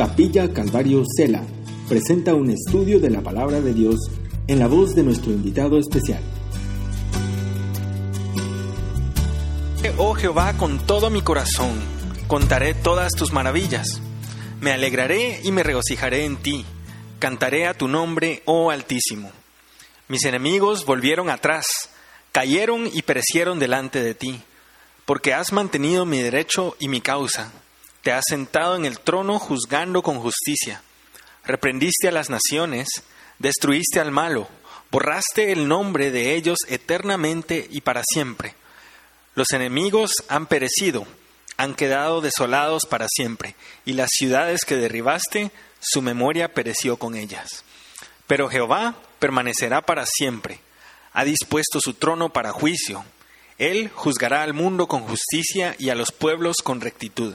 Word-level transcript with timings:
Capilla 0.00 0.50
Calvario 0.50 1.02
Cela 1.04 1.44
presenta 1.86 2.32
un 2.34 2.48
estudio 2.48 3.00
de 3.00 3.10
la 3.10 3.20
palabra 3.20 3.60
de 3.60 3.74
Dios 3.74 4.10
en 4.46 4.58
la 4.58 4.66
voz 4.66 4.94
de 4.94 5.02
nuestro 5.02 5.30
invitado 5.30 5.78
especial. 5.78 6.22
Oh 9.98 10.14
Jehová, 10.14 10.56
con 10.56 10.78
todo 10.86 11.10
mi 11.10 11.20
corazón, 11.20 11.78
contaré 12.28 12.72
todas 12.72 13.12
tus 13.12 13.34
maravillas. 13.34 14.00
Me 14.62 14.72
alegraré 14.72 15.42
y 15.44 15.52
me 15.52 15.64
regocijaré 15.64 16.24
en 16.24 16.38
ti. 16.38 16.64
Cantaré 17.18 17.66
a 17.66 17.74
tu 17.74 17.86
nombre, 17.86 18.42
oh 18.46 18.70
Altísimo. 18.70 19.30
Mis 20.08 20.24
enemigos 20.24 20.86
volvieron 20.86 21.28
atrás, 21.28 21.66
cayeron 22.32 22.88
y 22.90 23.02
perecieron 23.02 23.58
delante 23.58 24.02
de 24.02 24.14
ti, 24.14 24.40
porque 25.04 25.34
has 25.34 25.52
mantenido 25.52 26.06
mi 26.06 26.20
derecho 26.20 26.74
y 26.78 26.88
mi 26.88 27.02
causa 27.02 27.52
te 28.02 28.12
has 28.12 28.24
sentado 28.28 28.76
en 28.76 28.84
el 28.84 28.98
trono 29.00 29.38
juzgando 29.38 30.02
con 30.02 30.20
justicia. 30.20 30.82
Reprendiste 31.44 32.08
a 32.08 32.12
las 32.12 32.30
naciones, 32.30 32.88
destruiste 33.38 34.00
al 34.00 34.10
malo, 34.10 34.48
borraste 34.90 35.52
el 35.52 35.68
nombre 35.68 36.10
de 36.10 36.34
ellos 36.34 36.58
eternamente 36.68 37.66
y 37.70 37.80
para 37.80 38.02
siempre. 38.04 38.54
Los 39.34 39.50
enemigos 39.52 40.12
han 40.28 40.46
perecido, 40.46 41.06
han 41.56 41.74
quedado 41.74 42.20
desolados 42.20 42.82
para 42.88 43.06
siempre, 43.08 43.54
y 43.84 43.92
las 43.92 44.10
ciudades 44.12 44.64
que 44.64 44.76
derribaste, 44.76 45.50
su 45.80 46.02
memoria 46.02 46.52
pereció 46.52 46.96
con 46.96 47.14
ellas. 47.14 47.64
Pero 48.26 48.48
Jehová 48.48 48.96
permanecerá 49.18 49.82
para 49.82 50.04
siempre, 50.06 50.60
ha 51.12 51.24
dispuesto 51.24 51.80
su 51.80 51.94
trono 51.94 52.32
para 52.32 52.52
juicio. 52.52 53.04
Él 53.58 53.90
juzgará 53.94 54.42
al 54.42 54.54
mundo 54.54 54.86
con 54.86 55.02
justicia 55.02 55.76
y 55.78 55.90
a 55.90 55.94
los 55.94 56.12
pueblos 56.12 56.56
con 56.62 56.80
rectitud. 56.80 57.34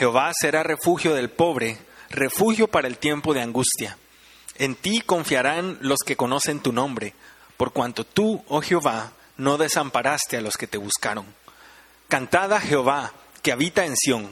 Jehová 0.00 0.32
será 0.32 0.62
refugio 0.62 1.12
del 1.12 1.28
pobre, 1.28 1.76
refugio 2.08 2.68
para 2.68 2.88
el 2.88 2.96
tiempo 2.96 3.34
de 3.34 3.42
angustia. 3.42 3.98
En 4.54 4.74
ti 4.74 5.02
confiarán 5.02 5.76
los 5.82 5.98
que 5.98 6.16
conocen 6.16 6.60
tu 6.60 6.72
nombre, 6.72 7.12
por 7.58 7.74
cuanto 7.74 8.04
tú, 8.04 8.42
oh 8.48 8.62
Jehová, 8.62 9.12
no 9.36 9.58
desamparaste 9.58 10.38
a 10.38 10.40
los 10.40 10.56
que 10.56 10.66
te 10.66 10.78
buscaron. 10.78 11.26
Cantad 12.08 12.50
a 12.54 12.62
Jehová, 12.62 13.12
que 13.42 13.52
habita 13.52 13.84
en 13.84 13.94
Sión, 13.94 14.30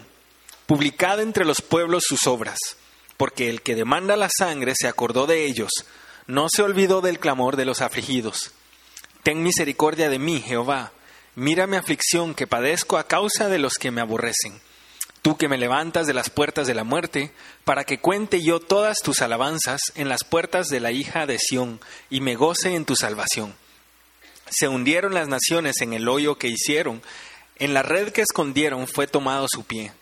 publicad 0.65 1.20
entre 1.20 1.45
los 1.45 1.61
pueblos 1.61 2.05
sus 2.09 2.27
obras, 2.27 2.56
porque 3.19 3.50
el 3.50 3.61
que 3.61 3.75
demanda 3.75 4.17
la 4.17 4.31
sangre 4.31 4.73
se 4.75 4.89
acordó 4.89 5.27
de 5.27 5.45
ellos, 5.45 5.69
no 6.27 6.47
se 6.50 6.62
olvidó 6.62 7.03
del 7.03 7.19
clamor 7.19 7.56
de 7.56 7.67
los 7.67 7.83
afligidos. 7.83 8.53
Ten 9.23 9.43
misericordia 9.43 10.09
de 10.09 10.19
mí, 10.19 10.41
Jehová, 10.41 10.93
mira 11.34 11.67
mi 11.67 11.77
aflicción 11.77 12.34
que 12.34 12.47
padezco 12.47 12.97
a 12.97 13.06
causa 13.06 13.50
de 13.50 13.59
los 13.59 13.75
que 13.75 13.91
me 13.91 14.00
aborrecen 14.00 14.62
tú 15.23 15.37
que 15.37 15.49
me 15.49 15.59
levantas 15.59 16.07
de 16.07 16.15
las 16.15 16.31
puertas 16.31 16.67
de 16.67 16.75
la 16.75 16.85
muerte, 16.85 17.33
para 17.65 17.85
que 17.85 17.99
cuente 17.99 18.43
yo 18.43 18.61
todas 18.61 18.99
tus 18.99 19.23
alabanzas 19.23 19.81
en 19.95 20.09
las 20.09 20.25
puertas 20.25 20.69
de 20.69 20.81
la 20.81 20.93
hija 20.93 21.27
de 21.27 21.39
Sión, 21.39 21.81
y 22.11 22.21
me 22.21 22.37
goce 22.37 22.75
en 22.75 22.85
tu 22.85 22.97
salvación. 22.97 23.55
Se 24.51 24.69
hundieron 24.69 25.15
las 25.15 25.29
naciones 25.29 25.81
en 25.81 25.93
el 25.93 26.09
hoyo 26.09 26.39
que 26.39 26.49
hicieron, 26.49 27.03
en 27.57 27.75
la 27.75 27.83
red 27.83 28.13
que 28.13 28.23
escondieron 28.23 28.87
fue 28.87 29.07
tomado 29.07 29.47
su 29.51 29.65
pie. 29.65 29.93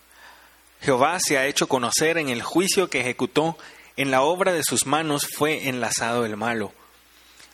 Jehová 0.81 1.19
se 1.21 1.39
ha 1.39 1.47
hecho 1.47 1.69
conocer 1.69 2.19
en 2.19 2.29
el 2.29 2.43
juicio 2.43 2.91
que 2.91 3.01
ejecutó, 3.01 3.59
en 3.97 4.11
la 4.11 4.23
obra 4.23 4.53
de 4.53 4.63
sus 4.63 4.87
manos 4.87 5.27
fue 5.37 5.69
enlazado 5.69 6.27
el 6.27 6.37
malo. 6.37 6.73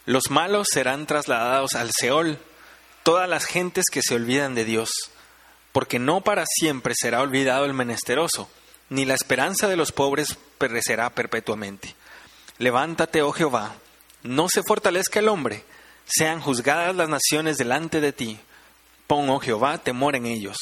Los 0.05 0.31
malos 0.31 0.67
serán 0.73 1.07
trasladados 1.07 1.75
al 1.75 1.91
Seol, 1.97 2.39
todas 3.05 3.29
las 3.29 3.45
gentes 3.45 3.85
que 3.91 4.03
se 4.03 4.17
olvidan 4.17 4.55
de 4.55 4.65
Dios 4.65 4.91
porque 5.73 5.99
no 5.99 6.21
para 6.21 6.45
siempre 6.47 6.95
será 6.97 7.23
olvidado 7.23 7.65
el 7.65 7.73
menesteroso, 7.73 8.49
ni 8.91 9.05
la 9.05 9.15
esperanza 9.15 9.69
de 9.69 9.77
los 9.77 9.91
pobres 9.91 10.37
perecerá 10.59 11.11
perpetuamente. 11.11 11.95
Levántate, 12.59 13.23
oh 13.23 13.33
Jehová, 13.33 13.75
no 14.23 14.49
se 14.49 14.63
fortalezca 14.63 15.19
el 15.19 15.29
hombre, 15.29 15.65
sean 16.07 16.41
juzgadas 16.41 16.95
las 16.95 17.09
naciones 17.09 17.57
delante 17.57 18.01
de 18.01 18.13
ti. 18.13 18.39
Pon, 19.07 19.31
oh 19.31 19.41
Jehová, 19.41 19.79
temor 19.79 20.15
en 20.15 20.27
ellos. 20.27 20.57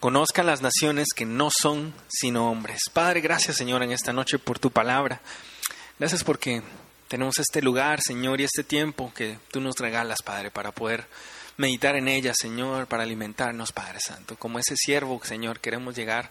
Conozcan 0.00 0.46
las 0.46 0.62
naciones 0.62 1.08
que 1.14 1.24
no 1.24 1.50
son 1.50 1.94
sino 2.08 2.50
hombres. 2.50 2.80
Padre, 2.92 3.20
gracias 3.20 3.56
Señor 3.56 3.82
en 3.82 3.92
esta 3.92 4.12
noche 4.12 4.38
por 4.38 4.58
tu 4.58 4.70
palabra. 4.70 5.20
Gracias 5.98 6.24
porque 6.24 6.62
tenemos 7.08 7.38
este 7.38 7.62
lugar, 7.62 8.00
Señor, 8.02 8.40
y 8.40 8.44
este 8.44 8.64
tiempo 8.64 9.12
que 9.14 9.38
tú 9.50 9.60
nos 9.60 9.76
regalas, 9.76 10.18
Padre, 10.22 10.50
para 10.50 10.72
poder 10.72 11.06
meditar 11.56 11.96
en 11.96 12.08
ella, 12.08 12.32
Señor, 12.34 12.86
para 12.86 13.02
alimentarnos, 13.02 13.72
Padre 13.72 13.98
Santo. 14.00 14.36
Como 14.36 14.58
ese 14.58 14.76
siervo, 14.76 15.20
Señor, 15.24 15.60
queremos 15.60 15.94
llegar 15.94 16.30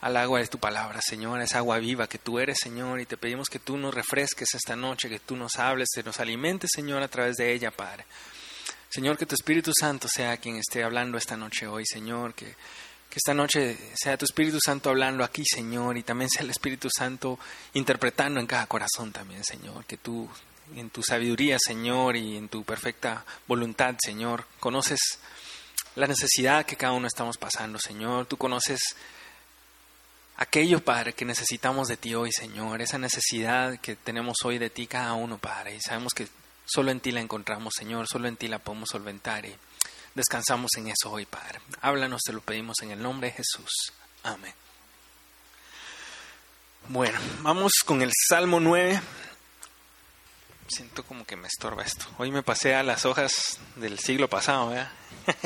al 0.00 0.16
agua 0.16 0.38
de 0.38 0.46
tu 0.46 0.58
palabra, 0.58 1.00
Señor, 1.02 1.40
esa 1.40 1.58
agua 1.58 1.78
viva 1.78 2.06
que 2.06 2.18
tú 2.18 2.38
eres, 2.38 2.58
Señor, 2.62 3.00
y 3.00 3.06
te 3.06 3.16
pedimos 3.16 3.48
que 3.48 3.58
tú 3.58 3.76
nos 3.76 3.92
refresques 3.92 4.54
esta 4.54 4.76
noche, 4.76 5.08
que 5.08 5.18
tú 5.18 5.36
nos 5.36 5.56
hables, 5.56 5.88
que 5.92 6.04
nos 6.04 6.20
alimentes, 6.20 6.70
Señor, 6.72 7.02
a 7.02 7.08
través 7.08 7.36
de 7.36 7.52
ella, 7.52 7.70
Padre. 7.72 8.04
Señor, 8.88 9.18
que 9.18 9.26
tu 9.26 9.34
Espíritu 9.34 9.72
Santo 9.78 10.06
sea 10.08 10.36
quien 10.36 10.56
esté 10.56 10.84
hablando 10.84 11.18
esta 11.18 11.36
noche 11.36 11.66
hoy, 11.66 11.84
Señor, 11.84 12.34
que, 12.34 12.46
que 12.46 13.16
esta 13.16 13.34
noche 13.34 13.76
sea 13.94 14.16
tu 14.16 14.24
Espíritu 14.24 14.58
Santo 14.64 14.88
hablando 14.88 15.24
aquí, 15.24 15.42
Señor, 15.44 15.96
y 15.98 16.04
también 16.04 16.30
sea 16.30 16.42
el 16.42 16.50
Espíritu 16.50 16.88
Santo 16.96 17.38
interpretando 17.74 18.38
en 18.38 18.46
cada 18.46 18.66
corazón 18.66 19.12
también, 19.12 19.42
Señor, 19.44 19.84
que 19.84 19.96
tú 19.96 20.28
en 20.76 20.90
tu 20.90 21.02
sabiduría, 21.02 21.56
Señor, 21.58 22.16
y 22.16 22.36
en 22.36 22.48
tu 22.48 22.64
perfecta 22.64 23.24
voluntad, 23.46 23.94
Señor. 23.98 24.44
Conoces 24.60 25.00
la 25.96 26.06
necesidad 26.06 26.64
que 26.64 26.76
cada 26.76 26.92
uno 26.92 27.06
estamos 27.06 27.36
pasando, 27.36 27.78
Señor. 27.78 28.26
Tú 28.26 28.36
conoces 28.36 28.80
aquello, 30.36 30.82
Padre, 30.84 31.12
que 31.12 31.24
necesitamos 31.24 31.88
de 31.88 31.96
ti 31.96 32.14
hoy, 32.14 32.30
Señor. 32.32 32.80
Esa 32.80 32.98
necesidad 32.98 33.78
que 33.80 33.96
tenemos 33.96 34.36
hoy 34.44 34.58
de 34.58 34.70
ti 34.70 34.86
cada 34.86 35.12
uno, 35.14 35.38
Padre. 35.38 35.76
Y 35.76 35.80
sabemos 35.80 36.12
que 36.14 36.28
solo 36.64 36.90
en 36.90 37.00
ti 37.00 37.10
la 37.10 37.20
encontramos, 37.20 37.74
Señor. 37.76 38.06
Solo 38.08 38.28
en 38.28 38.36
ti 38.36 38.48
la 38.48 38.58
podemos 38.58 38.88
solventar. 38.90 39.44
Y 39.44 39.54
descansamos 40.14 40.70
en 40.76 40.88
eso 40.88 41.10
hoy, 41.10 41.26
Padre. 41.26 41.60
Háblanos, 41.80 42.22
te 42.24 42.32
lo 42.32 42.40
pedimos 42.40 42.76
en 42.82 42.92
el 42.92 43.02
nombre 43.02 43.28
de 43.28 43.36
Jesús. 43.36 43.92
Amén. 44.22 44.54
Bueno, 46.88 47.18
vamos 47.42 47.72
con 47.84 48.00
el 48.00 48.12
Salmo 48.28 48.60
9 48.60 49.00
siento 50.68 51.02
como 51.02 51.24
que 51.24 51.36
me 51.36 51.48
estorba 51.48 51.82
esto. 51.82 52.06
Hoy 52.18 52.30
me 52.30 52.42
pasé 52.42 52.74
a 52.74 52.82
las 52.82 53.06
hojas 53.06 53.58
del 53.76 53.98
siglo 53.98 54.28
pasado. 54.28 54.72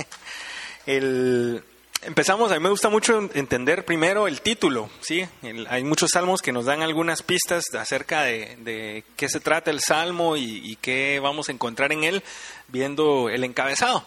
el, 0.87 1.62
empezamos, 2.03 2.50
a 2.50 2.55
mí 2.55 2.60
me 2.60 2.71
gusta 2.71 2.88
mucho 2.88 3.31
entender 3.34 3.84
primero 3.84 4.27
el 4.27 4.41
título. 4.41 4.91
¿sí? 5.00 5.27
hay 5.69 5.84
muchos 5.84 6.11
salmos 6.12 6.43
que 6.43 6.53
nos 6.53 6.65
dan 6.65 6.82
algunas 6.82 7.22
pistas 7.22 7.65
acerca 7.75 8.22
de, 8.22 9.05
qué 9.16 9.28
se 9.28 9.41
trata 9.41 9.71
el 9.71 9.81
salmo 9.81 10.37
y, 10.37 10.77
qué 10.81 11.21
vamos 11.22 11.49
a 11.49 11.53
encontrar 11.53 11.93
en 11.93 12.05
él 12.05 12.22
viendo 12.69 13.28
el 13.28 13.44
encabezado. 13.44 14.05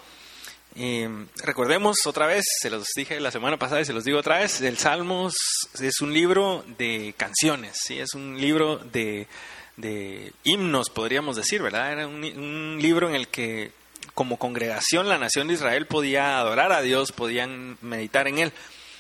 recordemos 1.44 1.98
otra 2.06 2.28
vez, 2.28 2.44
se 2.62 2.70
los 2.70 2.88
dije 2.96 3.20
la 3.22 3.32
semana 3.32 3.58
pasada 3.58 3.82
y 3.82 3.86
se 3.86 3.94
los 3.94 4.04
digo 4.04 4.20
otra 4.20 4.40
vez, 4.40 4.60
el 4.62 4.78
Salmos 4.78 5.36
es 5.80 6.02
un 6.02 6.14
libro 6.14 6.66
de 6.78 7.14
canciones, 7.16 7.78
¿sí? 7.82 8.00
es 8.00 8.14
un 8.14 8.40
libro 8.40 8.78
de 8.78 9.28
de 9.78 10.34
himnos, 10.44 10.90
podríamos 10.90 11.36
decir, 11.36 11.62
¿verdad? 11.62 11.92
Era 11.92 12.08
un, 12.08 12.78
libro 12.82 13.10
en 13.10 13.16
el 13.16 13.28
que 13.28 13.72
como 14.14 14.38
congregación 14.38 15.10
la 15.10 15.18
nación 15.18 15.48
de 15.48 15.56
Israel 15.56 15.88
podía 15.88 16.38
adorar 16.38 16.72
a 16.72 16.82
Dios, 16.82 17.12
podían 17.12 17.78
meditar 17.82 18.28
en 18.28 18.40
él. 18.40 18.54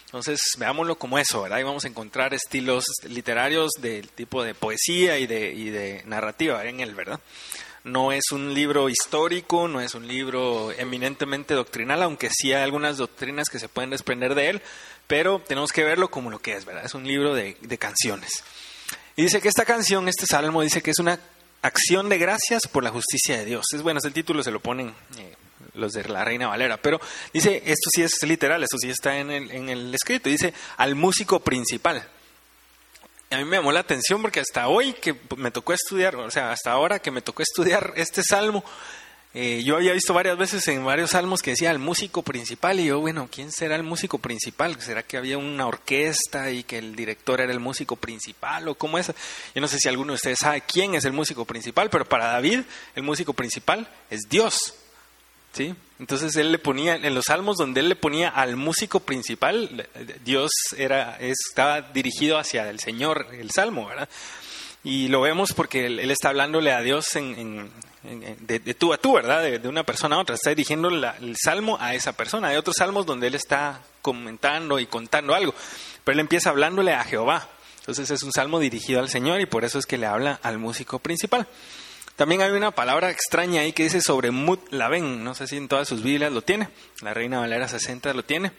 Entonces, 0.05 0.39
veámoslo 0.57 0.97
como 0.97 1.17
eso, 1.17 1.41
¿verdad? 1.41 1.59
Y 1.59 1.63
vamos 1.63 1.85
a 1.85 1.87
encontrar 1.87 2.33
estilos 2.33 2.85
literarios 3.07 3.71
del 3.79 4.09
tipo 4.09 4.43
de 4.43 4.53
poesía 4.53 5.17
y 5.19 5.27
de, 5.27 5.51
y 5.53 5.69
de 5.69 6.03
narrativa 6.05 6.63
en 6.65 6.79
él, 6.79 6.95
¿verdad? 6.95 7.19
No 7.83 8.11
es 8.11 8.31
un 8.31 8.53
libro 8.53 8.89
histórico, 8.89 9.67
no 9.67 9.81
es 9.81 9.93
un 9.93 10.07
libro 10.07 10.71
eminentemente 10.71 11.53
doctrinal, 11.53 12.01
aunque 12.01 12.29
sí 12.31 12.51
hay 12.53 12.63
algunas 12.63 12.97
doctrinas 12.97 13.49
que 13.49 13.59
se 13.59 13.69
pueden 13.69 13.91
desprender 13.91 14.35
de 14.35 14.49
él, 14.49 14.61
pero 15.07 15.39
tenemos 15.45 15.71
que 15.71 15.83
verlo 15.83 16.09
como 16.09 16.31
lo 16.31 16.39
que 16.39 16.53
es, 16.53 16.65
¿verdad? 16.65 16.85
Es 16.85 16.95
un 16.95 17.05
libro 17.05 17.35
de, 17.35 17.57
de 17.61 17.77
canciones. 17.77 18.43
Y 19.15 19.23
dice 19.23 19.41
que 19.41 19.47
esta 19.47 19.65
canción, 19.65 20.07
este 20.09 20.25
salmo, 20.25 20.61
dice 20.61 20.81
que 20.81 20.91
es 20.91 20.99
una 20.99 21.19
acción 21.61 22.09
de 22.09 22.17
gracias 22.17 22.67
por 22.67 22.83
la 22.83 22.91
justicia 22.91 23.37
de 23.37 23.45
Dios. 23.45 23.65
Es 23.73 23.81
bueno, 23.81 23.99
es 23.99 24.05
el 24.05 24.13
título, 24.13 24.43
se 24.43 24.51
lo 24.51 24.59
ponen 24.59 24.93
eh, 25.17 25.35
los 25.73 25.93
de 25.93 26.03
la 26.03 26.23
Reina 26.23 26.47
Valera, 26.47 26.77
pero 26.77 26.99
dice, 27.33 27.63
esto 27.65 27.89
sí 27.93 28.03
es 28.03 28.21
literal, 28.23 28.61
esto 28.63 28.77
sí 28.77 28.89
está 28.89 29.17
en 29.17 29.31
el, 29.31 29.51
en 29.51 29.69
el 29.69 29.93
escrito, 29.93 30.29
dice 30.29 30.53
al 30.77 30.95
músico 30.95 31.39
principal. 31.39 32.07
A 33.31 33.37
mí 33.37 33.45
me 33.45 33.57
llamó 33.57 33.71
la 33.71 33.79
atención 33.79 34.21
porque 34.21 34.39
hasta 34.39 34.67
hoy 34.67 34.93
que 34.93 35.15
me 35.37 35.51
tocó 35.51 35.73
estudiar, 35.73 36.15
o 36.15 36.29
sea, 36.29 36.51
hasta 36.51 36.71
ahora 36.71 36.99
que 36.99 37.11
me 37.11 37.21
tocó 37.21 37.41
estudiar 37.41 37.93
este 37.95 38.21
salmo, 38.21 38.63
eh, 39.37 39.63
yo 39.65 39.75
había 39.75 39.91
visto 39.91 40.13
varias 40.13 40.37
veces 40.37 40.65
en 40.69 40.85
varios 40.85 41.09
salmos 41.09 41.41
que 41.41 41.49
decía 41.49 41.69
el 41.69 41.77
músico 41.77 42.21
principal 42.21 42.79
y 42.79 42.85
yo, 42.85 43.01
bueno, 43.01 43.27
¿quién 43.29 43.51
será 43.51 43.75
el 43.75 43.83
músico 43.83 44.17
principal? 44.17 44.79
¿Será 44.79 45.03
que 45.03 45.17
había 45.17 45.37
una 45.37 45.67
orquesta 45.67 46.51
y 46.51 46.63
que 46.63 46.77
el 46.77 46.95
director 46.95 47.41
era 47.41 47.51
el 47.51 47.59
músico 47.59 47.97
principal 47.97 48.65
o 48.69 48.75
cómo 48.75 48.97
es? 48.97 49.11
Yo 49.53 49.59
no 49.59 49.67
sé 49.67 49.77
si 49.77 49.89
alguno 49.89 50.13
de 50.13 50.15
ustedes 50.15 50.39
sabe 50.39 50.61
quién 50.61 50.95
es 50.95 51.03
el 51.03 51.11
músico 51.11 51.43
principal, 51.43 51.89
pero 51.89 52.05
para 52.05 52.27
David 52.27 52.61
el 52.95 53.03
músico 53.03 53.33
principal 53.33 53.89
es 54.09 54.21
Dios. 54.29 54.73
¿sí? 55.51 55.75
Entonces 55.99 56.33
él 56.37 56.53
le 56.53 56.57
ponía, 56.57 56.95
en 56.95 57.13
los 57.13 57.25
salmos 57.25 57.57
donde 57.57 57.81
él 57.81 57.89
le 57.89 57.97
ponía 57.97 58.29
al 58.29 58.55
músico 58.55 59.01
principal, 59.01 59.85
Dios 60.23 60.51
era, 60.77 61.17
estaba 61.19 61.81
dirigido 61.81 62.37
hacia 62.37 62.69
el 62.69 62.79
Señor, 62.79 63.27
el 63.33 63.51
salmo, 63.51 63.85
¿verdad? 63.87 64.07
Y 64.85 65.07
lo 65.07 65.19
vemos 65.19 65.51
porque 65.53 65.87
él, 65.87 66.11
está 66.11 66.29
hablándole 66.29 66.71
a 66.71 66.81
Dios 66.81 67.15
en, 67.15 67.71
de, 68.03 68.59
tú 68.75 68.93
a 68.93 68.97
tú, 68.97 69.13
¿verdad? 69.13 69.41
De, 69.41 69.67
una 69.67 69.83
persona 69.83 70.15
a 70.15 70.19
otra. 70.19 70.35
Está 70.35 70.51
dirigiendo 70.51 70.89
el 70.89 71.35
salmo 71.43 71.77
a 71.81 71.95
esa 71.95 72.13
persona. 72.13 72.49
Hay 72.49 72.55
otros 72.55 72.75
salmos 72.77 73.07
donde 73.07 73.25
él 73.25 73.33
está 73.33 73.81
comentando 74.03 74.79
y 74.79 74.85
contando 74.85 75.33
algo. 75.33 75.55
Pero 76.03 76.13
él 76.13 76.19
empieza 76.19 76.51
hablándole 76.51 76.93
a 76.93 77.03
Jehová. 77.03 77.49
Entonces 77.79 78.11
es 78.11 78.21
un 78.21 78.31
salmo 78.31 78.59
dirigido 78.59 78.99
al 78.99 79.09
Señor 79.09 79.41
y 79.41 79.47
por 79.47 79.65
eso 79.65 79.79
es 79.79 79.87
que 79.87 79.97
le 79.97 80.05
habla 80.05 80.39
al 80.43 80.59
músico 80.59 80.99
principal. 80.99 81.47
También 82.15 82.41
hay 82.41 82.51
una 82.51 82.69
palabra 82.69 83.09
extraña 83.09 83.61
ahí 83.61 83.73
que 83.73 83.83
dice 83.83 84.01
sobre 84.01 84.29
Mut 84.29 84.71
Laven. 84.71 85.23
No 85.23 85.33
sé 85.33 85.47
si 85.47 85.57
en 85.57 85.67
todas 85.67 85.87
sus 85.87 86.03
Biblias 86.03 86.31
lo 86.31 86.43
tiene. 86.43 86.69
La 87.01 87.15
Reina 87.15 87.39
Valera 87.39 87.67
60 87.67 88.13
lo 88.13 88.23
tiene. 88.23 88.51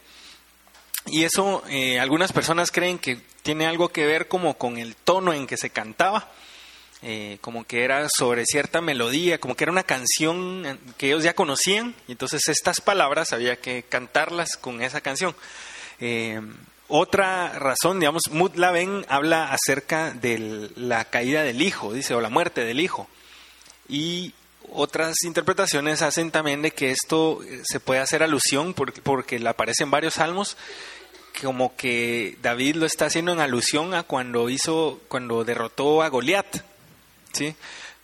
Y 1.07 1.25
eso 1.25 1.63
eh, 1.69 2.01
algunas 2.01 2.33
personas 2.33 2.73
creen 2.73 2.99
que 2.99 3.19
tiene 3.43 3.67
algo 3.67 3.91
que 3.91 4.07
ver 4.07 4.27
como 4.27 4.59
con 4.59 4.77
el 4.77 4.97
tono 4.97 5.33
en 5.33 5.47
que 5.47 5.57
se 5.57 5.71
cantaba, 5.71 6.31
eh, 7.03 7.39
como 7.41 7.65
que 7.65 7.85
era 7.85 8.09
sobre 8.09 8.45
cierta 8.45 8.81
melodía, 8.81 9.39
como 9.39 9.55
que 9.55 9.65
era 9.65 9.73
una 9.73 9.85
canción 9.85 10.81
que 10.99 11.07
ellos 11.07 11.23
ya 11.23 11.35
conocían, 11.35 11.95
y 12.09 12.13
entonces 12.13 12.49
estas 12.49 12.81
palabras 12.81 13.33
había 13.33 13.57
que 13.57 13.85
cantarlas 13.89 14.57
con 14.57 14.83
esa 14.83 15.01
canción. 15.01 15.37
Eh, 16.01 16.41
otra 16.89 17.53
razón, 17.59 18.01
digamos, 18.01 18.23
Mutlaven 18.31 19.07
habla 19.09 19.53
acerca 19.53 20.13
de 20.13 20.71
la 20.75 21.05
caída 21.05 21.45
del 21.45 21.63
hijo, 21.63 21.93
dice, 21.93 22.15
o 22.15 22.21
la 22.21 22.31
muerte 22.31 22.65
del 22.65 22.81
hijo. 22.81 23.09
Y 23.89 24.35
otras 24.73 25.15
interpretaciones 25.25 26.03
hacen 26.03 26.31
también 26.31 26.63
de 26.63 26.73
que 26.73 26.91
esto 26.91 27.41
se 27.65 27.81
puede 27.81 28.01
hacer 28.01 28.23
alusión 28.23 28.75
porque, 28.75 29.01
porque 29.01 29.43
aparece 29.47 29.85
en 29.85 29.91
varios 29.91 30.15
salmos 30.15 30.57
como 31.41 31.77
que 31.77 32.37
David 32.43 32.77
lo 32.77 32.87
está 32.87 33.07
haciendo 33.07 33.33
en 33.33 33.41
alusión 33.41 33.95
a 33.95 34.03
cuando 34.03 34.49
hizo, 34.49 35.01
cuando 35.09 35.45
derrotó 35.45 36.03
a 36.03 36.09
Goliat, 36.09 36.47
¿sí? 37.33 37.55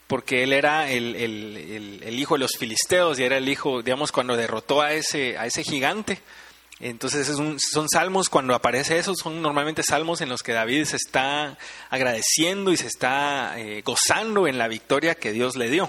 Porque 0.07 0.43
él 0.43 0.53
era 0.53 0.91
el, 0.91 1.17
el, 1.17 2.19
hijo 2.19 2.35
de 2.35 2.41
los 2.41 2.53
filisteos 2.59 3.19
y 3.19 3.25
era 3.25 3.39
el 3.39 3.49
hijo, 3.49 3.83
digamos, 3.83 4.13
cuando 4.13 4.37
derrotó 4.37 4.83
a 4.83 4.93
ese, 4.93 5.39
a 5.39 5.47
ese 5.47 5.65
gigante. 5.65 6.21
Entonces 6.81 7.29
es 7.29 7.37
son 7.37 7.89
salmos, 7.89 8.29
cuando 8.29 8.55
aparece 8.55 8.99
eso, 8.99 9.15
son 9.15 9.41
normalmente 9.41 9.83
salmos 9.83 10.21
en 10.21 10.29
los 10.29 10.43
que 10.43 10.53
David 10.53 10.85
se 10.85 10.97
está 10.97 11.57
agradeciendo 11.89 12.73
y 12.73 12.77
se 12.77 12.89
está 12.89 13.55
eh, 13.59 13.83
gozando 13.85 14.49
en 14.49 14.59
la 14.59 14.69
victoria 14.69 15.15
que 15.15 15.33
Dios 15.33 15.57
le 15.57 15.71
dio. 15.71 15.89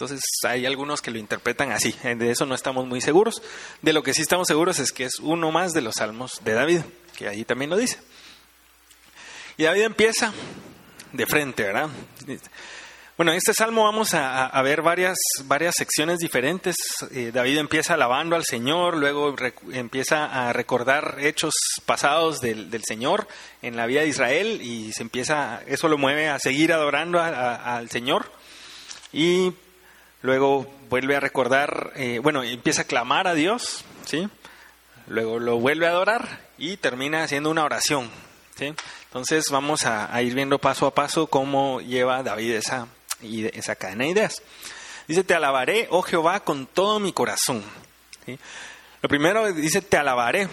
Entonces 0.00 0.24
hay 0.48 0.64
algunos 0.64 1.02
que 1.02 1.10
lo 1.10 1.18
interpretan 1.18 1.72
así, 1.72 1.94
eh, 2.04 2.14
de 2.14 2.30
eso 2.30 2.46
no 2.46 2.54
estamos 2.54 2.86
muy 2.86 3.02
seguros. 3.02 3.42
De 3.82 3.92
lo 3.92 4.02
que 4.02 4.14
sí 4.14 4.22
estamos 4.22 4.48
seguros 4.48 4.78
es 4.78 4.92
que 4.92 5.04
es 5.04 5.18
uno 5.20 5.52
más 5.52 5.72
de 5.72 5.82
los 5.82 5.96
salmos 5.96 6.40
de 6.42 6.54
David, 6.54 6.80
que 7.18 7.28
ahí 7.28 7.44
también 7.44 7.70
lo 7.70 7.76
dice. 7.76 7.98
Y 9.58 9.64
David 9.64 9.82
empieza 9.82 10.32
de 11.12 11.26
frente, 11.26 11.64
¿verdad? 11.64 11.90
Bueno, 13.18 13.32
en 13.32 13.36
este 13.36 13.52
salmo 13.52 13.84
vamos 13.84 14.14
a, 14.14 14.62
ver 14.62 14.80
varias, 14.80 15.18
varias 15.44 15.74
secciones 15.76 16.18
diferentes. 16.18 16.76
Eh, 17.10 17.30
David 17.30 17.58
empieza 17.58 17.92
alabando 17.92 18.36
al 18.36 18.46
Señor, 18.46 18.96
luego 18.96 19.36
empieza 19.70 20.48
a 20.48 20.54
recordar 20.54 21.18
hechos 21.20 21.52
pasados 21.84 22.40
del, 22.40 22.70
Señor 22.84 23.28
en 23.60 23.76
la 23.76 23.84
vida 23.84 24.00
de 24.00 24.08
Israel 24.08 24.62
y 24.62 24.94
se 24.94 25.02
empieza, 25.02 25.60
eso 25.66 25.88
lo 25.88 25.98
mueve 25.98 26.30
a 26.30 26.38
seguir 26.38 26.72
adorando 26.72 27.20
al 27.20 27.90
Señor. 27.90 28.32
Y 29.12 29.52
luego 30.22 30.66
vuelve 30.88 31.16
a 31.16 31.20
recordar, 31.20 31.92
eh, 31.96 32.18
bueno, 32.22 32.42
empieza 32.42 32.82
a 32.82 32.86
clamar 32.86 33.26
a 33.26 33.34
Dios, 33.34 33.84
¿sí? 34.06 34.28
Luego 35.06 35.38
lo 35.38 35.58
vuelve 35.58 35.86
a 35.86 35.90
adorar 35.90 36.40
y 36.58 36.76
termina 36.76 37.22
haciendo 37.22 37.50
una 37.50 37.64
oración, 37.64 38.10
¿sí? 38.56 38.74
Entonces 39.04 39.46
vamos 39.50 39.86
a, 39.86 40.20
ir 40.22 40.34
viendo 40.34 40.58
paso 40.58 40.86
a 40.86 40.94
paso 40.94 41.26
cómo 41.26 41.80
lleva 41.80 42.22
David 42.22 42.52
esa, 42.52 42.86
esa 43.22 43.74
cadena 43.76 44.04
de 44.04 44.10
ideas. 44.10 44.42
Dice, 45.08 45.24
te 45.24 45.34
alabaré, 45.34 45.88
oh 45.90 46.02
Jehová, 46.02 46.40
con 46.40 46.66
todo 46.66 47.00
mi 47.00 47.12
corazón. 47.12 47.64
Lo 49.02 49.08
primero 49.08 49.52
dice, 49.52 49.82
te 49.82 49.96
alabaré 49.96 50.48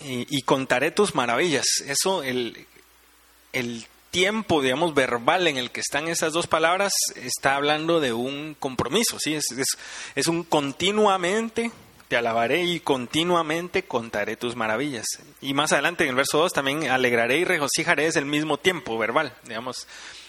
y, 0.00 0.26
y, 0.36 0.42
contaré 0.42 0.92
tus 0.92 1.16
maravillas. 1.16 1.66
Eso, 1.84 2.22
el, 2.22 2.66
el 3.52 3.86
tiempo, 4.16 4.62
digamos, 4.62 4.94
verbal 4.94 5.46
en 5.46 5.58
el 5.58 5.70
que 5.70 5.80
están 5.80 6.08
esas 6.08 6.32
dos 6.32 6.46
palabras 6.46 6.94
está 7.16 7.54
hablando 7.54 8.00
de 8.00 8.14
un 8.14 8.56
compromiso, 8.58 9.18
¿sí? 9.18 9.34
Es, 10.14 10.26
un 10.26 10.42
continuamente 10.42 11.70
te 12.08 12.16
alabaré 12.16 12.64
y 12.64 12.80
continuamente 12.80 13.82
contaré 13.82 14.36
tus 14.36 14.56
maravillas. 14.56 15.04
Y 15.42 15.52
más 15.52 15.74
adelante 15.74 16.04
en 16.04 16.10
el 16.10 16.16
verso 16.16 16.38
2 16.38 16.50
también 16.54 16.88
alegraré 16.88 17.36
y 17.36 17.44
regocijaré 17.44 18.06
es 18.06 18.16
el 18.16 18.24
mismo 18.24 18.56
tiempo 18.56 18.96
verbal, 18.96 19.34
digamos. 19.44 19.86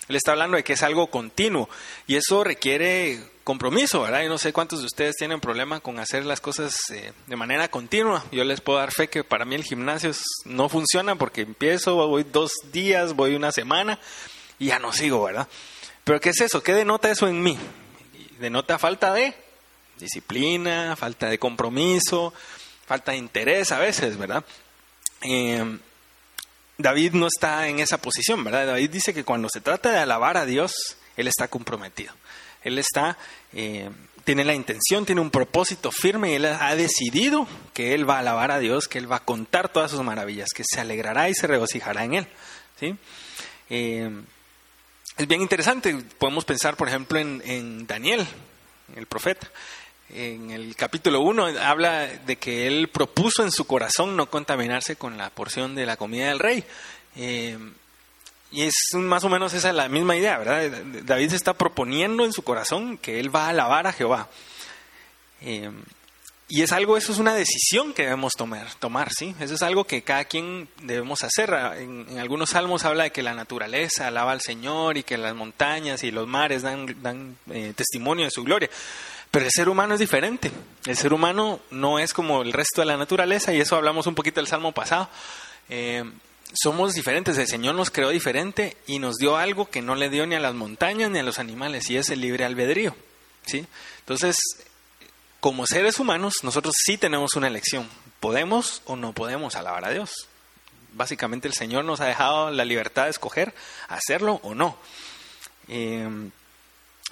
Él 0.09 0.17
está 0.17 0.33
hablando 0.33 0.57
de 0.57 0.65
que 0.65 0.73
es 0.73 0.83
algo 0.83 1.07
continuo 1.07 1.69
y 2.07 2.15
eso 2.15 2.43
requiere 2.43 3.21
compromiso, 3.47 4.01
¿verdad? 4.01 4.23
Yo 4.23 4.27
no 4.27 4.37
sé 4.37 4.51
cuántos 4.51 4.81
de 4.81 4.87
ustedes 4.87 5.15
tienen 5.15 5.39
problema 5.39 5.79
con 5.79 5.99
hacer 5.99 6.25
las 6.25 6.41
cosas 6.41 6.75
eh, 6.91 7.13
de 7.27 7.35
manera 7.37 7.69
continua. 7.69 8.25
Yo 8.29 8.43
les 8.43 8.59
puedo 8.59 8.77
dar 8.77 8.91
fe 8.91 9.07
que 9.07 9.23
para 9.23 9.45
mí 9.45 9.55
el 9.55 9.63
gimnasio 9.63 10.11
no 10.43 10.67
funciona 10.67 11.15
porque 11.15 11.43
empiezo, 11.43 11.95
voy 11.95 12.25
dos 12.25 12.51
días, 12.73 13.13
voy 13.13 13.35
una 13.35 13.53
semana 13.53 13.99
y 14.59 14.65
ya 14.65 14.79
no 14.79 14.91
sigo, 14.91 15.23
¿verdad? 15.23 15.47
Pero 16.03 16.19
¿qué 16.19 16.31
es 16.31 16.41
eso? 16.41 16.61
¿Qué 16.61 16.73
denota 16.73 17.09
eso 17.09 17.25
en 17.29 17.41
mí? 17.41 17.57
Denota 18.37 18.77
falta 18.77 19.13
de 19.13 19.33
disciplina, 19.97 20.97
falta 20.97 21.29
de 21.29 21.39
compromiso, 21.39 22.33
falta 22.85 23.13
de 23.13 23.17
interés 23.17 23.71
a 23.71 23.79
veces, 23.79 24.17
¿verdad? 24.17 24.43
Eh, 25.21 25.79
David 26.77 27.13
no 27.13 27.27
está 27.27 27.69
en 27.69 27.79
esa 27.79 28.01
posición, 28.01 28.43
¿verdad? 28.43 28.67
David 28.67 28.89
dice 28.89 29.13
que 29.13 29.23
cuando 29.23 29.47
se 29.47 29.61
trata 29.61 29.89
de 29.89 29.99
alabar 29.99 30.35
a 30.35 30.45
Dios, 30.45 30.97
él 31.15 31.29
está 31.29 31.47
comprometido. 31.47 32.13
Él 32.67 32.79
está, 32.79 33.17
eh, 33.53 33.89
tiene 34.23 34.43
la 34.43 34.53
intención, 34.53 35.05
tiene 35.05 35.21
un 35.21 35.31
propósito 35.31 35.91
firme 35.91 36.31
y 36.31 36.33
él 36.35 36.45
ha 36.45 36.75
decidido 36.75 37.47
que 37.73 37.93
él 37.93 38.09
va 38.09 38.17
a 38.17 38.19
alabar 38.19 38.51
a 38.51 38.59
Dios, 38.59 38.87
que 38.87 38.97
él 38.97 39.11
va 39.11 39.17
a 39.17 39.23
contar 39.23 39.69
todas 39.69 39.91
sus 39.91 40.03
maravillas, 40.03 40.49
que 40.53 40.63
se 40.65 40.81
alegrará 40.81 41.29
y 41.29 41.33
se 41.33 41.47
regocijará 41.47 42.03
en 42.03 42.13
él. 42.15 42.27
¿sí? 42.79 42.95
Eh, 43.69 44.11
es 45.17 45.27
bien 45.27 45.41
interesante, 45.41 45.95
podemos 46.17 46.45
pensar, 46.45 46.75
por 46.75 46.87
ejemplo, 46.87 47.17
en, 47.19 47.87
Daniel, 47.87 48.27
el 48.95 49.05
profeta 49.07 49.47
en 50.09 50.51
el 50.51 50.75
capítulo 50.75 51.19
1 51.19 51.59
habla 51.61 52.07
de 52.07 52.37
que 52.37 52.67
él 52.67 52.87
propuso 52.87 53.43
en 53.43 53.51
su 53.51 53.65
corazón 53.65 54.15
no 54.15 54.29
contaminarse 54.29 54.95
con 54.95 55.17
la 55.17 55.29
porción 55.29 55.75
de 55.75 55.85
la 55.85 55.97
comida 55.97 56.29
del 56.29 56.39
rey. 56.39 56.63
Eh, 57.17 57.57
y 58.51 58.63
es 58.63 58.73
más 58.93 59.23
o 59.23 59.29
menos 59.29 59.53
esa 59.53 59.73
la 59.73 59.89
misma 59.89 60.15
idea, 60.15 60.37
¿verdad? 60.37 60.71
David 61.03 61.29
se 61.29 61.35
está 61.35 61.53
proponiendo 61.53 62.23
en 62.23 62.33
su 62.33 62.43
corazón 62.43 62.97
que 62.97 63.19
él 63.19 63.33
va 63.35 63.45
a 63.45 63.49
alabar 63.49 63.87
a 63.87 63.93
Jehová. 63.93 64.29
Eh, 65.41 65.69
y 66.49 66.61
es 66.61 66.71
algo, 66.71 66.95
eso 66.95 67.11
es 67.11 67.17
una 67.17 67.33
decisión 67.33 67.93
que 67.93 68.03
debemos 68.03 68.31
tomar, 68.37 68.73
tomar, 68.75 69.11
¿sí? 69.11 69.35
Eso 69.41 69.55
es 69.55 69.61
algo 69.63 69.83
que 69.83 70.01
cada 70.01 70.23
quien 70.23 70.69
debemos 70.81 71.21
hacer. 71.23 71.53
En, 71.77 72.17
algunos 72.19 72.51
salmos 72.51 72.85
habla 72.85 73.03
de 73.03 73.11
que 73.11 73.21
la 73.21 73.33
naturaleza 73.33 74.07
alaba 74.07 74.31
al 74.31 74.39
Señor 74.39 74.95
y 74.95 75.03
que 75.03 75.17
las 75.17 75.35
montañas 75.35 76.05
y 76.05 76.11
los 76.11 76.25
mares 76.25 76.61
dan, 76.61 77.37
eh, 77.51 77.73
testimonio 77.75 78.23
de 78.23 78.31
su 78.31 78.45
gloria. 78.45 78.69
Pero 79.29 79.43
el 79.43 79.51
ser 79.51 79.67
humano 79.67 79.95
es 79.95 79.99
diferente. 79.99 80.49
El 80.85 80.95
ser 80.95 81.11
humano 81.11 81.59
no 81.69 81.99
es 81.99 82.13
como 82.13 82.41
el 82.41 82.53
resto 82.53 82.79
de 82.79 82.85
la 82.85 82.95
naturaleza 82.95 83.53
y 83.53 83.59
eso 83.59 83.75
hablamos 83.75 84.07
un 84.07 84.15
poquito 84.15 84.39
del 84.39 84.47
salmo 84.47 84.71
pasado. 84.71 85.09
Eh, 85.67 86.05
somos 86.53 86.93
diferentes, 86.93 87.37
el 87.37 87.47
Señor 87.47 87.75
nos 87.75 87.91
creó 87.91 88.09
diferente 88.09 88.77
y 88.87 88.99
nos 88.99 89.17
dio 89.17 89.37
algo 89.37 89.69
que 89.69 89.81
no 89.81 89.95
le 89.95 90.09
dio 90.09 90.25
ni 90.25 90.35
a 90.35 90.39
las 90.39 90.53
montañas 90.53 91.11
ni 91.11 91.19
a 91.19 91.23
los 91.23 91.39
animales 91.39 91.89
y 91.89 91.97
es 91.97 92.09
el 92.09 92.21
libre 92.21 92.45
albedrío. 92.45 92.95
¿sí? 93.45 93.65
Entonces, 93.99 94.37
como 95.39 95.67
seres 95.67 95.99
humanos, 95.99 96.35
nosotros 96.43 96.75
sí 96.77 96.97
tenemos 96.97 97.35
una 97.35 97.47
elección. 97.47 97.89
¿Podemos 98.19 98.81
o 98.85 98.95
no 98.95 99.13
podemos 99.13 99.55
alabar 99.55 99.85
a 99.85 99.91
Dios? 99.91 100.27
Básicamente 100.93 101.47
el 101.47 101.53
Señor 101.53 101.85
nos 101.85 102.01
ha 102.01 102.05
dejado 102.05 102.49
la 102.49 102.65
libertad 102.65 103.05
de 103.05 103.11
escoger 103.11 103.53
hacerlo 103.87 104.39
o 104.43 104.55
no. 104.55 104.77
Eh, 105.67 106.29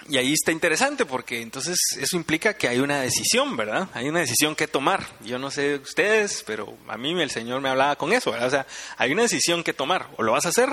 y 0.07 0.17
ahí 0.17 0.33
está 0.33 0.51
interesante 0.51 1.05
porque 1.05 1.41
entonces 1.41 1.77
eso 1.99 2.15
implica 2.15 2.53
que 2.53 2.67
hay 2.67 2.79
una 2.79 3.01
decisión, 3.01 3.57
¿verdad? 3.57 3.89
Hay 3.93 4.07
una 4.07 4.19
decisión 4.19 4.55
que 4.55 4.67
tomar. 4.67 5.05
Yo 5.21 5.39
no 5.39 5.49
sé 5.49 5.75
ustedes, 5.75 6.43
pero 6.45 6.77
a 6.87 6.97
mí 6.97 7.19
el 7.19 7.31
Señor 7.31 7.61
me 7.61 7.69
hablaba 7.69 7.95
con 7.95 8.13
eso, 8.13 8.31
¿verdad? 8.31 8.47
O 8.47 8.51
sea, 8.51 8.67
hay 8.97 9.13
una 9.13 9.23
decisión 9.23 9.63
que 9.63 9.73
tomar. 9.73 10.09
O 10.17 10.23
lo 10.23 10.33
vas 10.33 10.45
a 10.45 10.49
hacer 10.49 10.69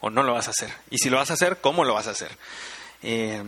o 0.00 0.10
no 0.10 0.22
lo 0.22 0.34
vas 0.34 0.46
a 0.46 0.52
hacer. 0.52 0.70
Y 0.90 0.98
si 0.98 1.10
lo 1.10 1.16
vas 1.16 1.30
a 1.30 1.34
hacer, 1.34 1.58
¿cómo 1.60 1.84
lo 1.84 1.94
vas 1.94 2.06
a 2.06 2.12
hacer? 2.12 2.30
Eh, 3.02 3.42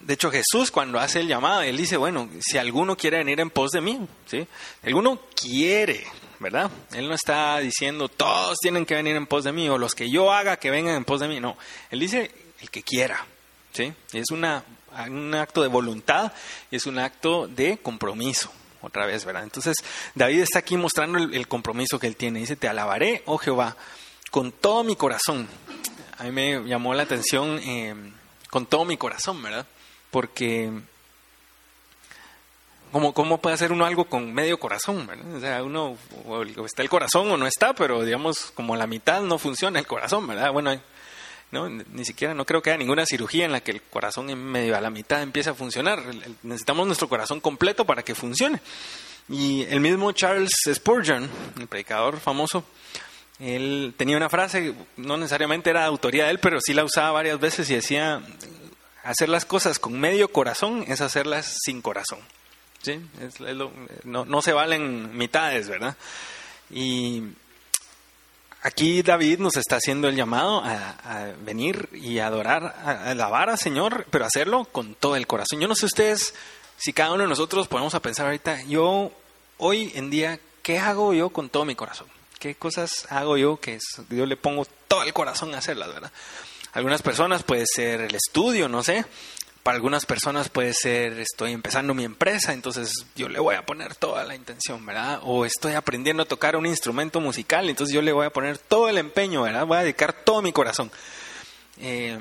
de 0.00 0.14
hecho, 0.14 0.30
Jesús 0.30 0.70
cuando 0.70 0.98
hace 0.98 1.20
el 1.20 1.28
llamado, 1.28 1.62
él 1.62 1.76
dice, 1.76 1.96
bueno, 1.96 2.28
si 2.40 2.58
alguno 2.58 2.96
quiere 2.96 3.18
venir 3.18 3.40
en 3.40 3.50
pos 3.50 3.70
de 3.70 3.80
mí, 3.80 4.08
¿sí? 4.26 4.46
Alguno 4.82 5.20
quiere, 5.34 6.04
¿verdad? 6.38 6.70
Él 6.92 7.08
no 7.08 7.14
está 7.14 7.58
diciendo, 7.58 8.08
todos 8.08 8.58
tienen 8.60 8.86
que 8.86 8.94
venir 8.94 9.16
en 9.16 9.26
pos 9.26 9.44
de 9.44 9.52
mí, 9.52 9.68
o 9.68 9.78
los 9.78 9.94
que 9.94 10.10
yo 10.10 10.32
haga 10.32 10.56
que 10.56 10.70
vengan 10.70 10.94
en 10.94 11.04
pos 11.04 11.20
de 11.20 11.28
mí. 11.28 11.40
No, 11.40 11.56
él 11.90 12.00
dice, 12.00 12.30
el 12.60 12.70
que 12.70 12.82
quiera. 12.82 13.24
¿Sí? 13.72 13.92
Es 14.12 14.30
una, 14.30 14.64
un 15.08 15.34
acto 15.34 15.62
de 15.62 15.68
voluntad 15.68 16.32
y 16.70 16.76
es 16.76 16.86
un 16.86 16.98
acto 16.98 17.48
de 17.48 17.78
compromiso. 17.78 18.50
Otra 18.80 19.06
vez, 19.06 19.24
¿verdad? 19.24 19.42
Entonces, 19.42 19.76
David 20.14 20.40
está 20.40 20.60
aquí 20.60 20.76
mostrando 20.76 21.18
el, 21.18 21.48
compromiso 21.48 21.98
que 21.98 22.06
él 22.06 22.14
tiene. 22.14 22.38
Dice, 22.38 22.54
te 22.54 22.68
alabaré, 22.68 23.22
oh 23.26 23.36
Jehová, 23.36 23.76
con 24.30 24.52
todo 24.52 24.84
mi 24.84 24.94
corazón. 24.94 25.48
A 26.16 26.24
mí 26.24 26.30
me 26.30 26.62
llamó 26.64 26.94
la 26.94 27.02
atención 27.02 27.58
eh, 27.58 27.94
con 28.50 28.66
todo 28.66 28.84
mi 28.84 28.96
corazón, 28.96 29.42
¿verdad? 29.42 29.66
Porque 30.12 30.70
¿Cómo, 32.92 33.12
¿Cómo 33.12 33.38
puede 33.38 33.54
hacer 33.54 33.70
uno 33.70 33.84
algo 33.84 34.06
con 34.06 34.32
medio 34.32 34.58
corazón? 34.58 35.06
¿verdad? 35.06 35.34
O 35.34 35.40
sea, 35.40 35.62
uno 35.62 35.96
está 36.64 36.82
el 36.82 36.88
corazón 36.88 37.30
o 37.30 37.36
no 37.36 37.46
está, 37.46 37.74
pero 37.74 38.02
digamos 38.02 38.50
como 38.54 38.76
la 38.76 38.86
mitad 38.86 39.20
no 39.20 39.38
funciona 39.38 39.78
el 39.78 39.86
corazón, 39.86 40.26
¿verdad? 40.26 40.52
Bueno, 40.52 40.72
no, 41.50 41.68
ni 41.68 42.04
siquiera 42.04 42.34
no 42.34 42.44
creo 42.44 42.60
que 42.60 42.70
haya 42.70 42.78
ninguna 42.78 43.06
cirugía 43.06 43.44
en 43.44 43.52
la 43.52 43.60
que 43.60 43.70
el 43.70 43.82
corazón 43.82 44.28
en 44.30 44.42
medio 44.42 44.76
a 44.76 44.80
la 44.80 44.90
mitad 44.90 45.22
empiece 45.22 45.50
a 45.50 45.54
funcionar. 45.54 46.02
Necesitamos 46.42 46.86
nuestro 46.86 47.08
corazón 47.08 47.40
completo 47.40 47.84
para 47.84 48.02
que 48.02 48.14
funcione. 48.14 48.60
Y 49.28 49.62
el 49.64 49.80
mismo 49.80 50.12
Charles 50.12 50.52
Spurgeon, 50.72 51.28
el 51.58 51.66
predicador 51.66 52.18
famoso, 52.20 52.64
él 53.38 53.94
tenía 53.96 54.16
una 54.16 54.28
frase, 54.28 54.74
no 54.96 55.16
necesariamente 55.16 55.70
era 55.70 55.84
autoría 55.84 56.24
de 56.24 56.30
él, 56.30 56.38
pero 56.38 56.58
sí 56.60 56.74
la 56.74 56.84
usaba 56.84 57.12
varias 57.12 57.38
veces 57.38 57.70
y 57.70 57.74
decía, 57.74 58.20
hacer 59.04 59.28
las 59.28 59.44
cosas 59.44 59.78
con 59.78 59.98
medio 59.98 60.28
corazón 60.28 60.84
es 60.88 61.00
hacerlas 61.00 61.56
sin 61.64 61.80
corazón. 61.80 62.18
¿sí? 62.82 63.00
no, 64.04 64.24
no, 64.24 64.42
se 64.42 64.52
valen 64.52 65.16
mitades, 65.16 65.68
¿verdad? 65.68 65.96
Y 66.70 67.22
aquí 68.68 69.02
David 69.02 69.38
nos 69.38 69.56
está 69.56 69.76
haciendo 69.76 70.08
el 70.08 70.16
llamado 70.16 70.62
a, 70.64 71.32
venir 71.44 71.88
y 71.92 72.18
adorar, 72.18 72.76
a, 72.84 73.10
alabar 73.10 73.50
al 73.50 73.58
Señor, 73.58 74.06
pero 74.10 74.24
hacerlo 74.24 74.66
con 74.66 74.94
todo 74.94 75.16
el 75.16 75.26
corazón. 75.26 75.60
Yo 75.60 75.68
no 75.68 75.74
sé 75.74 75.86
ustedes 75.86 76.34
si 76.76 76.92
cada 76.92 77.12
uno 77.12 77.22
de 77.22 77.28
nosotros 77.28 77.66
podemos 77.66 77.94
a 77.94 78.02
pensar 78.02 78.26
ahorita, 78.26 78.62
yo 78.64 79.10
hoy 79.56 79.90
en 79.94 80.10
día, 80.10 80.38
¿qué 80.62 80.78
hago 80.78 81.12
yo 81.12 81.30
con 81.30 81.48
todo 81.48 81.64
mi 81.64 81.74
corazón? 81.74 82.06
¿Qué 82.38 82.54
cosas 82.54 83.06
hago 83.10 83.36
yo 83.36 83.58
que 83.58 83.78
yo 84.10 84.26
le 84.26 84.36
pongo 84.36 84.66
todo 84.86 85.02
el 85.02 85.12
corazón 85.12 85.54
a 85.54 85.58
hacerlas, 85.58 85.88
verdad? 85.88 86.12
Algunas 86.74 87.02
personas 87.02 87.42
puede 87.42 87.64
ser 87.66 88.02
el 88.02 88.14
estudio, 88.14 88.68
no 88.68 88.84
sé, 88.84 89.04
para 89.68 89.76
algunas 89.76 90.06
personas 90.06 90.48
puede 90.48 90.72
ser, 90.72 91.18
estoy 91.18 91.52
empezando 91.52 91.92
mi 91.92 92.02
empresa, 92.02 92.54
entonces 92.54 92.90
yo 93.14 93.28
le 93.28 93.38
voy 93.38 93.54
a 93.54 93.66
poner 93.66 93.94
toda 93.94 94.24
la 94.24 94.34
intención, 94.34 94.86
¿verdad? 94.86 95.20
O 95.24 95.44
estoy 95.44 95.74
aprendiendo 95.74 96.22
a 96.22 96.26
tocar 96.26 96.56
un 96.56 96.64
instrumento 96.64 97.20
musical, 97.20 97.68
entonces 97.68 97.94
yo 97.94 98.00
le 98.00 98.12
voy 98.12 98.24
a 98.24 98.30
poner 98.30 98.56
todo 98.56 98.88
el 98.88 98.96
empeño, 98.96 99.42
¿verdad? 99.42 99.66
Voy 99.66 99.76
a 99.76 99.82
dedicar 99.82 100.14
todo 100.24 100.40
mi 100.40 100.54
corazón. 100.54 100.90
Eh, 101.76 102.18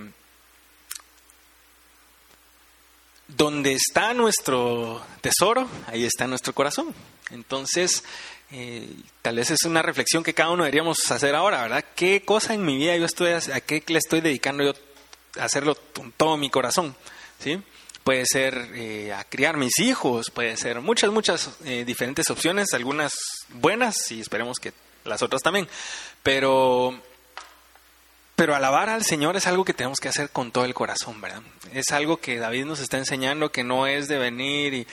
donde 3.30 3.72
está 3.72 4.13
nuestro 4.13 5.01
tesoro, 5.22 5.70
ahí 5.88 6.04
está 6.04 6.27
nuestro 6.27 6.51
corazón. 6.51 6.94
Entonces, 7.32 8.04
eh, 8.51 8.89
tal 9.22 9.38
vez 9.38 9.51
es 9.51 9.63
una 9.63 9.82
reflexión 9.82 10.22
que 10.22 10.34
cada 10.34 10.50
uno 10.50 10.66
deberíamos 10.66 11.10
hacer 11.10 11.34
ahora, 11.34 11.62
¿verdad? 11.62 11.86
¿Qué 11.96 12.24
cosa 12.25 12.56
en 12.56 12.66
mi 12.66 12.75
vida 12.75 12.98
yo 12.98 13.06
estoy, 13.06 13.32
a 13.32 13.62
qué 13.62 13.82
le 13.88 14.00
estoy 14.00 14.20
dedicando 14.20 14.66
yo 14.66 14.74
a 15.39 15.46
hacerlo 15.46 15.77
con 15.94 16.12
todo 16.12 16.36
mi 16.36 16.50
corazón? 16.50 16.94
¿Sí? 17.39 17.62
Puede 18.03 18.25
ser 18.25 18.70
eh, 18.74 19.13
a 19.13 19.24
criar 19.25 19.58
mis 19.58 19.79
hijos, 19.79 20.32
puede 20.32 20.56
ser 20.56 20.79
muchas, 20.79 21.12
muchas 21.12 21.58
eh, 21.65 21.84
diferentes 21.86 22.29
opciones, 22.29 22.74
algunas 22.74 23.13
buenas 23.50 24.12
y 24.12 24.22
esperemos 24.22 24.60
que 24.60 24.72
las 25.03 25.22
otras 25.22 25.41
también. 25.41 25.67
Pero, 26.24 27.01
pero 28.36 28.56
alabar 28.56 28.89
al 28.89 29.03
Señor 29.03 29.36
es 29.36 29.46
algo 29.48 29.65
que 29.65 29.74
tenemos 29.74 30.00
que 30.00 30.08
hacer 30.08 30.29
con 30.29 30.51
todo 30.51 30.63
el 30.63 30.74
corazón, 30.74 31.20
¿verdad? 31.20 31.41
Es 31.74 31.91
algo 31.91 32.17
que 32.17 32.38
David 32.38 32.65
nos 32.65 32.79
está 32.79 32.98
enseñando 32.98 33.51
que 33.51 33.65
no 33.65 33.88
es 33.88 34.08
de 34.08 34.17
venir 34.17 34.74
y 34.74 34.88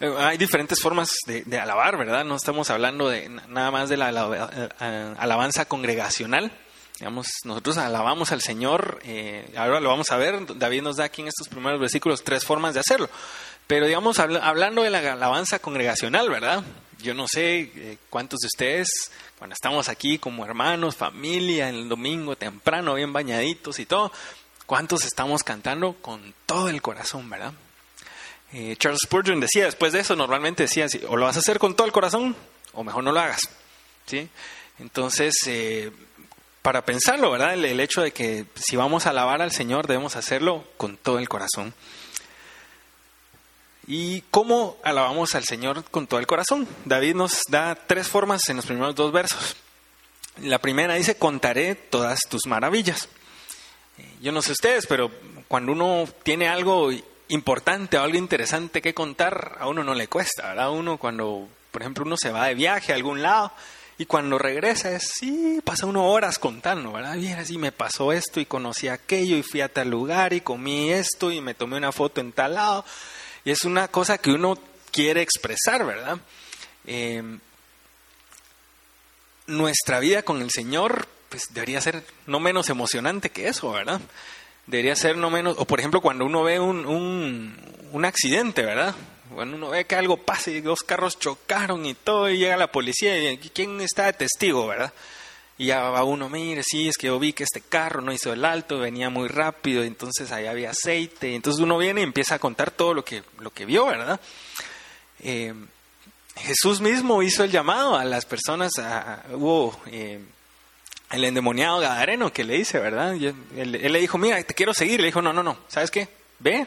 eh, 0.00 0.14
hay 0.18 0.36
diferentes 0.36 0.80
formas 0.80 1.08
de, 1.26 1.58
alabar, 1.58 1.96
¿verdad? 1.96 2.24
No 2.24 2.36
estamos 2.36 2.68
hablando 2.68 3.08
de 3.08 3.30
nada 3.48 3.70
más 3.70 3.88
de 3.88 3.96
la 3.96 4.08
alabanza 5.18 5.64
congregacional, 5.64 6.52
Digamos, 6.98 7.28
nosotros 7.44 7.78
alabamos 7.78 8.32
al 8.32 8.42
Señor, 8.42 9.00
eh, 9.04 9.48
ahora 9.56 9.78
lo 9.78 9.88
vamos 9.88 10.10
a 10.10 10.16
ver, 10.16 10.58
David 10.58 10.82
nos 10.82 10.96
da 10.96 11.04
aquí 11.04 11.22
en 11.22 11.28
estos 11.28 11.48
primeros 11.48 11.78
versículos 11.78 12.24
tres 12.24 12.44
formas 12.44 12.74
de 12.74 12.80
hacerlo. 12.80 13.08
Pero 13.68 13.86
digamos, 13.86 14.18
hablando 14.18 14.82
de 14.82 14.90
la 14.90 15.12
alabanza 15.12 15.60
congregacional, 15.60 16.28
¿verdad? 16.28 16.64
Yo 17.00 17.14
no 17.14 17.28
sé 17.28 17.70
eh, 17.74 17.98
cuántos 18.10 18.40
de 18.40 18.46
ustedes, 18.46 19.12
cuando 19.38 19.54
estamos 19.54 19.88
aquí 19.88 20.18
como 20.18 20.44
hermanos, 20.44 20.96
familia, 20.96 21.68
el 21.68 21.88
domingo 21.88 22.34
temprano, 22.34 22.94
bien 22.94 23.12
bañaditos 23.12 23.78
y 23.78 23.86
todo, 23.86 24.10
¿cuántos 24.66 25.04
estamos 25.04 25.44
cantando 25.44 25.94
con 26.00 26.34
todo 26.46 26.68
el 26.68 26.82
corazón, 26.82 27.30
¿verdad? 27.30 27.52
Eh, 28.52 28.74
Charles 28.76 29.00
Spurgeon 29.04 29.38
decía, 29.38 29.66
después 29.66 29.92
de 29.92 30.00
eso, 30.00 30.16
normalmente 30.16 30.64
decía, 30.64 30.86
o 31.06 31.16
lo 31.16 31.26
vas 31.26 31.36
a 31.36 31.40
hacer 31.40 31.60
con 31.60 31.76
todo 31.76 31.86
el 31.86 31.92
corazón, 31.92 32.34
o 32.72 32.82
mejor 32.82 33.04
no 33.04 33.12
lo 33.12 33.20
hagas, 33.20 33.42
¿sí? 34.06 34.28
Entonces, 34.78 35.34
eh, 35.46 35.92
para 36.68 36.84
pensarlo, 36.84 37.30
¿verdad? 37.30 37.54
El, 37.54 37.80
hecho 37.80 38.02
de 38.02 38.12
que 38.12 38.44
si 38.54 38.76
vamos 38.76 39.06
a 39.06 39.10
alabar 39.10 39.40
al 39.40 39.52
Señor 39.52 39.86
debemos 39.86 40.16
hacerlo 40.16 40.64
con 40.76 40.98
todo 40.98 41.18
el 41.18 41.26
corazón. 41.26 41.72
¿Y 43.86 44.20
cómo 44.30 44.76
alabamos 44.84 45.34
al 45.34 45.44
Señor 45.44 45.82
con 45.84 46.06
todo 46.06 46.20
el 46.20 46.26
corazón? 46.26 46.68
David 46.84 47.14
nos 47.14 47.40
da 47.48 47.74
tres 47.74 48.08
formas 48.08 48.46
en 48.50 48.56
los 48.56 48.66
primeros 48.66 48.94
dos 48.94 49.12
versos. 49.12 49.56
La 50.42 50.58
primera 50.58 50.92
dice, 50.92 51.16
contaré 51.16 51.74
todas 51.74 52.20
tus 52.28 52.44
maravillas. 52.44 53.08
Yo 54.20 54.30
no 54.30 54.42
sé 54.42 54.52
ustedes, 54.52 54.86
pero 54.86 55.10
cuando 55.48 55.72
uno 55.72 56.06
tiene 56.22 56.48
algo 56.48 56.90
importante 57.28 57.96
o 57.96 58.02
algo 58.02 58.18
interesante 58.18 58.82
que 58.82 58.92
contar, 58.92 59.56
a 59.58 59.68
uno 59.68 59.82
no 59.82 59.94
le 59.94 60.08
cuesta, 60.08 60.48
¿verdad? 60.48 60.70
Uno 60.70 60.98
cuando, 60.98 61.48
por 61.70 61.80
ejemplo, 61.80 62.04
uno 62.04 62.18
se 62.18 62.30
va 62.30 62.48
de 62.48 62.54
viaje 62.54 62.92
a 62.92 62.96
algún 62.96 63.22
lado, 63.22 63.52
y 64.00 64.06
cuando 64.06 64.38
regresa 64.38 64.92
es, 64.92 65.10
sí, 65.18 65.60
pasa 65.64 65.84
uno 65.84 66.06
horas 66.06 66.38
contando, 66.38 66.92
¿verdad? 66.92 67.16
Bien, 67.16 67.36
así 67.36 67.58
me 67.58 67.72
pasó 67.72 68.12
esto 68.12 68.38
y 68.38 68.46
conocí 68.46 68.86
aquello 68.86 69.36
y 69.36 69.42
fui 69.42 69.60
a 69.60 69.72
tal 69.72 69.90
lugar 69.90 70.32
y 70.32 70.40
comí 70.40 70.92
esto 70.92 71.32
y 71.32 71.40
me 71.40 71.54
tomé 71.54 71.76
una 71.76 71.90
foto 71.90 72.20
en 72.20 72.30
tal 72.30 72.54
lado. 72.54 72.84
Y 73.44 73.50
es 73.50 73.64
una 73.64 73.88
cosa 73.88 74.18
que 74.18 74.30
uno 74.30 74.56
quiere 74.92 75.20
expresar, 75.20 75.84
¿verdad? 75.84 76.18
Em, 76.86 77.40
nuestra 79.48 79.98
vida 79.98 80.22
con 80.22 80.42
el 80.42 80.50
Señor, 80.52 81.08
pues 81.28 81.48
debería 81.50 81.80
ser 81.80 82.04
no 82.26 82.38
menos 82.38 82.70
emocionante 82.70 83.30
que 83.30 83.48
eso, 83.48 83.72
¿verdad? 83.72 84.00
Debería 84.68 84.94
ser 84.94 85.16
no 85.16 85.28
menos, 85.28 85.56
o 85.58 85.64
por 85.64 85.80
ejemplo 85.80 86.00
cuando 86.00 86.24
uno 86.24 86.44
ve 86.44 86.60
un, 86.60 86.86
un, 86.86 87.56
un 87.90 88.04
accidente, 88.04 88.62
¿verdad? 88.62 88.94
Bueno, 89.38 89.54
uno 89.54 89.68
ve 89.68 89.84
que 89.84 89.94
algo 89.94 90.16
pasa 90.16 90.50
y 90.50 90.60
dos 90.60 90.80
carros 90.80 91.16
chocaron 91.16 91.86
y 91.86 91.94
todo, 91.94 92.28
y 92.28 92.38
llega 92.38 92.56
la 92.56 92.72
policía 92.72 93.30
y 93.30 93.38
¿quién 93.38 93.80
está 93.80 94.06
de 94.06 94.14
testigo, 94.14 94.66
verdad? 94.66 94.92
Y 95.56 95.66
ya 95.66 95.90
va 95.90 96.02
uno, 96.02 96.28
mire, 96.28 96.64
sí, 96.64 96.88
es 96.88 96.96
que 96.96 97.06
yo 97.06 97.20
vi 97.20 97.32
que 97.32 97.44
este 97.44 97.60
carro 97.60 98.00
no 98.00 98.12
hizo 98.12 98.32
el 98.32 98.44
alto, 98.44 98.80
venía 98.80 99.10
muy 99.10 99.28
rápido, 99.28 99.84
entonces 99.84 100.32
ahí 100.32 100.46
había 100.46 100.70
aceite, 100.70 101.36
entonces 101.36 101.62
uno 101.62 101.78
viene 101.78 102.00
y 102.00 102.02
empieza 102.02 102.34
a 102.34 102.40
contar 102.40 102.72
todo 102.72 102.94
lo 102.94 103.04
que, 103.04 103.22
lo 103.38 103.52
que 103.52 103.64
vio, 103.64 103.86
¿verdad? 103.86 104.20
Eh, 105.20 105.54
Jesús 106.34 106.80
mismo 106.80 107.22
hizo 107.22 107.44
el 107.44 107.52
llamado 107.52 107.94
a 107.94 108.04
las 108.04 108.26
personas, 108.26 108.72
hubo 109.34 109.80
eh, 109.86 110.18
el 111.12 111.24
endemoniado 111.24 111.78
Gadareno 111.78 112.32
que 112.32 112.42
le 112.42 112.54
dice, 112.54 112.80
¿verdad? 112.80 113.14
él, 113.14 113.92
le 113.92 114.00
dijo, 114.00 114.18
mira, 114.18 114.42
te 114.42 114.54
quiero 114.54 114.74
seguir, 114.74 114.98
le 114.98 115.06
dijo, 115.06 115.22
no, 115.22 115.32
no, 115.32 115.44
no, 115.44 115.58
¿sabes 115.68 115.92
qué? 115.92 116.08
Ve, 116.40 116.66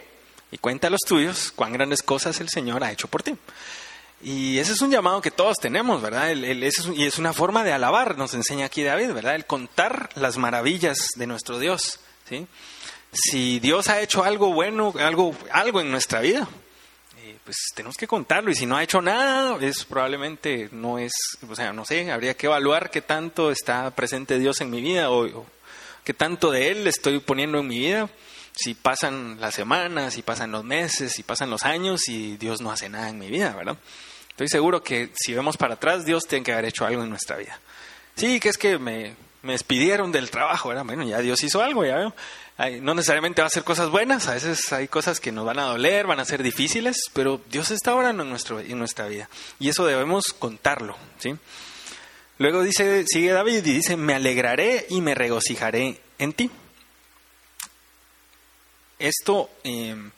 y 0.52 0.58
cuenta 0.58 0.88
a 0.88 0.90
los 0.92 1.02
tuyos 1.02 1.52
cuán 1.56 1.74
grandes 1.74 2.04
cosas 2.04 2.40
el 2.42 2.50
Señor 2.50 2.84
ha 2.84 2.92
hecho 2.92 3.08
por 3.08 3.24
ti. 3.24 3.36
Y 4.24 4.60
ese 4.60 4.74
es 4.74 4.82
un 4.82 4.92
llamado 4.92 5.22
que 5.22 5.32
todos 5.32 5.58
tenemos, 5.58 6.02
¿verdad? 6.02 6.36
y 6.36 7.04
es 7.06 7.18
una 7.18 7.34
forma 7.34 7.64
de 7.64 7.74
alabar, 7.74 8.18
nos 8.18 8.36
enseña 8.36 8.68
aquí 8.68 8.84
David, 8.84 9.14
¿verdad? 9.14 9.34
El 9.34 9.46
contar 9.46 10.10
las 10.16 10.38
maravillas 10.38 11.08
de 11.16 11.26
nuestro 11.26 11.58
Dios. 11.58 12.00
Si 13.12 13.60
Dios 13.60 13.90
ha 13.90 14.00
hecho 14.02 14.24
algo 14.24 14.54
bueno, 14.54 14.94
algo, 15.00 15.36
algo 15.52 15.82
en 15.82 15.90
nuestra 15.90 16.22
vida, 16.22 16.48
eh, 17.18 17.36
pues 17.44 17.58
tenemos 17.76 17.98
que 17.98 18.08
contarlo. 18.08 18.52
Y 18.52 18.56
si 18.56 18.66
no 18.66 18.78
ha 18.78 18.84
hecho 18.84 19.02
nada, 19.02 19.58
es 19.60 19.84
probablemente 19.86 20.70
no 20.72 21.00
es, 21.00 21.12
o 21.50 21.56
sea, 21.56 21.74
no 21.74 21.84
sé, 21.84 22.12
habría 22.12 22.36
que 22.36 22.46
evaluar 22.46 22.92
qué 22.92 23.02
tanto 23.02 23.52
está 23.52 23.90
presente 23.96 24.38
Dios 24.38 24.62
en 24.62 24.70
mi 24.70 24.82
vida 24.82 25.10
o, 25.10 25.26
o 25.26 25.46
qué 26.04 26.14
tanto 26.14 26.52
de 26.52 26.70
Él 26.70 26.88
estoy 26.88 27.20
poniendo 27.20 27.58
en 27.60 27.68
mi 27.68 27.80
vida 27.80 28.08
si 28.54 28.74
pasan 28.74 29.40
las 29.40 29.56
semanas, 29.56 30.14
si 30.14 30.22
pasan 30.22 30.52
los 30.52 30.64
meses, 30.64 31.14
si 31.14 31.24
pasan 31.24 31.50
los 31.50 31.64
años 31.64 32.08
y 32.10 32.38
Dios 32.38 32.62
no 32.62 32.72
hace 32.72 32.90
nada 32.90 33.10
en 33.10 33.20
mi 33.20 33.30
vida, 33.30 33.56
¿verdad? 33.56 33.78
Estoy 34.30 34.48
seguro 34.48 34.84
que 34.84 35.12
si 35.14 35.34
vemos 35.34 35.58
para 35.58 35.76
atrás, 35.76 36.06
Dios 36.06 36.24
tiene 36.28 36.44
que 36.44 36.54
haber 36.54 36.66
hecho 36.66 36.86
algo 36.86 37.04
en 37.04 37.10
nuestra 37.10 37.38
vida. 37.38 37.60
Sí, 38.16 38.40
que 38.40 38.50
es 38.50 38.58
que 38.58 38.78
me, 38.78 39.16
me 39.44 39.54
despidieron 39.54 40.12
del 40.12 40.30
trabajo, 40.30 40.70
¿verdad? 40.70 40.86
Bueno, 40.86 41.04
ya 41.04 41.20
Dios 41.20 41.44
hizo 41.44 41.62
algo, 41.62 41.86
ya 41.86 41.96
veo. 41.96 42.16
no 42.82 42.94
necesariamente 42.94 43.42
va 43.42 43.48
a 43.48 43.52
ser 43.52 43.64
cosas 43.64 43.90
buenas, 43.90 44.28
a 44.28 44.34
veces 44.34 44.72
hay 44.74 44.88
cosas 44.88 45.20
que 45.20 45.32
nos 45.32 45.46
van 45.46 45.60
a 45.60 45.64
doler, 45.64 46.08
van 46.08 46.20
a 46.20 46.26
ser 46.26 46.44
difíciles, 46.44 46.98
pero 47.14 47.42
Dios 47.50 47.72
está 47.72 47.96
orando 47.96 48.24
en, 48.24 48.30
nuestro, 48.30 48.60
en 48.60 48.78
nuestra 48.78 49.08
vida. 49.08 49.30
Y 49.60 49.70
eso 49.70 49.86
debemos 49.86 50.26
contarlo, 50.38 50.96
¿sí? 51.20 51.36
Luego 52.38 52.64
dice, 52.64 53.06
sigue 53.08 53.32
David 53.32 53.58
y 53.66 53.74
dice, 53.74 53.98
me 53.98 54.16
alegraré 54.16 54.88
y 54.90 55.02
me 55.02 55.14
regocijaré 55.14 56.02
en 56.18 56.34
ti. 56.34 56.50
Esto, 59.02 59.50
em, 59.64 60.12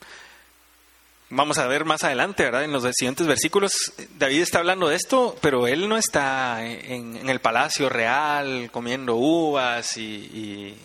vamos 1.30 1.58
a 1.58 1.68
ver 1.68 1.86
más 1.86 2.04
adelante, 2.04 2.44
¿verdad? 2.44 2.66
En 2.66 2.74
los 2.74 2.84
siguientes 2.94 3.26
versículos, 3.26 3.72
David 4.18 4.42
está 4.42 4.60
hablando 4.60 4.90
de 4.90 4.96
esto, 4.96 5.38
pero 5.42 5.68
él 5.68 5.88
no 5.88 5.98
está 5.98 6.66
en, 6.66 7.30
el 7.30 7.40
palacio 7.40 7.88
real 7.88 8.70
comiendo 8.72 9.16
uvas 9.16 9.98
y, 9.98 10.76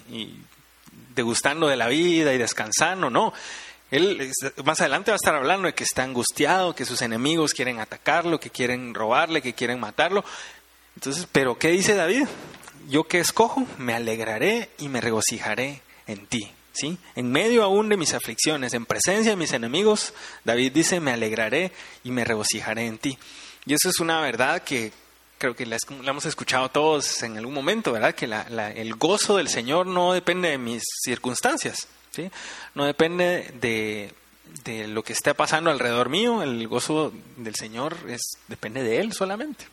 degustando 1.15 1.67
de 1.67 1.77
la 1.77 1.89
vida 1.89 2.33
y 2.33 2.39
descansando, 2.39 3.11
no. 3.11 3.33
Él 3.91 4.31
más 4.65 4.81
adelante 4.81 5.11
va 5.11 5.15
a 5.15 5.17
estar 5.17 5.35
hablando 5.35 5.67
de 5.67 5.75
que 5.75 5.83
está 5.83 6.05
angustiado, 6.05 6.75
que 6.75 6.85
sus 6.85 7.03
enemigos 7.03 7.53
quieren 7.53 7.81
atacarlo, 7.81 8.39
que 8.39 8.51
quieren 8.51 8.95
robarle, 8.95 9.43
que 9.43 9.55
quieren 9.55 9.81
matarlo. 9.81 10.25
Entonces, 10.95 11.27
pero 11.33 11.59
¿qué 11.59 11.71
dice 11.71 11.95
David? 11.95 12.27
Yo 12.89 13.05
que 13.05 13.19
escojo, 13.19 13.67
me 13.79 13.95
alegraré 13.95 14.71
y 14.79 14.89
me 14.89 15.01
regocijaré 15.01 15.83
en 16.07 16.27
ti. 16.27 16.53
En 17.17 17.33
medio 17.33 17.63
aún 17.63 17.89
de 17.89 17.97
mis 17.97 18.15
aflicciones, 18.15 18.75
en 18.75 18.87
presencia 18.87 19.33
de 19.33 19.37
mis 19.37 19.53
enemigos, 19.53 20.13
David 20.45 20.73
dice, 20.73 21.01
me 21.01 21.13
alegraré 21.13 21.73
y 22.05 22.11
me 22.11 22.25
regocijaré 22.25 22.87
en 22.87 22.99
ti. 22.99 23.19
Y 23.67 23.75
eso 23.75 23.89
es 23.89 24.01
una 24.01 24.21
verdad 24.21 24.63
que 24.63 24.93
creo 25.39 25.55
que 25.55 25.67
la, 25.67 25.77
hemos 26.05 26.27
escuchado 26.27 26.69
todos 26.71 27.23
en 27.23 27.37
algún 27.39 27.55
momento, 27.55 27.93
¿verdad? 27.93 28.15
Que 28.15 28.27
el 28.27 28.95
gozo 28.95 29.37
del 29.37 29.49
Señor 29.49 29.87
no 29.87 30.13
depende 30.13 30.51
de 30.51 30.59
mis 30.59 30.83
circunstancias. 31.05 31.89
No 32.75 32.85
depende 32.85 33.53
de, 33.61 34.13
lo 34.89 35.03
que 35.03 35.13
esté 35.13 35.35
pasando 35.35 35.71
alrededor 35.71 36.09
mío, 36.09 36.43
el 36.43 36.67
gozo 36.67 37.13
del 37.37 37.55
Señor 37.55 37.97
es, 38.09 38.39
depende 38.49 38.83
de 38.83 38.99
Él 38.99 39.13
solamente 39.13 39.67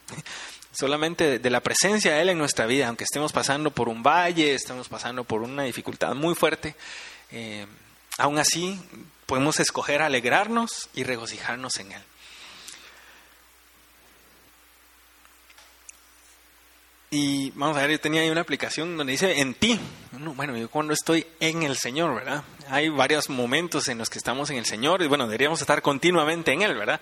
solamente 0.78 1.40
de 1.40 1.50
la 1.50 1.62
presencia 1.62 2.14
de 2.14 2.22
Él 2.22 2.30
en 2.30 2.38
nuestra 2.38 2.66
vida, 2.66 2.88
aunque 2.88 3.04
estemos 3.04 3.32
pasando 3.32 3.72
por 3.72 3.90
un 3.90 4.04
valle, 4.04 4.54
estemos 4.54 4.90
pasando 4.90 5.24
por 5.24 5.42
una 5.42 5.64
dificultad 5.64 6.14
muy 6.16 6.36
fuerte, 6.36 6.76
eh, 7.32 7.66
aún 8.18 8.38
así 8.38 8.80
podemos 9.26 9.60
escoger 9.60 10.02
alegrarnos 10.02 10.90
y 10.94 11.04
regocijarnos 11.04 11.78
en 11.80 11.94
Él. 11.94 12.02
Y 17.18 17.52
vamos 17.52 17.78
a 17.78 17.82
ver, 17.82 17.92
yo 17.92 18.00
tenía 18.00 18.22
ahí 18.22 18.30
una 18.30 18.42
aplicación 18.42 18.98
donde 18.98 19.12
dice 19.12 19.40
en 19.40 19.54
ti. 19.54 19.80
Bueno, 20.12 20.58
yo 20.58 20.70
cuando 20.70 20.94
estoy 20.94 21.26
en 21.40 21.64
el 21.64 21.78
Señor, 21.78 22.14
¿verdad? 22.14 22.44
Hay 22.68 22.90
varios 22.90 23.30
momentos 23.30 23.88
en 23.88 24.00
los 24.00 24.10
que 24.10 24.18
estamos 24.18 24.50
en 24.50 24.58
el 24.58 24.66
Señor 24.66 25.02
y 25.02 25.08
bueno, 25.08 25.26
deberíamos 25.26 25.62
estar 25.62 25.82
continuamente 25.82 26.52
en 26.52 26.62
Él, 26.62 26.76
¿verdad? 26.76 27.00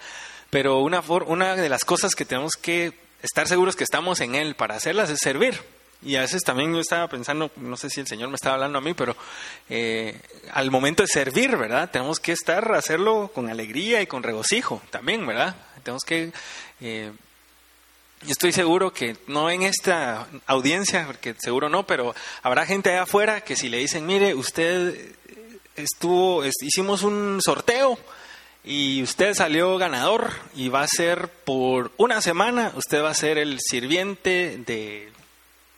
Pero 0.51 0.81
una, 0.81 0.99
una 1.25 1.55
de 1.55 1.67
las 1.67 1.83
cosas 1.83 2.13
que 2.13 2.25
tenemos 2.25 2.51
que 2.61 2.93
estar 3.23 3.47
seguros 3.47 3.75
que 3.75 3.83
estamos 3.83 4.19
en 4.19 4.35
Él 4.35 4.53
para 4.53 4.75
hacerlas 4.75 5.09
es 5.09 5.19
servir. 5.19 5.59
Y 6.05 6.17
a 6.17 6.21
veces 6.21 6.43
también 6.43 6.73
yo 6.73 6.81
estaba 6.81 7.07
pensando, 7.07 7.49
no 7.55 7.77
sé 7.77 7.89
si 7.89 8.01
el 8.01 8.07
Señor 8.07 8.29
me 8.29 8.35
estaba 8.35 8.55
hablando 8.55 8.77
a 8.77 8.81
mí, 8.81 8.93
pero 8.93 9.15
eh, 9.69 10.19
al 10.51 10.69
momento 10.69 11.01
de 11.01 11.07
servir, 11.07 11.55
¿verdad? 11.55 11.89
Tenemos 11.89 12.19
que 12.19 12.33
estar, 12.33 12.73
hacerlo 12.73 13.31
con 13.33 13.49
alegría 13.49 14.01
y 14.01 14.07
con 14.07 14.21
regocijo 14.21 14.81
también, 14.89 15.25
¿verdad? 15.25 15.55
Tenemos 15.81 16.03
que... 16.03 16.31
Eh, 16.81 17.11
yo 18.23 18.31
estoy 18.31 18.53
seguro 18.53 18.93
que 18.93 19.17
no 19.27 19.49
en 19.49 19.63
esta 19.63 20.27
audiencia, 20.45 21.05
porque 21.05 21.35
seguro 21.37 21.67
no, 21.67 21.85
pero 21.85 22.15
habrá 22.41 22.65
gente 22.65 22.89
allá 22.89 23.03
afuera 23.03 23.41
que 23.41 23.57
si 23.57 23.67
le 23.67 23.79
dicen, 23.79 24.05
mire, 24.05 24.33
usted 24.33 25.13
estuvo, 25.75 26.43
hicimos 26.45 27.03
un 27.03 27.39
sorteo 27.43 27.97
y 28.63 29.03
usted 29.03 29.33
salió 29.33 29.77
ganador 29.77 30.31
y 30.55 30.69
va 30.69 30.83
a 30.83 30.87
ser 30.87 31.27
por 31.27 31.91
una 31.97 32.21
semana, 32.21 32.71
usted 32.75 33.03
va 33.03 33.09
a 33.09 33.15
ser 33.15 33.37
el 33.37 33.59
sirviente 33.59 34.57
de 34.65 35.11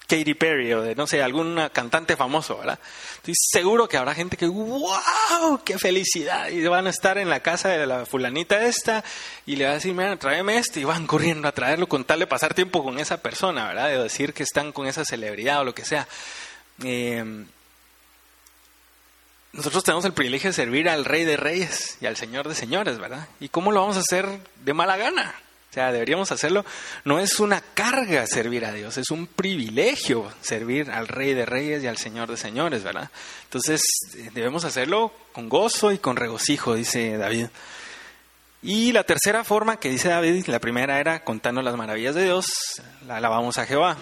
Katy 0.07 0.35
Perry 0.35 0.71
o 0.73 0.83
de, 0.83 0.93
no 0.93 1.07
sé, 1.07 1.23
algún 1.23 1.59
cantante 1.73 2.15
famoso, 2.15 2.59
¿verdad? 2.59 2.77
Estoy 3.15 3.33
seguro 3.35 3.89
que 3.89 3.97
habrá 3.97 4.13
gente 4.13 4.37
que, 4.37 4.45
wow, 4.45 5.61
qué 5.65 5.79
felicidad, 5.79 6.49
y 6.49 6.63
van 6.67 6.85
a 6.85 6.91
estar 6.91 7.17
en 7.17 7.27
la 7.29 7.39
casa 7.39 7.69
de 7.69 7.87
la 7.87 8.05
fulanita 8.05 8.63
esta 8.63 9.03
y 9.47 9.55
le 9.55 9.65
va 9.65 9.71
a 9.71 9.75
decir, 9.75 9.95
mira, 9.95 10.15
tráeme 10.17 10.57
esto, 10.57 10.79
y 10.79 10.83
van 10.83 11.07
corriendo 11.07 11.47
a 11.47 11.53
traerlo 11.53 11.87
con 11.87 12.05
tal 12.05 12.19
de 12.19 12.27
pasar 12.27 12.53
tiempo 12.53 12.83
con 12.83 12.99
esa 12.99 13.17
persona, 13.17 13.67
¿verdad? 13.67 13.87
De 13.87 14.03
decir 14.03 14.33
que 14.33 14.43
están 14.43 14.71
con 14.71 14.85
esa 14.85 15.05
celebridad 15.05 15.61
o 15.61 15.63
lo 15.63 15.73
que 15.73 15.85
sea. 15.85 16.07
Eh, 16.83 17.45
nosotros 19.55 19.85
tenemos 19.85 20.03
el 20.03 20.11
privilegio 20.13 20.49
de 20.49 20.53
servir 20.53 20.89
al 20.89 21.05
Rey 21.05 21.23
de 21.23 21.37
Reyes 21.37 21.97
y 22.01 22.07
al 22.07 22.17
Señor 22.17 22.49
de 22.49 22.55
Señores, 22.55 22.99
¿verdad? 22.99 23.29
¿Y 23.39 23.47
cómo 23.47 23.71
lo 23.71 23.79
vamos 23.79 23.95
a 23.95 24.01
hacer 24.01 24.27
de 24.65 24.73
mala 24.73 24.97
gana? 24.97 25.33
O 25.71 25.73
sea, 25.73 25.93
deberíamos 25.93 26.29
hacerlo. 26.33 26.65
No 27.05 27.19
es 27.19 27.39
una 27.39 27.61
carga 27.61 28.27
servir 28.27 28.65
a 28.65 28.73
Dios, 28.73 28.97
es 28.97 29.11
un 29.11 29.27
privilegio 29.27 30.29
servir 30.41 30.91
al 30.91 31.07
Rey 31.07 31.33
de 31.33 31.45
Reyes 31.45 31.83
y 31.83 31.87
al 31.87 31.97
Señor 31.97 32.29
de 32.29 32.35
Señores, 32.35 32.83
¿verdad? 32.83 33.09
Entonces, 33.45 33.81
eh, 34.17 34.29
debemos 34.33 34.65
hacerlo 34.65 35.13
con 35.31 35.47
gozo 35.47 35.93
y 35.93 35.99
con 35.99 36.17
regocijo, 36.17 36.75
dice 36.75 37.17
David. 37.17 37.47
Y 38.61 38.91
la 38.91 39.05
tercera 39.05 39.45
forma 39.45 39.79
que 39.79 39.89
dice 39.89 40.09
David, 40.09 40.47
la 40.47 40.59
primera 40.59 40.99
era 40.99 41.23
contando 41.23 41.61
las 41.61 41.77
maravillas 41.77 42.15
de 42.15 42.25
Dios, 42.25 42.47
la 43.07 43.17
alabamos 43.17 43.57
a 43.57 43.65
Jehová 43.65 43.95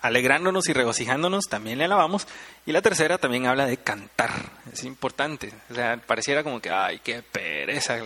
alegrándonos 0.00 0.68
y 0.68 0.72
regocijándonos, 0.72 1.46
también 1.48 1.78
le 1.78 1.84
alabamos. 1.84 2.26
Y 2.66 2.72
la 2.72 2.82
tercera 2.82 3.18
también 3.18 3.46
habla 3.46 3.66
de 3.66 3.76
cantar, 3.76 4.30
es 4.72 4.84
importante. 4.84 5.52
O 5.70 5.74
sea, 5.74 5.96
pareciera 5.98 6.42
como 6.42 6.60
que, 6.60 6.70
ay, 6.70 7.00
qué 7.02 7.22
pereza, 7.22 7.98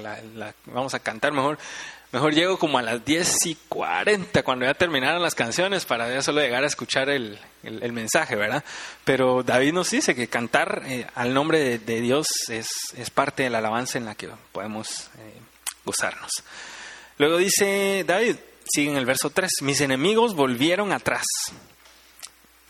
vamos 0.67 0.95
a 0.95 1.01
cantar 1.01 1.33
mejor. 1.33 1.59
Mejor 2.13 2.33
llego 2.33 2.61
como 2.61 2.79
a 2.79 2.83
las 2.83 3.05
10 3.05 3.47
y 3.47 3.55
40 3.69 4.45
cuando 4.45 4.65
ya 4.65 4.75
terminaron 4.75 5.21
las 5.21 5.35
canciones 5.35 5.85
para 5.85 6.09
ya 6.09 6.23
solo 6.23 6.41
llegar 6.41 6.63
a 6.63 6.69
escuchar 6.69 7.09
el, 7.09 7.41
mensaje, 7.91 8.37
¿verdad? 8.37 8.63
Pero 9.05 9.43
David 9.43 9.73
nos 9.73 9.91
dice 9.91 10.15
que 10.15 10.29
cantar 10.29 10.83
eh, 10.87 11.09
al 11.17 11.35
nombre 11.35 11.81
de, 11.81 12.01
Dios 12.01 12.29
es, 12.51 12.69
es, 12.97 13.11
parte 13.11 13.43
de 13.43 13.51
la 13.51 13.59
alabanza 13.59 13.99
en 13.99 14.05
la 14.05 14.15
que 14.15 14.29
podemos 14.53 15.11
eh, 15.19 15.41
gozarnos. 15.85 16.31
Luego 17.19 17.37
dice 17.37 18.05
David, 18.07 18.37
sigue 18.65 18.93
en 18.93 18.97
el 18.97 19.07
verso 19.07 19.31
3, 19.31 19.51
mis 19.63 19.81
enemigos 19.81 20.37
volvieron 20.37 20.93
atrás 20.93 21.25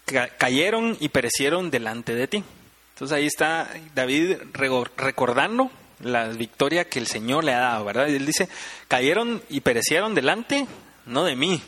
cayeron 0.05 0.97
y 1.01 1.09
perecieron 1.09 1.71
delante 1.71 2.15
de 2.15 2.27
ti. 2.29 2.45
Entonces 2.95 3.17
ahí 3.17 3.27
está 3.27 3.71
David 3.95 4.37
recordando 4.97 5.71
la 6.01 6.29
victoria 6.29 6.89
que 6.89 6.99
el 6.99 7.07
Señor 7.07 7.45
le 7.45 7.55
ha 7.55 7.61
dado, 7.61 7.85
¿verdad? 7.85 8.09
Y 8.09 8.17
él 8.17 8.27
dice, 8.27 8.49
cayeron 8.89 9.43
y 9.49 9.61
perecieron 9.61 10.15
delante, 10.15 10.67
no 11.07 11.25
de 11.25 11.35
mí, 11.35 11.63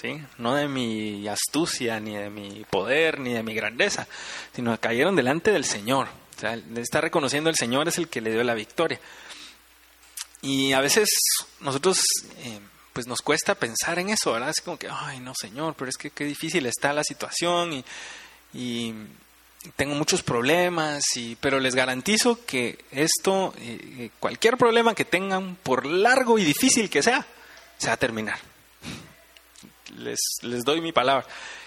¿sí? 0.00 0.20
No 0.38 0.54
de 0.54 0.68
mi 0.68 1.28
astucia, 1.28 2.00
ni 2.00 2.16
de 2.16 2.30
mi 2.30 2.64
poder, 2.68 3.20
ni 3.20 3.32
de 3.32 3.42
mi 3.42 3.54
grandeza, 3.54 4.06
sino 4.54 4.78
cayeron 4.80 5.14
delante 5.14 5.52
del 5.52 5.64
Señor. 5.64 6.08
O 6.36 6.40
sea, 6.40 6.56
le 6.56 6.80
está 6.80 7.00
reconociendo 7.00 7.50
el 7.50 7.56
Señor 7.56 7.86
es 7.88 7.98
el 7.98 8.08
que 8.08 8.20
le 8.20 8.32
dio 8.32 8.42
la 8.42 8.54
victoria. 8.54 8.98
Y 10.40 10.72
a 10.72 10.80
veces 10.80 11.08
nosotros 11.60 12.00
eh, 12.38 12.58
pues 12.92 13.06
nos 13.06 13.20
cuesta 13.22 13.54
pensar 13.54 13.98
en 13.98 14.10
eso, 14.10 14.32
¿verdad? 14.32 14.50
Es 14.50 14.60
como 14.60 14.78
que, 14.78 14.88
ay, 14.90 15.20
no, 15.20 15.32
Señor, 15.34 15.74
pero 15.76 15.88
es 15.88 15.96
que 15.96 16.10
qué 16.10 16.24
difícil 16.24 16.66
está 16.66 16.92
la 16.92 17.04
situación 17.04 17.84
y, 18.52 18.94
tengo 19.76 19.94
muchos 19.94 20.24
problemas, 20.24 21.04
y, 21.16 21.36
pero 21.36 21.60
les 21.60 21.76
garantizo 21.76 22.44
que 22.44 22.84
esto, 22.90 23.54
eh, 23.58 24.10
cualquier 24.18 24.56
problema 24.56 24.94
que 24.94 25.04
tengan, 25.04 25.54
por 25.62 25.86
largo 25.86 26.36
y 26.36 26.44
difícil 26.44 26.90
que 26.90 27.00
sea, 27.00 27.24
se 27.78 27.86
va 27.86 27.92
a 27.92 27.96
terminar. 27.96 28.40
Les, 29.96 30.18
les 30.42 30.64
doy 30.64 30.80
mi 30.80 30.90
palabra. 30.90 31.24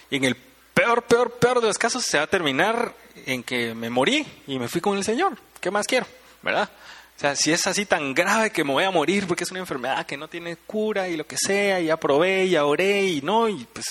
Y 0.10 0.18
en 0.18 0.26
el 0.26 0.36
peor, 0.74 1.04
peor, 1.04 1.32
peor 1.40 1.62
de 1.62 1.68
los 1.68 1.78
casos, 1.78 2.04
se 2.04 2.18
va 2.18 2.26
a 2.26 2.28
terminar 2.28 2.94
en 3.26 3.44
que 3.44 3.74
me 3.74 3.90
morí 3.90 4.28
y 4.46 4.60
me 4.60 4.68
fui 4.68 4.82
con 4.82 4.98
el 4.98 5.04
Señor. 5.06 5.38
¿Qué 5.62 5.72
más 5.72 5.88
quiero? 5.88 6.06
¿Verdad? 6.44 6.70
O 7.16 7.20
sea, 7.20 7.36
si 7.36 7.54
es 7.54 7.66
así 7.66 7.86
tan 7.86 8.14
grave 8.14 8.52
que 8.52 8.64
me 8.64 8.74
voy 8.74 8.84
a 8.84 8.92
morir 8.92 9.26
porque 9.26 9.46
es 9.46 9.52
una 9.52 9.62
enfermedad 9.62 10.06
que 10.06 10.18
no 10.18 10.28
tiene 10.28 10.58
cura 10.58 11.08
y 11.08 11.16
lo 11.16 11.26
que 11.26 11.38
sea, 11.38 11.80
y 11.80 11.86
ya 11.86 11.98
probé, 11.98 12.50
ya 12.50 12.66
oré 12.66 13.06
y 13.06 13.22
no, 13.22 13.48
y 13.48 13.66
pues 13.72 13.86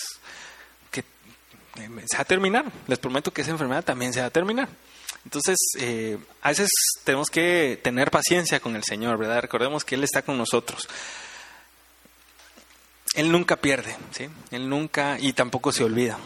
que 0.90 1.02
se 1.72 2.16
va 2.16 2.20
a 2.20 2.24
terminar. 2.24 2.66
Les 2.86 2.98
prometo 2.98 3.32
que 3.32 3.42
esa 3.42 3.50
enfermedad 3.50 3.82
también 3.82 4.12
se 4.12 4.20
va 4.20 4.26
a 4.26 4.30
terminar. 4.30 4.68
Entonces, 5.24 5.56
eh, 5.78 6.18
a 6.42 6.50
veces 6.50 6.68
tenemos 7.02 7.28
que 7.30 7.80
tener 7.82 8.10
paciencia 8.10 8.60
con 8.60 8.76
el 8.76 8.84
Señor, 8.84 9.16
¿verdad? 9.16 9.40
Recordemos 9.40 9.84
que 9.84 9.94
Él 9.94 10.04
está 10.04 10.20
con 10.22 10.36
nosotros. 10.36 10.86
Él 13.14 13.32
nunca 13.32 13.56
pierde, 13.56 13.96
¿sí? 14.10 14.28
Él 14.50 14.68
nunca 14.68 15.16
y 15.18 15.32
tampoco 15.32 15.72
se 15.72 15.84
olvida. 15.84 16.18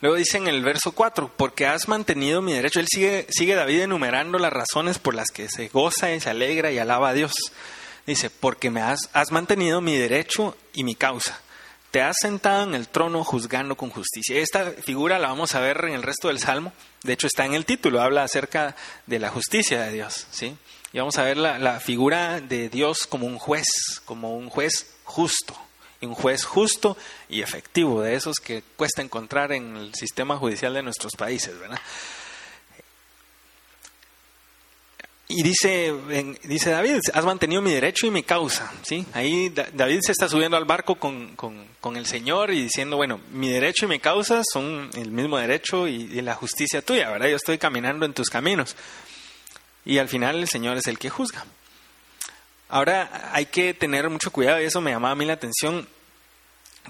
Luego 0.00 0.16
dice 0.16 0.36
en 0.36 0.48
el 0.48 0.62
verso 0.62 0.92
4, 0.92 1.32
porque 1.36 1.66
has 1.66 1.88
mantenido 1.88 2.42
mi 2.42 2.52
derecho. 2.52 2.80
Él 2.80 2.86
sigue, 2.88 3.26
sigue 3.30 3.54
David 3.54 3.82
enumerando 3.82 4.38
las 4.38 4.52
razones 4.52 4.98
por 4.98 5.14
las 5.14 5.30
que 5.30 5.48
se 5.48 5.68
goza 5.68 6.12
y 6.12 6.20
se 6.20 6.30
alegra 6.30 6.70
y 6.70 6.78
alaba 6.78 7.10
a 7.10 7.14
Dios. 7.14 7.32
Dice, 8.06 8.28
porque 8.28 8.70
me 8.70 8.82
has, 8.82 9.08
mantenido 9.30 9.80
mi 9.80 9.96
derecho 9.96 10.56
y 10.74 10.84
mi 10.84 10.94
causa. 10.94 11.40
Te 11.90 12.02
has 12.02 12.16
sentado 12.20 12.64
en 12.64 12.74
el 12.74 12.88
trono 12.88 13.24
juzgando 13.24 13.76
con 13.76 13.88
justicia. 13.88 14.38
Esta 14.38 14.72
figura 14.72 15.18
la 15.18 15.28
vamos 15.28 15.54
a 15.54 15.60
ver 15.60 15.84
en 15.84 15.94
el 15.94 16.02
resto 16.02 16.28
del 16.28 16.40
Salmo. 16.40 16.72
De 17.02 17.12
hecho, 17.12 17.26
está 17.26 17.46
en 17.46 17.54
el 17.54 17.64
título, 17.64 18.02
habla 18.02 18.24
acerca 18.24 18.76
de 19.06 19.18
la 19.20 19.30
justicia 19.30 19.80
de 19.82 19.92
Dios. 19.92 20.26
¿sí? 20.30 20.56
Y 20.92 20.98
vamos 20.98 21.16
a 21.18 21.22
ver 21.22 21.36
la 21.36 21.80
figura 21.80 22.40
de 22.40 22.68
Dios 22.68 23.06
como 23.06 23.26
un 23.26 23.38
juez, 23.38 23.66
como 24.04 24.36
un 24.36 24.50
juez 24.50 24.96
justo 25.04 25.63
un 26.04 26.14
juez 26.14 26.44
justo 26.44 26.96
y 27.28 27.42
efectivo, 27.42 28.02
de 28.02 28.14
esos 28.14 28.36
que 28.36 28.62
cuesta 28.76 29.02
encontrar 29.02 29.52
en 29.52 29.76
el 29.76 29.94
sistema 29.94 30.36
judicial 30.36 30.74
de 30.74 30.82
nuestros 30.82 31.12
países, 31.16 31.58
¿verdad? 31.58 31.80
y 35.26 35.42
dice, 35.42 35.92
dice 36.44 36.70
David, 36.70 36.98
has 37.12 37.24
mantenido 37.24 37.62
mi 37.62 37.72
derecho 37.72 38.06
y 38.06 38.10
mi 38.10 38.22
causa. 38.22 38.70
¿sí? 38.82 39.06
Ahí 39.14 39.48
David 39.48 40.00
se 40.02 40.12
está 40.12 40.28
subiendo 40.28 40.56
al 40.56 40.64
barco 40.64 40.96
con, 40.96 41.34
con, 41.34 41.96
el 41.96 42.06
Señor 42.06 42.52
y 42.52 42.62
diciendo, 42.62 42.96
bueno, 42.96 43.20
mi 43.32 43.48
derecho 43.50 43.86
y 43.86 43.88
mi 43.88 43.98
causa 43.98 44.42
son 44.52 44.90
el 44.94 45.10
mismo 45.10 45.38
derecho 45.38 45.88
y, 45.88 45.94
y, 45.94 46.20
la 46.20 46.34
justicia 46.34 46.82
tuya, 46.82 47.10
¿verdad? 47.10 47.28
Yo 47.28 47.36
estoy 47.36 47.58
caminando 47.58 48.04
en 48.06 48.12
tus 48.12 48.28
caminos. 48.28 48.76
Y 49.84 49.98
al 49.98 50.08
final 50.08 50.36
el 50.36 50.48
Señor 50.48 50.76
es 50.76 50.86
el 50.86 50.98
que 50.98 51.10
juzga. 51.10 51.44
Ahora 52.68 53.30
hay 53.32 53.46
que 53.46 53.74
tener 53.74 54.08
mucho 54.10 54.30
cuidado 54.30 54.60
y 54.60 54.64
eso 54.64 54.80
me 54.80 54.90
llamaba 54.90 55.12
a 55.12 55.16
mí 55.16 55.24
la 55.24 55.34
atención, 55.34 55.88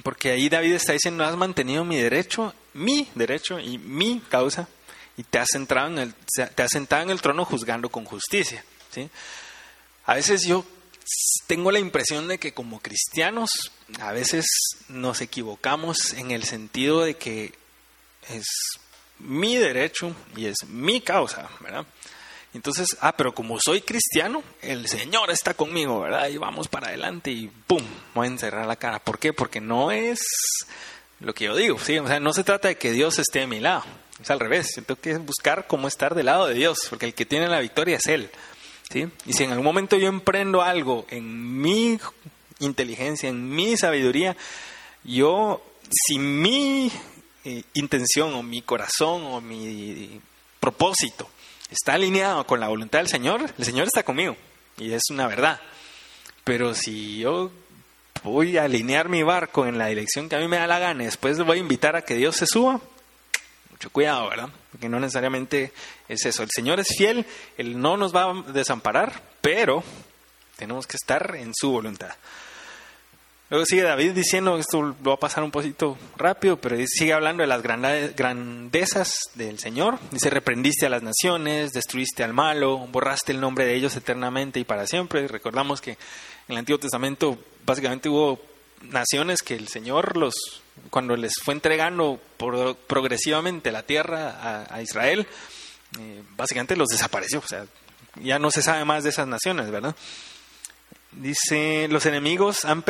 porque 0.02 0.30
ahí 0.32 0.48
David 0.48 0.74
está 0.74 0.92
diciendo, 0.92 1.24
has 1.24 1.36
mantenido 1.36 1.84
mi 1.84 1.96
derecho, 1.96 2.54
mi 2.72 3.08
derecho 3.14 3.60
y 3.60 3.78
mi 3.78 4.20
causa 4.20 4.68
y 5.16 5.22
te 5.22 5.38
has, 5.38 5.48
sentado 5.50 5.88
en 5.88 5.98
el, 5.98 6.14
te 6.14 6.62
has 6.62 6.70
sentado 6.70 7.02
en 7.02 7.10
el 7.10 7.20
trono 7.20 7.44
juzgando 7.44 7.88
con 7.88 8.04
justicia. 8.04 8.64
¿sí? 8.90 9.08
A 10.06 10.14
veces 10.14 10.42
yo 10.44 10.64
tengo 11.46 11.70
la 11.70 11.78
impresión 11.78 12.26
de 12.28 12.38
que 12.38 12.52
como 12.52 12.80
cristianos 12.80 13.50
a 14.00 14.12
veces 14.12 14.46
nos 14.88 15.20
equivocamos 15.20 16.14
en 16.14 16.30
el 16.30 16.44
sentido 16.44 17.02
de 17.02 17.16
que 17.16 17.52
es 18.28 18.46
mi 19.18 19.56
derecho 19.56 20.14
y 20.36 20.46
es 20.46 20.56
mi 20.66 21.00
causa, 21.00 21.48
¿verdad? 21.60 21.86
Entonces, 22.54 22.96
ah, 23.00 23.16
pero 23.16 23.34
como 23.34 23.58
soy 23.58 23.80
cristiano, 23.80 24.42
el 24.62 24.86
Señor 24.86 25.30
está 25.32 25.54
conmigo, 25.54 26.00
¿verdad? 26.00 26.28
Y 26.28 26.38
vamos 26.38 26.68
para 26.68 26.86
adelante 26.86 27.32
y 27.32 27.48
¡pum! 27.48 27.82
Voy 28.14 28.28
a 28.28 28.30
encerrar 28.30 28.66
la 28.66 28.76
cara. 28.76 29.00
¿Por 29.00 29.18
qué? 29.18 29.32
Porque 29.32 29.60
no 29.60 29.90
es 29.90 30.20
lo 31.18 31.34
que 31.34 31.46
yo 31.46 31.56
digo, 31.56 31.78
¿sí? 31.80 31.98
O 31.98 32.06
sea, 32.06 32.20
no 32.20 32.32
se 32.32 32.44
trata 32.44 32.68
de 32.68 32.78
que 32.78 32.92
Dios 32.92 33.18
esté 33.18 33.42
a 33.42 33.48
mi 33.48 33.58
lado. 33.58 33.82
Es 34.22 34.30
al 34.30 34.38
revés, 34.38 34.68
tengo 34.86 35.00
que 35.00 35.18
buscar 35.18 35.66
cómo 35.66 35.88
estar 35.88 36.14
del 36.14 36.26
lado 36.26 36.46
de 36.46 36.54
Dios, 36.54 36.78
porque 36.88 37.06
el 37.06 37.14
que 37.14 37.26
tiene 37.26 37.48
la 37.48 37.58
victoria 37.58 37.96
es 37.96 38.06
Él. 38.06 38.30
¿sí? 38.88 39.08
Y 39.26 39.32
si 39.32 39.42
en 39.42 39.50
algún 39.50 39.64
momento 39.64 39.96
yo 39.96 40.06
emprendo 40.06 40.62
algo 40.62 41.06
en 41.10 41.60
mi 41.60 41.98
inteligencia, 42.60 43.28
en 43.28 43.50
mi 43.50 43.76
sabiduría, 43.76 44.36
yo, 45.02 45.60
si 45.90 46.20
mi 46.20 46.92
eh, 47.44 47.64
intención 47.74 48.32
o 48.34 48.44
mi 48.44 48.62
corazón 48.62 49.24
o 49.24 49.40
mi 49.40 50.20
propósito 50.60 51.28
está 51.74 51.94
alineado 51.94 52.46
con 52.46 52.60
la 52.60 52.68
voluntad 52.68 53.00
del 53.00 53.08
Señor, 53.08 53.52
el 53.58 53.64
Señor 53.64 53.86
está 53.86 54.02
conmigo. 54.02 54.36
Y 54.78 54.92
es 54.92 55.02
una 55.10 55.26
verdad. 55.26 55.60
Pero 56.44 56.74
si 56.74 57.18
yo 57.18 57.50
voy 58.22 58.56
a 58.56 58.64
alinear 58.64 59.08
mi 59.08 59.22
barco 59.22 59.66
en 59.66 59.76
la 59.76 59.86
dirección 59.86 60.28
que 60.28 60.36
a 60.36 60.38
mí 60.38 60.48
me 60.48 60.56
da 60.56 60.66
la 60.66 60.78
gana 60.78 61.02
y 61.02 61.06
después 61.06 61.38
voy 61.40 61.58
a 61.58 61.60
invitar 61.60 61.96
a 61.96 62.02
que 62.02 62.14
Dios 62.14 62.36
se 62.36 62.46
suba, 62.46 62.80
mucho 63.70 63.90
cuidado, 63.90 64.28
¿verdad? 64.28 64.48
Porque 64.70 64.88
no 64.88 65.00
necesariamente 65.00 65.72
es 66.08 66.24
eso. 66.24 66.42
El 66.42 66.50
Señor 66.54 66.80
es 66.80 66.88
fiel, 66.96 67.26
Él 67.58 67.80
no 67.80 67.96
nos 67.96 68.14
va 68.14 68.30
a 68.30 68.52
desamparar, 68.52 69.20
pero 69.40 69.82
tenemos 70.56 70.86
que 70.86 70.96
estar 70.96 71.34
en 71.36 71.52
su 71.54 71.70
voluntad. 71.70 72.14
Luego 73.50 73.66
sigue 73.66 73.82
David 73.82 74.12
diciendo, 74.12 74.56
esto 74.58 74.80
lo 74.82 74.96
va 75.04 75.14
a 75.14 75.18
pasar 75.18 75.44
un 75.44 75.50
poquito 75.50 75.98
rápido, 76.16 76.56
pero 76.56 76.76
sigue 76.86 77.12
hablando 77.12 77.42
de 77.42 77.46
las 77.46 77.62
grandezas 77.62 79.20
del 79.34 79.58
Señor. 79.58 79.98
Dice, 80.10 80.30
reprendiste 80.30 80.86
a 80.86 80.88
las 80.88 81.02
naciones, 81.02 81.72
destruiste 81.72 82.24
al 82.24 82.32
malo, 82.32 82.78
borraste 82.78 83.32
el 83.32 83.40
nombre 83.40 83.66
de 83.66 83.74
ellos 83.74 83.94
eternamente 83.96 84.60
y 84.60 84.64
para 84.64 84.86
siempre. 84.86 85.28
Recordamos 85.28 85.82
que 85.82 85.90
en 85.90 85.98
el 86.48 86.56
Antiguo 86.56 86.80
Testamento 86.80 87.38
básicamente 87.66 88.08
hubo 88.08 88.40
naciones 88.82 89.42
que 89.42 89.54
el 89.54 89.68
Señor 89.68 90.16
los 90.16 90.62
cuando 90.90 91.16
les 91.16 91.34
fue 91.42 91.54
entregando 91.54 92.20
progresivamente 92.86 93.72
la 93.72 93.82
tierra 93.82 94.66
a, 94.68 94.82
Israel, 94.82 95.26
eh, 95.98 96.22
básicamente 96.36 96.76
los 96.76 96.88
desapareció. 96.88 97.38
O 97.38 97.46
sea, 97.46 97.66
ya 98.16 98.38
no 98.38 98.50
se 98.50 98.62
sabe 98.62 98.84
más 98.84 99.04
de 99.04 99.10
esas 99.10 99.28
naciones, 99.28 99.70
¿verdad? 99.70 99.94
Dice, 101.12 101.86
los 101.88 102.06
enemigos 102.06 102.64
han 102.64 102.82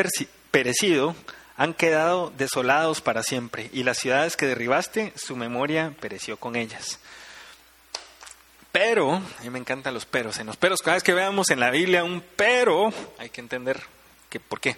perecido, 0.55 1.17
han 1.57 1.75
quedado 1.75 2.33
desolados 2.37 3.01
para 3.01 3.25
siempre, 3.25 3.71
y 3.73 3.83
las 3.83 3.99
ciudades 3.99 4.37
que 4.37 4.47
derribaste, 4.47 5.13
su 5.17 5.35
memoria 5.35 5.93
pereció 5.99 6.37
con 6.37 6.55
ellas. 6.55 7.01
Pero, 8.71 9.15
a 9.15 9.43
mí 9.43 9.51
me 9.51 9.59
encantan 9.59 9.95
los 9.95 10.07
peros. 10.07 10.39
En 10.39 10.47
los 10.47 10.57
peros, 10.57 10.81
cada 10.81 10.95
vez 10.95 11.03
que 11.03 11.13
veamos 11.13 11.51
en 11.51 11.59
la 11.59 11.73
Biblia 11.73 12.05
un 12.05 12.23
pero, 12.37 12.95
hay 13.19 13.31
que 13.31 13.41
entender 13.41 13.83
que, 14.31 14.39
por 14.39 14.61
qué. 14.61 14.77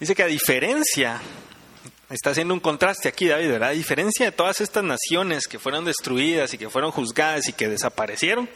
Dice 0.00 0.16
que 0.16 0.24
a 0.24 0.26
diferencia 0.26 1.20
Está 2.10 2.30
haciendo 2.30 2.54
un 2.54 2.60
contraste 2.60 3.06
aquí, 3.06 3.28
David, 3.28 3.50
¿verdad? 3.50 3.68
A 3.68 3.72
diferencia 3.72 4.24
de 4.24 4.32
todas 4.32 4.62
estas 4.62 4.82
naciones 4.82 5.46
que 5.46 5.58
fueron 5.58 5.84
destruidas 5.84 6.54
y 6.54 6.58
que 6.58 6.70
fueron 6.70 6.90
juzgadas 6.90 7.46
y 7.48 7.52
que 7.52 7.68
desaparecieron, 7.68 8.48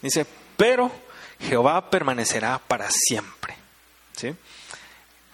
dice, 0.00 0.24
pero 0.56 0.90
Jehová 1.38 1.90
permanecerá 1.90 2.58
para 2.66 2.90
siempre. 2.90 3.56
¿Sí? 4.16 4.34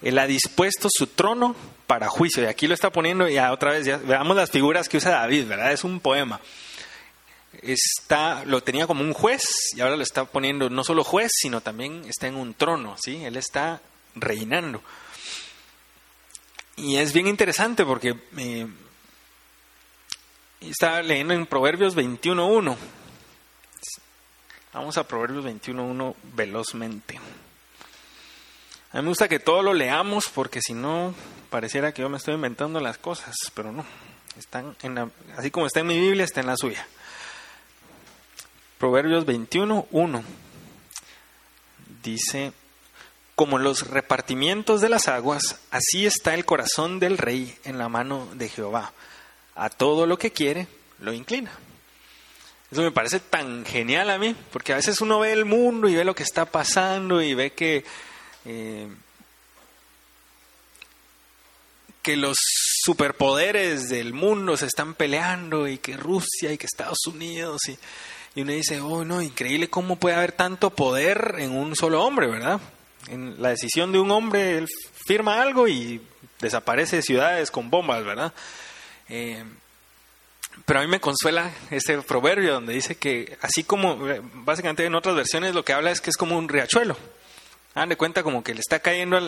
Él 0.01 0.17
ha 0.17 0.27
dispuesto 0.27 0.87
su 0.91 1.07
trono 1.07 1.55
para 1.87 2.07
juicio. 2.09 2.43
Y 2.43 2.47
aquí 2.47 2.67
lo 2.67 2.73
está 2.73 2.91
poniendo, 2.91 3.29
y 3.29 3.37
otra 3.37 3.71
vez, 3.71 3.85
ya, 3.85 3.97
veamos 3.97 4.35
las 4.35 4.49
figuras 4.49 4.89
que 4.89 4.97
usa 4.97 5.11
David, 5.11 5.47
¿verdad? 5.47 5.71
Es 5.71 5.83
un 5.83 5.99
poema. 5.99 6.39
Está, 7.61 8.43
lo 8.45 8.63
tenía 8.63 8.87
como 8.87 9.03
un 9.03 9.13
juez 9.13 9.43
y 9.75 9.81
ahora 9.81 9.97
lo 9.97 10.03
está 10.03 10.25
poniendo 10.25 10.69
no 10.69 10.83
solo 10.83 11.03
juez, 11.03 11.31
sino 11.35 11.61
también 11.61 12.03
está 12.07 12.27
en 12.27 12.35
un 12.35 12.53
trono, 12.53 12.95
¿sí? 12.97 13.23
Él 13.23 13.35
está 13.35 13.81
reinando. 14.15 14.81
Y 16.77 16.95
es 16.95 17.13
bien 17.13 17.27
interesante 17.27 17.85
porque 17.85 18.15
eh, 18.37 18.67
estaba 20.61 21.01
leyendo 21.01 21.33
en 21.33 21.45
Proverbios 21.45 21.95
21.1. 21.95 22.75
Vamos 24.73 24.97
a 24.97 25.05
Proverbios 25.05 25.43
21.1 25.43 26.15
velozmente. 26.33 27.19
A 28.93 28.97
mí 28.97 29.03
me 29.03 29.09
gusta 29.09 29.29
que 29.29 29.39
todo 29.39 29.63
lo 29.63 29.73
leamos 29.73 30.27
porque 30.27 30.61
si 30.61 30.73
no 30.73 31.13
pareciera 31.49 31.93
que 31.93 32.01
yo 32.01 32.09
me 32.09 32.17
estoy 32.17 32.33
inventando 32.35 32.79
las 32.81 32.97
cosas, 32.97 33.35
pero 33.53 33.71
no. 33.71 33.85
Están 34.37 34.75
en 34.81 35.11
así 35.37 35.49
como 35.51 35.65
está 35.65 35.79
en 35.79 35.87
mi 35.87 35.99
Biblia, 35.99 36.25
está 36.25 36.41
en 36.41 36.47
la 36.47 36.57
suya. 36.57 36.85
Proverbios 38.77 39.25
21.1 39.25 40.23
dice, 42.03 42.51
como 43.35 43.59
los 43.59 43.87
repartimientos 43.87 44.81
de 44.81 44.89
las 44.89 45.07
aguas, 45.07 45.59
así 45.69 46.05
está 46.05 46.33
el 46.33 46.45
corazón 46.45 46.99
del 46.99 47.17
rey 47.17 47.57
en 47.63 47.77
la 47.77 47.89
mano 47.89 48.27
de 48.33 48.49
Jehová. 48.49 48.91
A 49.55 49.69
todo 49.69 50.05
lo 50.05 50.17
que 50.17 50.31
quiere, 50.31 50.67
lo 50.99 51.13
inclina. 51.13 51.51
Eso 52.71 52.81
me 52.81 52.91
parece 52.91 53.19
tan 53.19 53.65
genial 53.65 54.09
a 54.09 54.17
mí, 54.17 54.35
porque 54.51 54.73
a 54.73 54.77
veces 54.77 55.01
uno 55.01 55.19
ve 55.19 55.31
el 55.31 55.45
mundo 55.45 55.87
y 55.87 55.95
ve 55.95 56.03
lo 56.03 56.15
que 56.15 56.23
está 56.23 56.45
pasando 56.45 57.21
y 57.21 57.33
ve 57.33 57.53
que, 57.53 57.85
eh, 58.45 58.87
que 62.01 62.17
los 62.17 62.37
superpoderes 62.83 63.89
del 63.89 64.13
mundo 64.13 64.57
se 64.57 64.65
están 64.65 64.95
peleando 64.95 65.67
y 65.67 65.77
que 65.77 65.97
Rusia 65.97 66.51
y 66.51 66.57
que 66.57 66.65
Estados 66.65 67.05
Unidos 67.07 67.61
y, 67.67 67.77
y 68.35 68.41
uno 68.41 68.53
dice, 68.53 68.81
oh 68.81 69.05
no, 69.05 69.21
increíble 69.21 69.69
cómo 69.69 69.97
puede 69.97 70.15
haber 70.15 70.31
tanto 70.31 70.71
poder 70.71 71.35
en 71.37 71.51
un 71.51 71.75
solo 71.75 72.03
hombre, 72.03 72.27
¿verdad? 72.27 72.59
en 73.07 73.41
la 73.41 73.49
decisión 73.49 73.91
de 73.91 73.99
un 73.99 74.11
hombre, 74.11 74.57
él 74.57 74.67
firma 75.05 75.41
algo 75.41 75.67
y 75.67 76.01
desaparece 76.39 77.01
ciudades 77.01 77.51
con 77.51 77.69
bombas, 77.69 78.03
¿verdad? 78.03 78.33
Eh, 79.09 79.43
pero 80.65 80.79
a 80.79 80.83
mí 80.83 80.89
me 80.89 80.99
consuela 80.99 81.51
ese 81.69 81.97
proverbio 82.01 82.53
donde 82.53 82.73
dice 82.73 82.95
que 82.95 83.37
así 83.41 83.63
como, 83.63 83.97
básicamente 84.33 84.85
en 84.85 84.95
otras 84.95 85.15
versiones 85.15 85.55
lo 85.55 85.65
que 85.65 85.73
habla 85.73 85.91
es 85.91 86.01
que 86.01 86.09
es 86.09 86.17
como 86.17 86.37
un 86.37 86.49
riachuelo. 86.49 86.97
Hagan 87.73 87.89
de 87.89 87.95
cuenta 87.95 88.23
como 88.23 88.43
que 88.43 88.53
le 88.53 88.59
está 88.59 88.79
cayendo, 88.79 89.19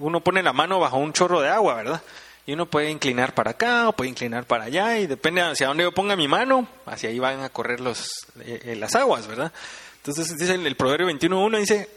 uno 0.00 0.20
pone 0.20 0.42
la 0.42 0.52
mano 0.52 0.80
bajo 0.80 0.96
un 0.96 1.12
chorro 1.12 1.40
de 1.40 1.48
agua, 1.48 1.74
¿verdad? 1.74 2.02
Y 2.44 2.54
uno 2.54 2.66
puede 2.66 2.90
inclinar 2.90 3.34
para 3.34 3.52
acá 3.52 3.88
o 3.88 3.92
puede 3.92 4.10
inclinar 4.10 4.44
para 4.44 4.64
allá 4.64 4.98
y 4.98 5.06
depende 5.06 5.42
hacia 5.42 5.68
dónde 5.68 5.84
yo 5.84 5.92
ponga 5.92 6.16
mi 6.16 6.26
mano, 6.26 6.66
hacia 6.86 7.10
ahí 7.10 7.20
van 7.20 7.40
a 7.40 7.50
correr 7.50 7.80
los, 7.80 8.10
eh, 8.40 8.74
las 8.76 8.96
aguas, 8.96 9.28
¿verdad? 9.28 9.52
Entonces 9.98 10.36
dice 10.36 10.54
el, 10.54 10.66
el 10.66 10.74
proverbio 10.74 11.08
21.1 11.08 11.58
dice 11.58 11.88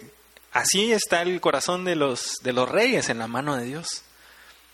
Así 0.56 0.93
está 0.93 1.21
el 1.21 1.41
corazón 1.41 1.84
de 1.84 1.97
los, 1.97 2.36
de 2.41 2.54
los 2.54 2.69
reyes 2.69 3.10
en 3.10 3.19
la 3.19 3.28
mano 3.28 3.58
de 3.58 3.65
Dios. 3.65 4.04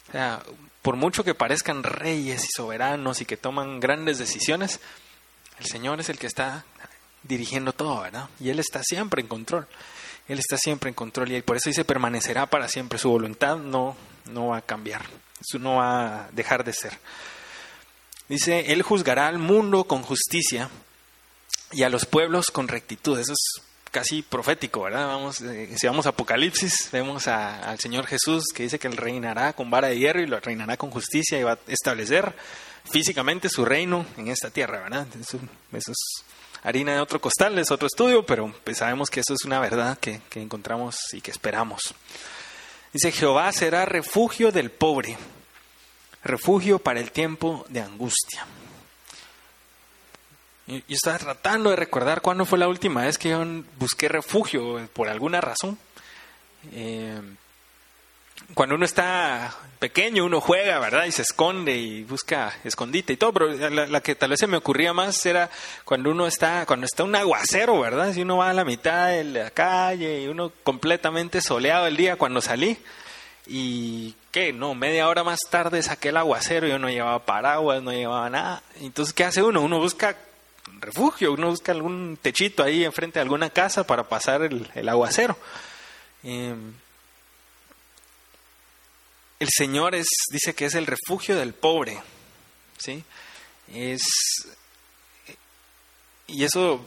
O 0.09 0.11
sea, 0.11 0.43
por 0.83 0.95
mucho 0.95 1.23
que 1.23 1.33
parezcan 1.33 1.81
reyes 1.81 2.43
y 2.43 2.49
soberanos 2.55 3.19
y 3.19 3.25
que 3.25 3.35
toman 3.35 3.79
grandes 3.79 4.19
decisiones, 4.19 4.79
el 5.57 5.65
Señor 5.65 5.99
es 5.99 6.09
el 6.09 6.19
que 6.19 6.27
está 6.27 6.65
dirigiendo 7.23 7.73
todo, 7.73 8.01
¿verdad? 8.01 8.29
Y 8.39 8.49
Él 8.49 8.59
está 8.59 8.83
siempre 8.83 9.23
en 9.23 9.27
control. 9.27 9.67
Él 10.31 10.39
está 10.39 10.57
siempre 10.57 10.89
en 10.89 10.93
control 10.93 11.31
y 11.31 11.41
por 11.41 11.57
eso 11.57 11.69
dice 11.69 11.83
permanecerá 11.85 12.45
para 12.45 12.67
siempre. 12.67 12.97
Su 12.97 13.09
voluntad 13.09 13.57
no, 13.57 13.95
no 14.31 14.47
va 14.47 14.57
a 14.57 14.61
cambiar, 14.61 15.05
no 15.59 15.75
va 15.75 16.25
a 16.25 16.31
dejar 16.31 16.63
de 16.63 16.73
ser. 16.73 16.97
Dice, 18.29 18.71
Él 18.71 18.81
juzgará 18.81 19.27
al 19.27 19.39
mundo 19.39 19.83
con 19.83 20.03
justicia 20.03 20.69
y 21.73 21.83
a 21.83 21.89
los 21.89 22.05
pueblos 22.05 22.49
con 22.49 22.69
rectitud. 22.69 23.19
Eso 23.19 23.33
es 23.33 23.61
casi 23.91 24.21
profético, 24.21 24.83
¿verdad? 24.83 25.07
Vamos, 25.07 25.41
eh, 25.41 25.75
si 25.77 25.85
vamos 25.85 26.05
a 26.05 26.09
Apocalipsis, 26.09 26.89
vemos 26.93 27.27
al 27.27 27.77
Señor 27.79 28.07
Jesús 28.07 28.45
que 28.55 28.63
dice 28.63 28.79
que 28.79 28.87
Él 28.87 28.95
reinará 28.95 29.51
con 29.53 29.69
vara 29.69 29.89
de 29.89 29.99
hierro 29.99 30.21
y 30.21 30.27
lo 30.27 30.39
reinará 30.39 30.77
con 30.77 30.91
justicia 30.91 31.39
y 31.39 31.43
va 31.43 31.53
a 31.53 31.59
establecer 31.67 32.33
físicamente 32.89 33.49
su 33.49 33.65
reino 33.65 34.05
en 34.17 34.29
esta 34.29 34.49
tierra, 34.49 34.81
¿verdad? 34.81 35.07
Eso, 35.19 35.39
es 35.73 36.23
harina 36.63 36.93
de 36.93 36.99
otro 36.99 37.19
costal, 37.19 37.57
es 37.57 37.71
otro 37.71 37.87
estudio, 37.87 38.25
pero 38.25 38.53
pues 38.63 38.77
sabemos 38.77 39.09
que 39.09 39.19
eso 39.19 39.33
es 39.33 39.45
una 39.45 39.59
verdad 39.59 39.97
que, 39.97 40.21
encontramos 40.35 40.97
y 41.13 41.21
que 41.21 41.31
esperamos. 41.31 41.81
Dice, 42.93 43.11
Jehová 43.11 43.51
será 43.51 43.85
refugio 43.85 44.51
del 44.51 44.69
pobre, 44.69 45.17
refugio 46.23 46.79
para 46.79 46.99
el 46.99 47.11
tiempo 47.11 47.65
de 47.69 47.81
angustia. 47.81 48.45
Yo 50.67 50.81
estaba 50.89 51.17
tratando 51.17 51.69
de 51.69 51.75
recordar 51.75 52.21
cuándo 52.21 52.45
fue 52.45 52.59
la 52.59 52.67
última 52.67 53.01
vez 53.03 53.17
que 53.17 53.29
yo 53.29 53.43
busqué 53.77 54.07
refugio 54.07 54.87
por 54.93 55.09
alguna 55.09 55.41
razón. 55.41 55.77
Eh, 56.71 57.19
cuando 58.53 58.75
uno 58.75 58.85
está 58.85 59.55
pequeño, 59.79 60.25
uno 60.25 60.41
juega, 60.41 60.79
¿verdad? 60.79 61.05
Y 61.05 61.11
se 61.11 61.23
esconde 61.23 61.75
y 61.75 62.03
busca 62.03 62.53
escondite 62.63 63.13
y 63.13 63.17
todo, 63.17 63.33
pero 63.33 63.69
la, 63.69 64.01
que 64.01 64.15
tal 64.15 64.29
vez 64.29 64.39
se 64.39 64.47
me 64.47 64.57
ocurría 64.57 64.93
más 64.93 65.25
era 65.25 65.49
cuando 65.85 66.11
uno 66.11 66.27
está, 66.27 66.65
cuando 66.65 66.85
está 66.85 67.03
un 67.03 67.15
aguacero, 67.15 67.79
¿verdad? 67.79 68.13
Si 68.13 68.21
uno 68.21 68.37
va 68.37 68.49
a 68.49 68.53
la 68.53 68.65
mitad 68.65 69.07
de 69.07 69.23
la 69.23 69.49
calle 69.49 70.21
y 70.21 70.27
uno 70.27 70.51
completamente 70.63 71.41
soleado 71.41 71.87
el 71.87 71.97
día 71.97 72.15
cuando 72.15 72.41
salí 72.41 72.77
y 73.47 74.15
¿qué? 74.31 74.53
No, 74.53 74.75
media 74.75 75.07
hora 75.07 75.23
más 75.23 75.39
tarde 75.49 75.81
saqué 75.81 76.09
el 76.09 76.17
aguacero, 76.17 76.67
yo 76.67 76.77
no 76.77 76.89
llevaba 76.89 77.25
paraguas, 77.25 77.81
no 77.81 77.91
llevaba 77.91 78.29
nada. 78.29 78.61
Entonces, 78.79 79.13
¿qué 79.13 79.23
hace 79.23 79.41
uno? 79.41 79.61
Uno 79.61 79.79
busca 79.79 80.15
refugio, 80.79 81.33
uno 81.33 81.49
busca 81.49 81.71
algún 81.71 82.17
techito 82.21 82.63
ahí 82.63 82.83
enfrente 82.85 83.19
de 83.19 83.23
alguna 83.23 83.49
casa 83.49 83.85
para 83.85 84.03
pasar 84.07 84.43
el, 84.43 84.89
aguacero. 84.89 85.37
Em, 86.23 86.73
el 89.41 89.49
Señor 89.49 89.95
es, 89.95 90.05
dice 90.31 90.53
que 90.53 90.65
es 90.65 90.75
el 90.75 90.85
refugio 90.85 91.35
del 91.35 91.55
pobre, 91.55 91.99
¿sí? 92.77 93.03
Es, 93.73 94.03
y 96.27 96.43
eso, 96.43 96.85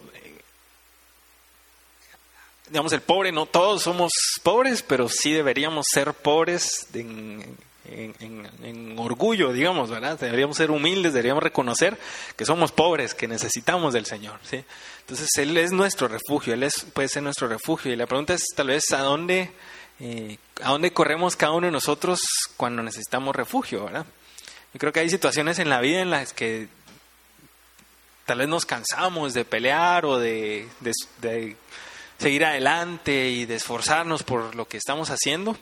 digamos, 2.68 2.92
el 2.92 3.00
pobre, 3.00 3.32
no 3.32 3.46
todos 3.46 3.82
somos 3.82 4.12
pobres, 4.44 4.84
pero 4.84 5.08
sí 5.08 5.32
deberíamos 5.32 5.86
ser 5.92 6.14
pobres 6.14 6.86
en, 6.94 7.56
en, 7.90 8.98
orgullo, 9.00 9.52
digamos, 9.52 9.90
¿verdad? 9.90 10.16
Deberíamos 10.16 10.56
ser 10.56 10.70
humildes, 10.70 11.12
deberíamos 11.12 11.42
reconocer 11.42 11.98
que 12.36 12.44
somos 12.44 12.70
pobres, 12.70 13.14
que 13.14 13.26
necesitamos 13.26 13.94
del 13.94 14.06
Señor, 14.06 14.38
¿sí? 14.48 14.64
Entonces, 15.00 15.28
Él 15.38 15.56
es 15.56 15.72
nuestro 15.72 16.06
refugio, 16.06 16.54
Él 16.54 16.62
es, 16.62 16.86
puede 16.92 17.08
ser 17.08 17.24
nuestro 17.24 17.48
refugio. 17.48 17.92
Y 17.92 17.96
la 17.96 18.06
pregunta 18.06 18.32
es 18.32 18.44
tal 18.54 18.68
vez 18.68 18.92
a 18.92 18.98
dónde, 18.98 19.50
eh, 20.00 20.38
a 20.62 20.70
dónde 20.70 20.92
corremos 20.92 21.36
cada 21.36 21.52
uno 21.52 21.66
de 21.66 21.72
nosotros 21.72 22.20
cuando 22.56 22.82
necesitamos 22.82 23.34
refugio, 23.34 23.84
¿verdad? 23.84 24.06
Yo 24.72 24.78
creo 24.80 24.92
que 24.92 25.00
hay 25.00 25.10
situaciones 25.10 25.58
en 25.58 25.68
la 25.68 25.80
vida 25.80 26.00
en 26.00 26.10
las 26.10 26.32
que 26.32 26.68
tal 28.26 28.38
vez 28.38 28.48
nos 28.48 28.66
cansamos 28.66 29.34
de 29.34 29.44
pelear 29.44 30.04
o 30.04 30.18
de, 30.18 30.68
seguir 32.18 32.44
adelante 32.44 33.28
y 33.28 33.46
de 33.46 33.56
esforzarnos 33.56 34.22
por 34.22 34.54
lo 34.54 34.66
que 34.66 34.76
estamos 34.76 35.10
haciendo. 35.10 35.56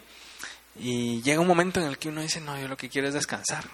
Y 0.78 1.20
llega 1.22 1.40
un 1.40 1.46
momento 1.46 1.80
en 1.80 1.86
el 1.86 1.98
que 1.98 2.08
uno 2.08 2.22
dice, 2.22 2.40
no, 2.40 2.58
yo 2.58 2.68
lo 2.68 2.76
que 2.76 2.88
quiero 2.88 3.08
es 3.08 3.14
descansar. 3.14 3.64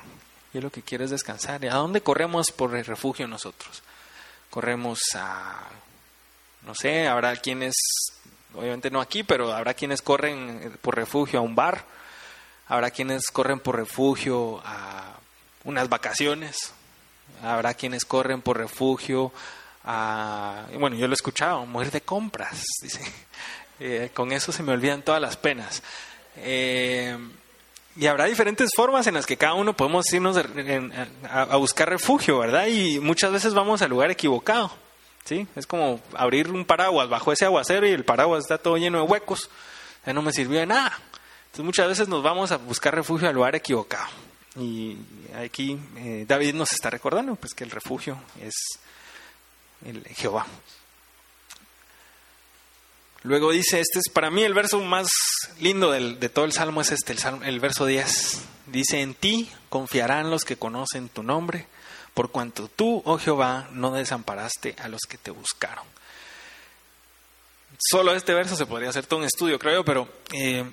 Yo 0.52 0.60
lo 0.60 0.70
que 0.70 0.82
quiero 0.82 1.04
es 1.04 1.10
descansar. 1.10 1.62
¿Y 1.62 1.68
a 1.68 1.74
dónde 1.74 2.00
corremos 2.00 2.50
por 2.50 2.74
el 2.74 2.84
refugio 2.84 3.28
nosotros? 3.28 3.82
Corremos 4.50 4.98
a, 5.14 5.68
no 6.62 6.74
sé, 6.74 7.06
habrá 7.06 7.36
quienes, 7.36 7.74
obviamente 8.58 8.90
no 8.90 9.00
aquí, 9.00 9.22
pero 9.22 9.52
habrá 9.52 9.74
quienes 9.74 10.02
corren 10.02 10.76
por 10.82 10.96
refugio 10.96 11.38
a 11.38 11.42
un 11.42 11.54
bar. 11.54 11.84
Habrá 12.66 12.90
quienes 12.90 13.28
corren 13.32 13.60
por 13.60 13.76
refugio 13.76 14.60
a 14.64 15.14
unas 15.64 15.88
vacaciones. 15.88 16.72
Habrá 17.42 17.74
quienes 17.74 18.04
corren 18.04 18.42
por 18.42 18.58
refugio 18.58 19.32
a, 19.84 20.66
bueno, 20.78 20.96
yo 20.96 21.06
lo 21.06 21.12
he 21.12 21.14
escuchado, 21.14 21.64
morir 21.64 21.90
de 21.90 22.02
compras, 22.02 22.64
dice. 22.82 23.00
Eh, 23.80 24.10
con 24.12 24.32
eso 24.32 24.50
se 24.50 24.62
me 24.62 24.72
olvidan 24.72 25.02
todas 25.02 25.20
las 25.20 25.36
penas. 25.36 25.82
Eh, 26.36 27.16
y 27.96 28.06
habrá 28.06 28.26
diferentes 28.26 28.70
formas 28.76 29.06
en 29.06 29.14
las 29.14 29.26
que 29.26 29.36
cada 29.36 29.54
uno 29.54 29.74
podemos 29.76 30.12
irnos 30.12 30.36
a, 31.28 31.56
buscar 31.56 31.88
refugio, 31.88 32.38
¿verdad? 32.38 32.66
Y 32.66 33.00
muchas 33.00 33.32
veces 33.32 33.54
vamos 33.54 33.82
al 33.82 33.90
lugar 33.90 34.10
equivocado, 34.10 34.70
Es 35.56 35.66
como 35.66 36.00
abrir 36.14 36.50
un 36.50 36.64
paraguas 36.64 37.08
bajo 37.08 37.32
ese 37.32 37.44
aguacero 37.44 37.86
y 37.86 37.90
el 37.90 38.04
paraguas 38.04 38.44
está 38.44 38.58
todo 38.58 38.76
lleno 38.76 38.98
de 38.98 39.04
huecos. 39.04 39.50
Ya 40.06 40.12
no 40.12 40.22
me 40.22 40.32
sirvió 40.32 40.60
de 40.60 40.66
nada. 40.66 40.98
Entonces 41.46 41.64
muchas 41.64 41.88
veces 41.88 42.08
nos 42.08 42.22
vamos 42.22 42.52
a 42.52 42.56
buscar 42.56 42.94
refugio 42.94 43.28
al 43.28 43.34
lugar 43.34 43.54
equivocado. 43.54 44.06
Y 44.56 44.96
aquí 45.36 45.78
eh, 45.96 46.24
David 46.26 46.54
nos 46.54 46.72
está 46.72 46.90
recordando 46.90 47.36
pues 47.36 47.54
que 47.54 47.64
el 47.64 47.70
refugio 47.70 48.18
es 48.40 48.54
el 49.84 50.04
Jehová. 50.08 50.46
Luego 53.22 53.50
dice, 53.50 53.80
este 53.80 53.98
es 53.98 54.08
para 54.12 54.30
mí 54.30 54.42
el 54.44 54.54
verso 54.54 54.80
más 54.80 55.08
lindo 55.58 55.90
de 55.90 56.28
todo 56.28 56.44
el 56.44 56.52
Salmo, 56.52 56.80
es 56.80 56.92
este, 56.92 57.12
el, 57.12 57.42
el 57.42 57.60
verso 57.60 57.84
10. 57.84 58.42
Dice, 58.66 59.00
en 59.00 59.14
ti 59.14 59.50
confiarán 59.68 60.30
los 60.30 60.44
que 60.44 60.56
conocen 60.56 61.08
tu 61.08 61.22
nombre, 61.22 61.66
por 62.18 62.32
cuanto 62.32 62.66
tú, 62.66 63.00
oh 63.04 63.16
Jehová, 63.16 63.68
no 63.70 63.92
desamparaste 63.92 64.74
a 64.80 64.88
los 64.88 65.02
que 65.08 65.18
te 65.18 65.30
buscaron. 65.30 65.84
Solo 67.78 68.12
este 68.12 68.34
verso 68.34 68.56
se 68.56 68.66
podría 68.66 68.88
hacer 68.88 69.06
todo 69.06 69.20
un 69.20 69.24
estudio, 69.24 69.56
creo, 69.56 69.84
pero 69.84 70.08
eh, 70.32 70.68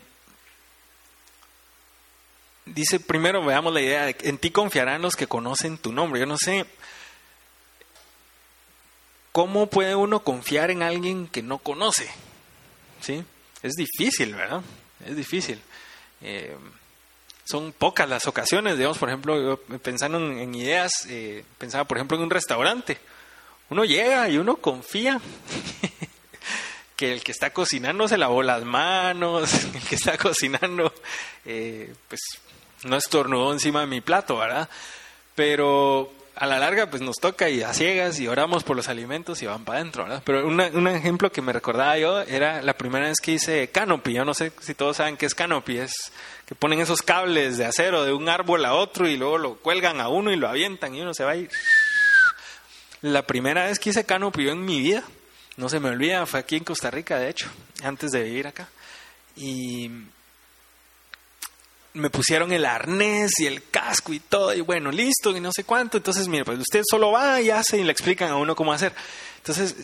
dice 2.66 3.00
primero, 3.00 3.46
veamos 3.46 3.72
la 3.76 3.82
idea 3.82 4.06
de 4.08 4.18
en 4.22 4.40
ti 4.40 4.50
confiarán 4.50 5.04
los 5.04 5.16
que 5.16 5.28
conocen 5.28 5.78
tu 5.78 5.94
nombre. 5.94 6.20
Yo 6.20 6.26
no 6.26 6.40
sé, 6.40 6.66
¿cómo 9.32 9.68
puede 9.68 9.94
uno 9.94 10.24
confiar 10.24 10.72
en 10.72 10.82
alguien 10.82 11.28
que 11.28 11.44
no 11.44 11.60
conoce? 11.60 12.10
¿sí? 13.02 13.24
Es 13.62 13.74
difícil, 13.74 14.34
¿verdad? 14.34 14.64
Es 15.06 15.16
difícil. 15.16 15.62
Eh, 16.22 16.58
son 17.46 17.72
pocas 17.72 18.10
las 18.10 18.26
ocasiones, 18.28 18.78
digamos, 18.78 18.98
por 18.98 19.10
ejemplo, 19.10 19.60
pensando 19.82 20.18
en, 20.18 20.54
ideas, 20.56 20.92
eh, 21.08 21.46
pensaba, 21.60 21.86
por 21.86 21.98
ejemplo, 21.98 22.18
en 22.18 22.24
un 22.24 22.30
restaurante. 22.32 22.98
Uno 23.70 23.86
llega 23.86 24.28
y 24.30 24.38
uno 24.38 24.58
confía 24.58 25.22
que 26.96 27.14
el 27.14 27.24
que 27.24 27.32
está 27.32 27.52
cocinando 27.52 28.08
se 28.08 28.18
lavó 28.18 28.42
las 28.42 28.64
manos, 28.64 29.54
el 29.76 29.82
que 29.84 29.96
está 29.96 30.18
cocinando, 30.18 30.92
eh, 31.46 31.94
pues 32.08 32.22
no 32.84 32.98
estornudó 32.98 33.54
encima 33.54 33.82
de 33.82 33.88
mi 33.88 34.02
plato, 34.02 34.38
¿verdad? 34.38 34.68
Pero 35.36 36.12
a 36.36 36.48
la 36.48 36.60
larga 36.60 36.90
pues 36.90 37.02
nos 37.02 37.18
toca 37.18 37.50
y 37.50 37.62
a 37.62 37.74
ciegas 37.74 38.20
y 38.20 38.28
oramos 38.28 38.64
por 38.64 38.76
los 38.76 38.90
alimentos 38.90 39.42
y 39.42 39.46
van 39.46 39.64
para 39.64 39.80
adentro, 39.80 40.04
¿verdad? 40.04 40.22
Pero 40.26 40.48
un 40.48 40.88
ejemplo 40.88 41.32
que 41.32 41.42
me 41.42 41.54
recordaba 41.54 41.98
yo 41.98 42.22
era 42.22 42.62
la 42.62 42.74
primera 42.74 43.08
vez 43.08 43.20
que 43.22 43.34
hice 43.34 43.70
canopy. 43.70 44.14
Yo 44.14 44.26
no 44.26 44.34
sé 44.34 44.52
si 44.60 44.74
todos 44.74 44.98
saben 44.98 45.16
qué 45.16 45.26
es 45.26 45.36
canopy. 45.36 45.78
Es 45.78 46.12
que 46.46 46.56
ponen 46.56 46.80
esos 46.80 47.02
cables 47.02 47.58
de 47.58 47.66
acero 47.66 48.04
de 48.04 48.14
un 48.14 48.30
árbol 48.30 48.66
a 48.66 48.74
otro 48.74 49.08
y 49.08 49.18
luego 49.18 49.38
lo 49.38 49.56
cuelgan 49.56 50.00
a 50.00 50.10
uno 50.10 50.32
y 50.32 50.36
lo 50.36 50.48
avientan 50.48 50.94
y 50.96 51.02
uno 51.02 51.14
se 51.14 51.24
va 51.24 51.36
ir. 51.36 51.50
La 53.02 53.24
primera 53.24 53.66
vez 53.66 53.80
que 53.80 53.90
hice 53.90 54.06
canopy 54.06 54.50
en 54.50 54.64
mi 54.64 54.80
vida, 54.80 55.04
no 55.58 55.70
se 55.70 55.80
me 55.80 55.90
olvida, 55.90 56.26
fue 56.26 56.40
aquí 56.40 56.58
en 56.58 56.64
Costa 56.64 56.92
Rica, 56.92 57.18
de 57.18 57.30
hecho, 57.30 57.50
antes 57.84 58.12
de 58.12 58.24
vivir 58.24 58.48
acá. 58.48 58.68
Y 59.36 59.90
me 61.96 62.10
pusieron 62.10 62.52
el 62.52 62.66
arnés 62.66 63.32
y 63.40 63.46
el 63.46 63.64
casco 63.70 64.14
y 64.14 64.20
todo, 64.20 64.54
y 64.54 64.62
bueno, 64.62 64.92
listo, 64.92 65.36
y 65.36 65.40
no 65.40 65.52
sé 65.56 65.64
cuánto. 65.64 65.98
Entonces, 65.98 66.28
mire, 66.28 66.46
pues 66.46 66.60
usted 66.60 66.82
solo 66.90 67.12
va 67.12 67.42
y 67.42 67.50
hace 67.50 67.78
y 67.78 67.84
le 67.84 67.92
explican 67.92 68.30
a 68.30 68.36
uno 68.36 68.56
cómo 68.56 68.74
hacer. 68.74 68.94
Entonces, 69.38 69.76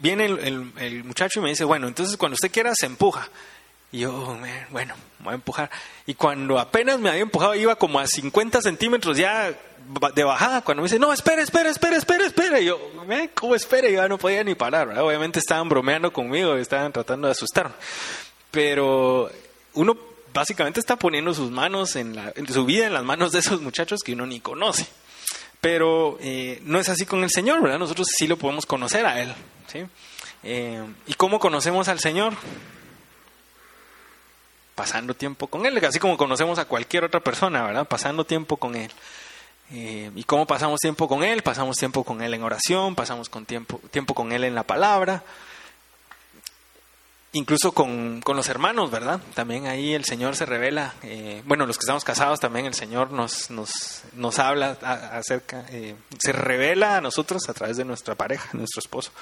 viene 0.00 0.26
el, 0.26 1.04
muchacho 1.04 1.40
y 1.40 1.42
me 1.42 1.50
dice, 1.50 1.64
bueno, 1.64 1.86
entonces 1.86 2.16
cuando 2.16 2.34
usted 2.34 2.50
quiera 2.50 2.72
se 2.74 2.86
empuja. 2.86 3.28
Y 3.92 4.00
yo, 4.00 4.38
bueno, 4.70 4.94
voy 5.18 5.32
a 5.32 5.34
empujar. 5.34 5.70
Y 6.06 6.14
cuando 6.14 6.58
apenas 6.58 6.98
me 6.98 7.10
había 7.10 7.22
empujado, 7.22 7.54
iba 7.54 7.76
como 7.76 8.00
a 8.00 8.06
50 8.06 8.62
centímetros 8.62 9.18
ya 9.18 9.54
de 10.14 10.24
bajada. 10.24 10.62
Cuando 10.62 10.82
me 10.82 10.88
dice, 10.88 10.98
no, 10.98 11.12
espere, 11.12 11.42
espere, 11.42 11.68
espere, 11.68 11.96
espere, 11.96 12.24
espere. 12.24 12.62
Y 12.62 12.64
yo, 12.66 12.80
¿cómo 13.34 13.54
espere? 13.54 13.92
Yo 13.92 14.00
ya 14.00 14.08
no 14.08 14.16
podía 14.16 14.42
ni 14.44 14.54
parar. 14.54 14.98
Obviamente 14.98 15.38
estaban 15.38 15.68
bromeando 15.68 16.10
conmigo, 16.10 16.56
estaban 16.56 16.90
tratando 16.90 17.28
de 17.28 17.32
asustarme. 17.32 17.74
Pero 18.50 19.30
uno 19.74 19.96
básicamente 20.32 20.80
está 20.80 20.96
poniendo 20.96 21.34
sus 21.34 21.50
manos 21.50 21.94
en, 21.96 22.16
su 22.48 22.64
vida 22.64 22.86
en 22.86 22.94
las 22.94 23.04
manos 23.04 23.32
de 23.32 23.40
esos 23.40 23.60
muchachos 23.60 24.00
que 24.02 24.14
uno 24.14 24.24
ni 24.24 24.40
conoce. 24.40 24.86
Pero 25.60 26.18
eh, 26.20 26.60
no 26.64 26.80
es 26.80 26.88
así 26.88 27.04
con 27.04 27.22
el 27.22 27.30
Señor, 27.30 27.62
¿verdad? 27.62 27.78
Nosotros 27.78 28.08
sí 28.16 28.26
lo 28.26 28.36
podemos 28.36 28.64
conocer 28.66 29.04
a 29.04 29.20
Él. 29.20 29.32
¿sí? 29.70 29.84
Eh, 30.42 30.82
¿Y 31.06 31.14
cómo 31.14 31.38
conocemos 31.38 31.88
al 31.88 32.00
Señor? 32.00 32.34
Pasando 34.82 35.14
tiempo 35.14 35.46
con 35.46 35.64
Él, 35.64 35.78
así 35.84 36.00
como 36.00 36.16
conocemos 36.16 36.58
a 36.58 36.64
cualquier 36.64 37.04
otra 37.04 37.20
persona, 37.20 37.62
¿verdad? 37.62 37.86
Pasando 37.86 38.26
tiempo 38.26 38.56
con 38.56 38.74
Él. 38.74 38.90
Eh, 39.70 40.10
¿Y 40.16 40.24
cómo 40.24 40.44
pasamos 40.44 40.80
tiempo 40.80 41.06
con 41.06 41.22
Él? 41.22 41.44
Pasamos 41.44 41.76
tiempo 41.76 42.02
con 42.02 42.20
Él 42.20 42.34
en 42.34 42.42
oración, 42.42 42.96
pasamos 42.96 43.28
con 43.28 43.46
tiempo, 43.46 43.80
tiempo 43.92 44.12
con 44.12 44.32
Él 44.32 44.42
en 44.42 44.56
la 44.56 44.64
palabra, 44.64 45.22
incluso 47.30 47.70
con, 47.70 48.22
con, 48.22 48.36
los 48.36 48.48
hermanos, 48.48 48.90
¿verdad? 48.90 49.20
También 49.34 49.68
ahí 49.68 49.94
el 49.94 50.04
Señor 50.04 50.34
se 50.34 50.46
revela, 50.46 50.94
eh, 51.04 51.42
bueno, 51.44 51.64
los 51.64 51.78
que 51.78 51.84
estamos 51.84 52.02
casados 52.02 52.40
también 52.40 52.66
el 52.66 52.74
Señor 52.74 53.12
nos, 53.12 53.52
nos, 53.52 54.02
nos 54.14 54.40
habla 54.40 54.72
acerca, 55.12 55.64
eh, 55.68 55.94
se 56.18 56.32
revela 56.32 56.96
a 56.96 57.00
nosotros 57.00 57.48
a 57.48 57.54
través 57.54 57.76
de 57.76 57.84
nuestra 57.84 58.16
pareja, 58.16 58.48
nuestro 58.54 58.80
esposo. 58.80 59.12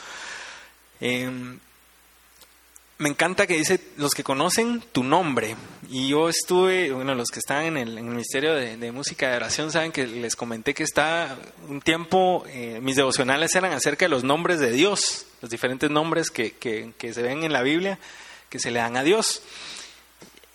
Me 3.01 3.09
encanta 3.09 3.47
que 3.47 3.57
dice 3.57 3.81
los 3.97 4.13
que 4.13 4.23
conocen 4.23 4.83
tu 4.93 5.03
nombre. 5.03 5.57
Y 5.89 6.09
yo 6.09 6.29
estuve, 6.29 6.93
bueno, 6.93 7.15
los 7.15 7.31
que 7.31 7.39
están 7.39 7.65
en 7.65 7.79
el, 7.79 8.03
Ministerio 8.03 8.53
de, 8.55 8.93
Música 8.93 9.31
de 9.31 9.37
Oración 9.37 9.73
saben 9.73 9.91
que 9.91 10.07
les 10.07 10.37
comenté 10.37 10.75
que 10.75 10.83
está 10.83 11.39
un 11.67 11.81
tiempo, 11.81 12.45
eh, 12.49 12.79
mis 12.83 12.97
devocionales 12.97 13.55
eran 13.55 13.73
acerca 13.73 14.05
de 14.05 14.11
los 14.11 14.23
nombres 14.23 14.61
de 14.61 14.71
Dios, 14.71 15.25
los 15.41 15.51
diferentes 15.51 15.91
nombres 15.91 16.31
que, 16.31 16.53
que, 16.53 17.15
se 17.15 17.23
ven 17.23 17.43
en 17.43 17.55
la 17.55 17.63
Biblia, 17.63 17.99
que 18.51 18.59
se 18.59 18.71
le 18.71 18.81
dan 18.81 18.99
a 18.99 19.03
Dios. 19.03 19.41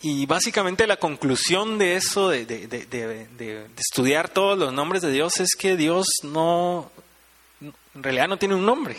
Y 0.03 0.27
básicamente 0.27 0.85
la 0.85 0.97
conclusión 0.97 1.79
de 1.79 1.95
eso, 1.95 2.29
de, 2.29 2.45
de, 2.45 2.67
de, 2.67 3.65
estudiar 3.75 4.29
todos 4.29 4.55
los 4.55 4.71
nombres 4.71 5.01
de 5.01 5.11
Dios, 5.11 5.39
es 5.39 5.55
que 5.57 5.75
Dios 5.75 6.05
no, 6.21 6.91
en 7.59 8.03
realidad 8.03 8.27
no 8.27 8.37
tiene 8.37 8.53
un 8.53 8.67
nombre. 8.67 8.97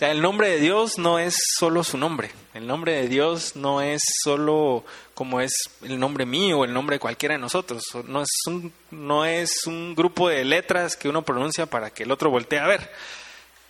Sea, 0.00 0.12
el 0.12 0.22
nombre 0.22 0.48
de 0.48 0.60
Dios 0.60 0.96
no 0.96 1.18
es 1.18 1.34
solo 1.58 1.84
su 1.84 1.98
nombre. 1.98 2.30
El 2.54 2.66
nombre 2.66 2.92
de 2.94 3.06
Dios 3.06 3.54
no 3.54 3.82
es 3.82 4.00
solo 4.24 4.82
como 5.12 5.42
es 5.42 5.52
el 5.82 5.98
nombre 5.98 6.24
mío 6.24 6.60
o 6.60 6.64
el 6.64 6.72
nombre 6.72 6.96
de 6.96 7.00
cualquiera 7.00 7.34
de 7.34 7.38
nosotros. 7.38 7.82
No 8.06 8.22
es 8.22 8.30
un, 8.46 8.72
no 8.90 9.26
es 9.26 9.66
un 9.66 9.94
grupo 9.94 10.30
de 10.30 10.42
letras 10.42 10.96
que 10.96 11.10
uno 11.10 11.20
pronuncia 11.20 11.66
para 11.66 11.90
que 11.90 12.04
el 12.04 12.12
otro 12.12 12.30
voltee 12.30 12.60
a 12.60 12.66
ver. 12.66 12.90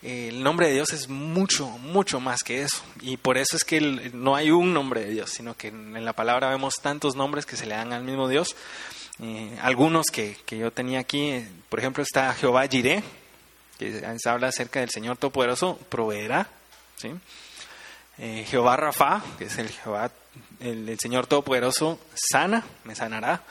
El 0.01 0.41
nombre 0.41 0.67
de 0.67 0.75
Dios 0.75 0.93
es 0.93 1.09
mucho, 1.09 1.67
mucho 1.67 2.21
más 2.21 2.43
que 2.43 2.61
eso. 2.61 2.81
Y 3.01 3.17
por 3.17 3.37
eso 3.37 3.57
es 3.57 3.65
que 3.65 3.81
no 4.13 4.33
hay 4.33 4.51
un 4.51 4.73
nombre 4.73 5.01
de 5.01 5.09
Dios, 5.09 5.31
sino 5.31 5.57
que 5.57 5.67
en 5.67 6.05
la 6.05 6.13
palabra 6.13 6.49
vemos 6.49 6.75
tantos 6.81 7.17
nombres 7.17 7.45
que 7.45 7.57
se 7.57 7.65
le 7.65 7.75
dan 7.75 7.91
al 7.91 8.05
mismo 8.05 8.29
Dios. 8.29 8.55
Eh, 9.21 9.59
algunos 9.61 10.05
que, 10.05 10.37
que, 10.45 10.57
yo 10.57 10.71
tenía 10.71 11.01
aquí, 11.01 11.45
por 11.67 11.79
ejemplo, 11.79 12.01
está 12.01 12.33
Jehová 12.33 12.65
Jireh, 12.69 13.03
que 13.81 14.29
habla 14.29 14.49
acerca 14.49 14.79
del 14.79 14.91
Señor 14.91 15.17
Todopoderoso, 15.17 15.77
proveerá. 15.89 16.47
¿sí? 16.97 17.11
Eh, 18.19 18.45
Jehová 18.47 18.77
Rafa, 18.77 19.23
que 19.39 19.45
es 19.45 19.57
el, 19.57 19.69
Jehová, 19.69 20.11
el, 20.59 20.97
Señor 20.99 21.25
Todopoderoso, 21.25 21.99
sana, 22.13 22.63
me 22.83 22.95
sanará. 22.95 23.41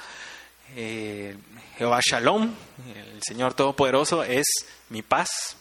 Eh, 0.77 1.37
Jehová 1.77 1.99
Shalom, 2.01 2.55
el 2.95 3.21
Señor 3.27 3.55
Todopoderoso, 3.55 4.23
es 4.23 4.47
mi 4.91 5.03
paz. 5.03 5.57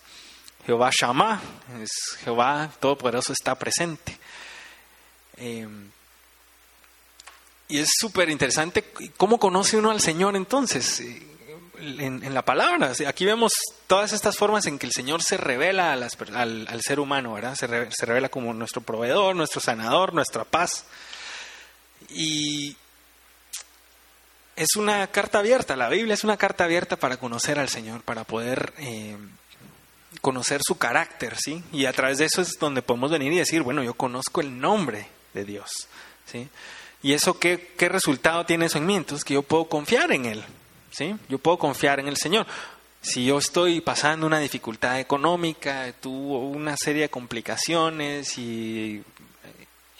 Jehová 0.68 0.92
Shammah, 0.92 1.42
es 1.82 1.90
Jehová 2.24 2.70
Todopoderoso 2.80 3.34
está 3.34 3.56
presente. 3.56 4.16
Eh, 5.38 5.68
y 7.70 7.80
es 7.80 7.90
súper 8.00 8.30
interesante 8.30 8.84
cómo 9.18 9.40
conoce 9.40 9.78
uno 9.78 9.90
al 9.90 10.02
Señor 10.02 10.36
entonces 10.36 11.02
en, 11.82 12.34
la 12.34 12.44
palabra. 12.44 12.92
Aquí 13.08 13.26
vemos 13.26 13.52
todas 13.88 14.13
estas 14.13 14.38
formas 14.38 14.65
en 14.65 14.80
que 14.80 14.86
el 14.86 14.92
Señor 14.92 15.24
se 15.24 15.38
revela 15.38 15.94
al, 15.94 16.82
ser 16.82 17.00
humano, 17.00 17.34
¿verdad? 17.34 17.56
Se, 17.56 17.68
revela 18.06 18.30
como 18.30 18.54
nuestro 18.54 18.82
proveedor, 18.82 19.36
nuestro 19.36 19.62
sanador, 19.62 20.13
nuestra 20.13 20.44
paz. 20.44 20.86
Y 22.10 22.76
es 24.56 24.76
una 24.76 25.08
carta 25.08 25.39
abierta, 25.39 25.76
la 25.76 25.89
Biblia 25.89 26.13
es 26.13 26.24
una 26.24 26.38
carta 26.38 26.65
abierta 26.65 26.96
para 26.98 27.18
conocer 27.18 27.60
al 27.60 27.70
Señor, 27.70 28.02
para 28.02 28.24
poder 28.24 28.74
eh, 28.78 29.18
conocer 30.22 30.62
su 30.65 30.78
carácter, 30.78 31.38
¿sí? 31.38 31.63
Y 31.72 31.86
a 31.86 31.94
través 31.94 32.18
de 32.18 32.26
eso 32.26 32.42
es 32.42 32.58
donde 32.60 32.82
podemos 32.82 33.12
venir 33.12 33.32
y 33.32 33.38
decir, 33.38 33.62
bueno, 33.62 33.84
yo 33.84 33.94
conozco 33.94 34.42
el 34.42 34.60
nombre 34.60 35.08
de 35.34 35.46
Dios, 35.46 35.70
¿sí? 36.26 36.50
¿Y 37.02 37.13
eso 37.13 37.39
qué, 37.39 37.74
qué 37.78 37.88
resultado 37.88 38.46
tiene 38.46 38.65
eso 38.65 38.78
en 38.78 38.86
mí? 38.86 38.96
Entonces 38.96 39.24
que 39.24 39.36
yo 39.36 39.44
puedo 39.44 39.70
confiar 39.70 40.12
en 40.12 40.26
Él, 40.26 40.44
¿sí? 41.00 41.16
Yo 41.30 41.40
puedo 41.40 41.58
confiar 41.58 42.02
en 42.02 42.10
el 42.10 42.18
Señor. 42.18 42.46
Si 43.02 43.26
yo 43.26 43.38
estoy 43.38 43.80
pasando 43.80 44.28
una 44.28 44.40
dificultad 44.40 45.00
económica, 45.00 45.94
tuvo 45.94 46.50
una 46.50 46.76
serie 46.76 47.04
de 47.04 47.10
complicaciones 47.10 48.38
y 48.38 49.02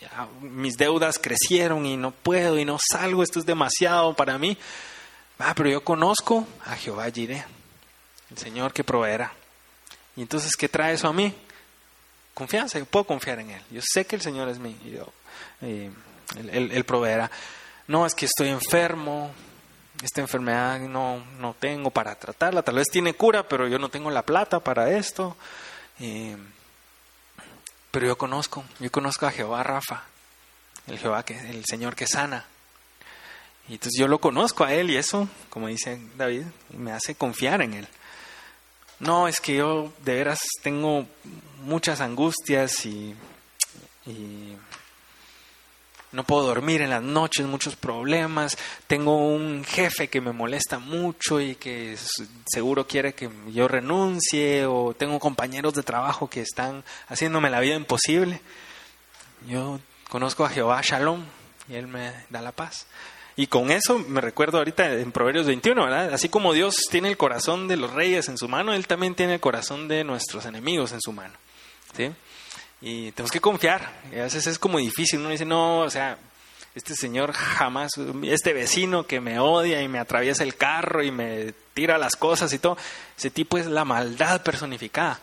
eh, 0.02 0.08
mis 0.42 0.76
deudas 0.76 1.18
crecieron 1.18 1.86
y 1.86 1.96
no 1.96 2.12
puedo 2.12 2.60
y 2.60 2.66
no 2.66 2.78
salgo, 2.92 3.24
esto 3.24 3.40
es 3.40 3.46
demasiado 3.46 4.14
para 4.14 4.38
mí. 4.38 4.58
Ah, 5.38 5.54
pero 5.56 5.70
yo 5.70 5.82
conozco 5.86 6.46
a 6.66 6.76
Jehová 6.76 7.10
Jireh, 7.10 7.46
el 8.32 8.38
Señor 8.38 8.74
que 8.74 8.84
proveerá. 8.84 9.32
Y 10.18 10.22
entonces, 10.22 10.52
¿qué 10.58 10.68
trae 10.68 10.96
eso 10.96 11.08
a 11.08 11.14
mí? 11.14 11.34
Confianza, 12.34 12.78
yo 12.78 12.86
puedo 12.86 13.06
confiar 13.06 13.40
en 13.40 13.52
Él. 13.52 13.62
Yo 13.72 13.82
sé 13.82 14.06
que 14.06 14.18
el 14.18 14.22
Señor 14.22 14.50
es 14.50 14.60
mío, 14.60 15.08
eh, 15.62 15.90
él 16.52 16.84
proveerá. 16.84 17.32
No 17.88 18.06
es 18.06 18.14
que 18.14 18.26
estoy 18.26 18.50
enfermo, 18.50 19.32
esta 20.02 20.22
enfermedad 20.22 20.80
no, 20.80 21.24
no 21.40 21.54
tengo 21.60 21.92
para 21.92 22.16
tratarla, 22.16 22.62
tal 22.62 22.76
vez 22.76 22.88
tiene 22.90 23.14
cura, 23.14 23.48
pero 23.48 23.68
yo 23.68 23.80
no 23.80 23.90
tengo 23.90 24.10
la 24.10 24.24
plata 24.24 24.60
para 24.60 24.92
esto. 24.92 25.36
Eh, 26.00 26.38
pero 27.92 28.08
yo 28.08 28.18
conozco, 28.18 28.64
yo 28.80 28.92
conozco 28.92 29.26
a 29.26 29.32
Jehová 29.32 29.64
Rafa, 29.64 30.04
el 30.88 31.00
Jehová 31.00 31.24
que 31.24 31.38
el 31.50 31.66
Señor 31.66 31.96
que 31.96 32.08
sana. 32.08 32.46
Y 33.68 33.74
entonces 33.74 34.00
yo 34.00 34.08
lo 34.08 34.20
conozco 34.20 34.64
a 34.64 34.74
él 34.74 34.90
y 34.90 34.98
eso, 34.98 35.28
como 35.50 35.68
dice 35.68 36.00
David, 36.16 36.44
me 36.70 36.92
hace 36.92 37.16
confiar 37.16 37.62
en 37.62 37.74
él. 37.74 37.88
No, 39.00 39.28
es 39.28 39.40
que 39.40 39.56
yo 39.56 39.94
de 40.04 40.16
veras 40.16 40.40
tengo 40.62 41.08
muchas 41.62 42.02
angustias 42.02 42.86
y, 42.86 43.16
y 44.06 44.58
no 46.12 46.24
puedo 46.24 46.43
dormir 46.43 46.82
en 46.82 46.89
las 46.89 47.04
noches, 47.04 47.45
muchos 47.45 47.76
problemas, 47.76 48.58
tengo 48.88 49.15
un 49.15 49.63
jefe 49.63 50.08
que 50.08 50.22
me 50.22 50.32
molesta 50.32 50.80
mucho 50.80 51.39
y 51.39 51.56
que 51.56 51.98
seguro 52.52 52.88
quiere 52.88 53.13
que 53.13 53.30
yo 53.48 53.67
renuncie, 53.67 54.65
o 54.65 54.93
tengo 54.98 55.19
compañeros 55.19 55.74
de 55.74 55.84
trabajo 55.84 56.30
que 56.30 56.41
están 56.41 56.84
haciéndome 57.08 57.50
la 57.50 57.60
vida 57.60 57.76
imposible. 57.76 58.41
Yo 59.48 59.80
conozco 60.10 60.45
a 60.45 60.50
Jehová 60.50 60.82
Shalom 60.84 61.24
y 61.69 61.76
Él 61.76 61.88
me 61.88 62.12
da 62.30 62.41
la 62.41 62.52
paz. 62.52 62.88
Y 63.36 63.48
con 63.48 63.72
eso 63.72 64.00
me 64.00 64.19
recuerdo 64.19 64.58
ahorita 64.58 64.91
en 64.95 65.13
Proverbios 65.13 65.45
21, 65.45 65.82
¿verdad? 65.82 66.13
Así 66.13 66.28
como 66.28 66.52
Dios 66.52 66.76
tiene 66.91 67.08
el 67.08 67.15
corazón 67.15 67.69
de 67.69 67.78
los 67.78 67.93
reyes 67.93 68.28
en 68.28 68.38
su 68.38 68.50
mano, 68.50 68.74
Él 68.74 68.86
también 68.86 69.15
tiene 69.15 69.36
el 69.36 69.39
corazón 69.39 69.88
de 69.88 70.04
nuestros 70.04 70.45
enemigos 70.45 70.91
en 70.91 71.00
su 71.00 71.13
mano. 71.13 71.34
¿Sí? 71.95 72.12
Y 72.82 73.12
tenemos 73.12 73.32
que 73.32 73.42
confiar. 73.42 74.02
Y 74.12 74.20
a 74.20 74.24
veces 74.24 74.48
es 74.48 74.58
como 74.60 74.78
difícil. 74.78 75.20
Uno 75.20 75.30
dice, 75.30 75.46
no, 75.46 75.80
o 75.80 75.89
sea, 75.89 76.18
este 76.76 76.96
señor 76.96 77.34
jamás, 77.34 77.92
este 78.24 78.54
vecino 78.54 79.06
que 79.06 79.20
me 79.20 79.39
odia 79.39 79.82
y 79.82 79.88
me 79.88 80.00
atraviesa 80.00 80.44
el 80.44 80.56
carro 80.56 81.04
y 81.04 81.12
me 81.12 81.54
tira 81.74 81.98
las 81.98 82.15
cosas 82.15 82.54
y 82.54 82.60
todo, 82.60 82.78
ese 83.18 83.32
tipo 83.32 83.58
es 83.58 83.65
la 83.65 83.86
maldad 83.86 84.42
personificada. 84.44 85.20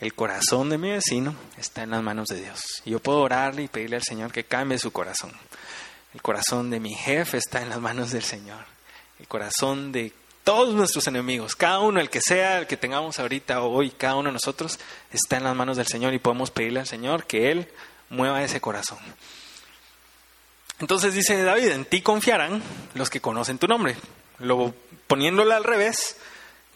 El 0.00 0.14
corazón 0.14 0.70
de 0.70 0.78
mi 0.78 0.90
vecino 0.90 1.34
está 1.56 1.82
en 1.82 1.90
las 1.90 2.02
manos 2.02 2.28
de 2.28 2.40
Dios. 2.40 2.60
Y 2.84 2.90
yo 2.90 3.00
puedo 3.00 3.18
orarle 3.20 3.64
y 3.64 3.68
pedirle 3.68 3.96
al 3.96 4.04
Señor 4.04 4.30
que 4.30 4.44
cambie 4.44 4.78
su 4.78 4.92
corazón. 4.92 5.32
El 6.14 6.22
corazón 6.22 6.70
de 6.70 6.78
mi 6.78 6.94
jefe 6.94 7.38
está 7.38 7.62
en 7.62 7.68
las 7.68 7.80
manos 7.80 8.12
del 8.12 8.22
Señor. 8.22 8.64
El 9.18 9.26
corazón 9.26 9.90
de 9.90 10.12
todos 10.48 10.74
nuestros 10.74 11.06
enemigos, 11.06 11.54
cada 11.54 11.80
uno, 11.80 12.00
el 12.00 12.08
que 12.08 12.22
sea, 12.22 12.60
el 12.60 12.66
que 12.66 12.78
tengamos 12.78 13.18
ahorita 13.18 13.60
o 13.60 13.70
hoy, 13.70 13.90
cada 13.90 14.16
uno 14.16 14.30
de 14.30 14.32
nosotros 14.32 14.78
está 15.12 15.36
en 15.36 15.44
las 15.44 15.54
manos 15.54 15.76
del 15.76 15.86
Señor 15.86 16.14
y 16.14 16.18
podemos 16.18 16.50
pedirle 16.50 16.80
al 16.80 16.86
Señor 16.86 17.26
que 17.26 17.50
Él 17.50 17.68
mueva 18.08 18.42
ese 18.42 18.58
corazón. 18.58 18.96
Entonces 20.80 21.12
dice 21.12 21.42
David, 21.42 21.68
en 21.68 21.84
ti 21.84 22.00
confiarán 22.00 22.62
los 22.94 23.10
que 23.10 23.20
conocen 23.20 23.58
tu 23.58 23.68
nombre. 23.68 23.96
Luego, 24.38 24.74
poniéndolo 25.06 25.54
al 25.54 25.64
revés, 25.64 26.16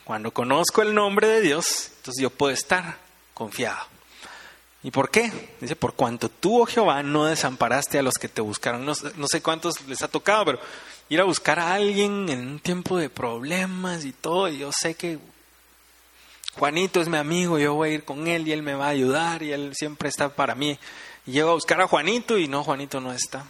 cuando 0.05 0.35
conozco 0.35 0.83
el 0.83 0.95
nombre 0.95 1.29
de 1.29 1.41
Dios, 1.41 1.93
entonces 1.97 2.21
yo 2.21 2.29
puedo 2.29 2.53
estar 2.53 2.99
confiado. 3.33 3.87
¿Y 4.83 4.91
por 4.91 5.11
qué? 5.11 5.33
Dice, 5.63 5.77
por 5.77 5.95
cuanto 5.95 6.29
tú, 6.29 6.61
oh 6.61 6.67
Jehová, 6.67 7.03
no 7.03 7.25
desamparaste 7.25 7.99
a 7.99 8.03
los 8.03 8.17
que 8.17 8.29
te 8.29 8.43
buscaron. 8.43 8.85
No, 8.85 8.93
no 9.17 9.27
sé 9.29 9.41
cuántos 9.41 9.81
les 9.87 10.03
ha 10.03 10.09
tocado, 10.09 10.45
pero 10.45 10.59
ir 11.13 11.21
a 11.21 11.25
buscar 11.25 11.59
a 11.59 11.75
alguien 11.75 12.31
en 12.31 12.47
un 12.49 12.59
tiempo 12.59 12.97
de 12.97 13.11
problemas 13.11 14.07
y 14.07 14.13
todo, 14.13 14.49
y 14.49 14.59
yo 14.59 14.71
sé 14.73 14.95
que 14.95 15.19
Juanito 16.55 17.03
es 17.03 17.09
mi 17.09 17.19
amigo, 17.19 17.59
yo 17.59 17.75
voy 17.75 17.91
a 17.91 17.93
ir 17.93 18.05
con 18.05 18.27
él 18.27 18.49
y 18.49 18.53
él 18.53 18.63
me 18.63 18.75
va 18.75 18.87
a 18.87 18.91
ayudar 18.91 19.43
y 19.43 19.53
él 19.53 19.73
siempre 19.75 20.09
está 20.09 20.31
para 20.31 20.55
mí. 20.55 20.79
Y 21.27 21.33
llego 21.33 21.51
a 21.51 21.55
buscar 21.55 21.81
a 21.83 21.87
Juanito 21.87 22.39
y 22.39 22.49
no, 22.49 22.65
Juanito 22.65 22.99
no 22.99 23.13
está. 23.13 23.45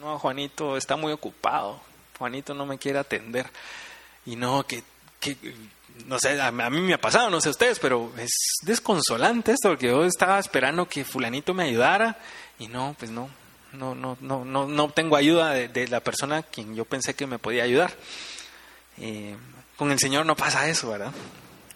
No, 0.00 0.18
Juanito 0.18 0.76
está 0.76 0.96
muy 0.96 1.12
ocupado. 1.12 1.80
Juanito 2.18 2.54
no 2.54 2.66
me 2.66 2.76
quiere 2.76 2.98
atender. 2.98 3.50
Y 4.24 4.34
no, 4.34 4.64
que, 4.64 4.82
que 5.20 5.36
no 6.06 6.18
sé, 6.18 6.40
a, 6.40 6.50
mí 6.50 6.80
me 6.80 6.94
ha 6.94 7.00
pasado, 7.00 7.30
no 7.30 7.40
sé 7.40 7.50
ustedes, 7.50 7.78
pero 7.78 8.12
es 8.18 8.32
desconsolante 8.62 9.52
esto, 9.52 9.68
porque 9.68 9.86
yo 9.86 10.04
estaba 10.04 10.40
esperando 10.40 10.88
que 10.88 11.04
fulanito 11.04 11.54
me 11.54 11.64
ayudara 11.64 12.18
y 12.58 12.66
no, 12.66 12.96
pues 12.98 13.12
no, 13.12 13.28
no, 13.76 13.94
no, 13.94 14.16
no, 14.20 14.44
no, 14.44 14.66
no 14.66 14.90
tengo 14.90 15.16
ayuda 15.16 15.50
de, 15.50 15.88
la 15.88 16.00
persona 16.00 16.42
quien 16.42 16.74
yo 16.74 16.84
pensé 16.84 17.14
que 17.14 17.26
me 17.26 17.38
podía 17.38 17.64
ayudar. 17.64 17.94
Con 19.76 19.90
el 19.90 19.98
Señor 19.98 20.24
no 20.24 20.36
pasa 20.36 20.68
eso, 20.68 20.90
¿verdad? 20.90 21.12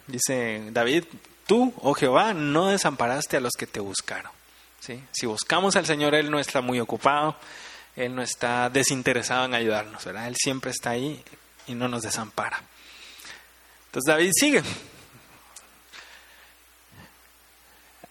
Dice 0.07 0.69
David, 0.71 1.05
tú, 1.45 1.73
oh 1.77 1.93
Jehová, 1.93 2.33
no 2.33 2.67
desamparaste 2.67 3.37
a 3.37 3.41
los 3.41 3.53
que 3.57 3.67
te 3.67 3.79
buscaron. 3.79 4.31
¿sí? 4.79 5.01
Si 5.11 5.25
buscamos 5.25 5.75
al 5.75 5.85
Señor, 5.85 6.15
Él 6.15 6.31
no 6.31 6.39
está 6.39 6.61
muy 6.61 6.79
ocupado, 6.79 7.35
Él 7.95 8.15
no 8.15 8.21
está 8.21 8.69
desinteresado 8.69 9.45
en 9.45 9.53
ayudarnos, 9.53 10.03
¿verdad? 10.03 10.27
Él 10.27 10.35
siempre 10.35 10.71
está 10.71 10.91
ahí 10.91 11.23
y 11.67 11.75
no 11.75 11.87
nos 11.87 12.01
desampara. 12.01 12.61
Entonces 13.85 14.07
David 14.07 14.31
sigue. 14.33 14.63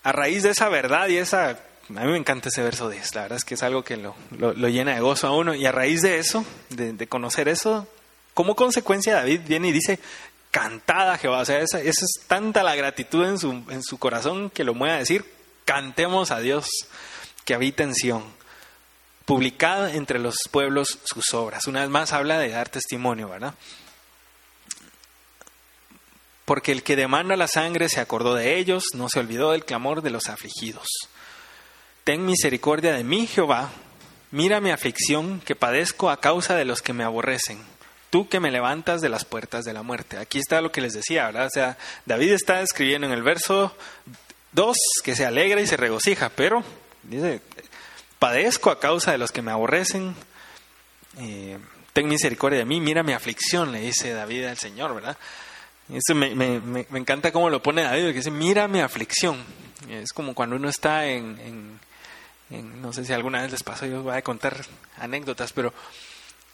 A 0.03 0.13
raíz 0.13 0.43
de 0.43 0.51
esa 0.51 0.69
verdad 0.69 1.09
y 1.09 1.17
esa... 1.17 1.59
A 1.97 2.05
mí 2.05 2.13
me 2.13 2.19
encanta 2.19 2.49
ese 2.49 2.63
verso 2.63 2.89
10, 2.89 3.15
la 3.15 3.23
verdad 3.23 3.39
es 3.39 3.45
que 3.45 3.55
es 3.55 3.63
algo 3.63 3.83
que 3.83 3.97
lo, 3.97 4.15
lo, 4.31 4.69
llena 4.69 4.95
de 4.95 5.01
gozo 5.01 5.27
a 5.27 5.37
uno. 5.37 5.55
Y 5.55 5.67
a 5.67 5.73
raíz 5.73 6.03
de 6.03 6.19
eso, 6.19 6.45
de, 6.69 7.07
conocer 7.09 7.49
eso, 7.49 7.89
como 8.33 8.55
consecuencia 8.55 9.15
David 9.15 9.41
viene 9.47 9.69
y 9.69 9.73
dice, 9.73 9.99
cantada 10.51 11.19
Jehová. 11.19 11.41
O 11.41 11.45
sea, 11.45 11.59
esa, 11.59 11.81
es 11.81 11.97
tanta 12.29 12.63
la 12.63 12.77
gratitud 12.77 13.25
en 13.25 13.39
su, 13.39 13.51
en 13.71 13.83
su 13.83 13.99
corazón 13.99 14.51
que 14.51 14.65
lo 14.65 14.75
mueve 14.75 14.95
a 14.95 14.99
decir, 14.99 15.25
cantemos 15.65 16.31
a 16.31 16.39
Dios 16.39 16.69
que 17.45 17.55
habita 17.55 17.83
en 17.83 17.95
Sión. 17.95 18.25
Publicada 19.25 19.93
entre 19.93 20.19
los 20.19 20.37
pueblos 20.51 20.99
sus 21.05 21.35
obras. 21.35 21.67
Una 21.67 21.81
vez 21.81 21.91
más 21.91 22.13
habla 22.13 22.39
de 22.39 22.51
dar 22.51 22.69
testimonio, 22.69 23.29
¿verdad? 23.29 23.55
porque 26.51 26.73
el 26.73 26.83
que 26.83 26.97
demanda 26.97 27.37
la 27.37 27.47
sangre 27.47 27.89
se 27.89 28.01
acordó 28.01 28.35
de 28.35 28.59
ellos, 28.59 28.87
no 28.97 29.09
se 29.09 29.21
olvidó 29.21 29.53
del 29.53 29.65
clamor 29.65 30.03
de 30.03 30.11
los 30.11 30.29
afligidos. 30.29 30.89
Ten 32.11 32.27
misericordia 32.27 32.93
de 32.93 33.05
mí, 33.05 33.29
Jehová, 33.29 33.71
mira 34.33 34.61
mi 34.61 34.73
aflicción 34.73 35.41
que 35.43 35.55
padezco 35.55 36.11
a 36.11 36.19
causa 36.19 36.57
de 36.57 36.65
los 36.65 36.83
que 36.83 36.93
me 36.93 37.05
aborrecen. 37.05 37.61
Tú 38.11 38.29
que 38.29 38.41
me 38.41 38.51
levantas 38.51 39.01
de 39.01 39.09
las 39.09 39.25
puertas 39.25 39.65
de 39.65 39.73
la 39.73 39.85
muerte. 39.85 40.19
Aquí 40.19 40.41
está 40.41 40.61
lo 40.61 40.73
que 40.73 40.81
les 40.81 40.93
decía, 40.93 41.27
¿verdad? 41.27 41.47
O 41.47 41.51
sea, 41.51 41.79
David 42.07 42.33
está 42.33 42.63
escribiendo 42.63 43.07
en 43.07 43.13
el 43.13 43.23
verso 43.23 43.77
2 44.55 44.77
que 45.05 45.15
se 45.15 45.25
alegra 45.25 45.61
y 45.61 45.69
se 45.69 45.77
regocija, 45.77 46.31
pero 46.31 46.65
dice, 47.05 47.43
padezco 48.19 48.71
a 48.71 48.81
causa 48.81 49.13
de 49.13 49.19
los 49.19 49.31
que 49.31 49.43
me 49.43 49.53
aborrecen. 49.53 50.17
Eh, 51.21 51.59
ten 51.93 52.09
misericordia 52.09 52.59
de 52.59 52.65
mí, 52.65 52.81
mira 52.81 53.05
mi 53.05 53.13
aflicción, 53.13 53.71
le 53.71 53.83
dice 53.83 54.15
David 54.15 54.47
al 54.47 54.59
Señor, 54.59 54.97
¿verdad? 54.97 55.17
Eso 55.89 56.17
me, 56.17 56.35
me, 56.35 56.59
me, 56.59 56.99
encanta 56.99 57.31
cómo 57.31 57.51
lo 57.51 57.63
pone 57.63 57.85
David, 57.85 58.07
que 58.07 58.15
dice, 58.15 58.33
mira 58.33 58.67
mi 58.67 58.81
aflicción. 58.81 59.45
Es 59.89 60.13
como 60.13 60.35
cuando 60.35 60.57
uno 60.57 60.69
está 60.69 61.07
en, 61.07 61.39
en, 61.39 61.81
no 62.51 62.93
sé 62.93 63.05
si 63.05 63.13
alguna 63.13 63.43
vez 63.43 63.53
les 63.53 63.63
pasó, 63.63 63.87
yo 63.87 64.03
voy 64.03 64.17
a 64.17 64.23
contar 64.23 64.57
anécdotas, 64.99 65.53
pero 65.53 65.73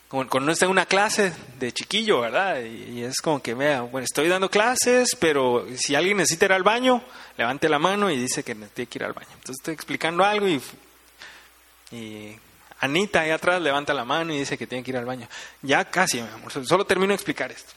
cuando 0.08 0.36
uno 0.36 0.52
está 0.52 0.66
en 0.66 0.70
una 0.70 0.86
clase 0.86 1.32
de 1.58 1.72
chiquillo, 1.72 2.20
¿verdad? 2.20 2.62
Y, 2.62 3.02
es 3.02 3.20
como 3.20 3.42
que, 3.42 3.54
vea, 3.54 3.80
bueno, 3.80 4.04
estoy 4.04 4.28
dando 4.28 4.48
clases, 4.50 5.16
pero 5.18 5.66
si 5.76 5.94
alguien 5.94 6.18
necesita 6.18 6.46
ir 6.46 6.52
al 6.52 6.62
baño, 6.62 7.02
levante 7.36 7.68
la 7.68 7.78
mano 7.78 8.10
y 8.10 8.16
dice 8.16 8.44
que 8.44 8.54
tiene 8.54 8.86
que 8.86 8.98
ir 8.98 9.04
al 9.04 9.14
baño. 9.14 9.28
Entonces 9.32 9.56
estoy 9.58 9.74
explicando 9.74 10.24
algo 10.24 10.46
y, 10.46 10.60
y 11.90 12.36
Anita 12.80 13.20
ahí 13.20 13.30
atrás 13.30 13.60
levanta 13.60 13.94
la 13.94 14.04
mano 14.04 14.32
y 14.32 14.38
dice 14.38 14.56
que 14.56 14.66
tiene 14.66 14.84
que 14.84 14.90
ir 14.90 14.96
al 14.96 15.06
baño. 15.06 15.28
Ya 15.62 15.84
casi, 15.86 16.20
mi 16.20 16.28
amor, 16.28 16.52
solo 16.66 16.84
termino 16.84 17.08
de 17.08 17.14
explicar 17.14 17.50
esto. 17.50 17.72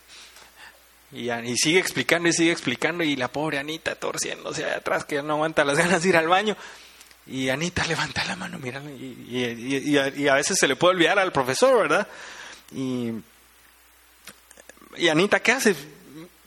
Y, 1.12 1.28
sigue 1.56 1.80
explicando 1.80 2.28
y 2.28 2.32
sigue 2.32 2.52
explicando 2.52 3.02
y 3.02 3.16
la 3.16 3.26
pobre 3.26 3.58
Anita 3.58 3.96
torciéndose 3.96 4.64
allá 4.64 4.76
atrás 4.76 5.04
que 5.04 5.20
no 5.22 5.34
aguanta 5.34 5.64
las 5.64 5.76
ganas 5.76 6.02
de 6.02 6.10
ir 6.10 6.16
al 6.16 6.28
baño. 6.28 6.56
Y 7.26 7.48
Anita 7.48 7.84
levanta 7.86 8.24
la 8.24 8.36
mano, 8.36 8.58
mira, 8.58 8.82
y, 8.82 9.96
a 10.28 10.34
veces 10.34 10.58
se 10.58 10.66
le 10.66 10.76
puede 10.76 10.94
olvidar 10.94 11.18
al 11.18 11.32
profesor, 11.32 11.78
¿verdad? 11.82 12.08
Y, 12.72 13.12
y 14.96 15.08
Anita, 15.08 15.40
¿qué 15.40 15.52
hace? 15.52 15.76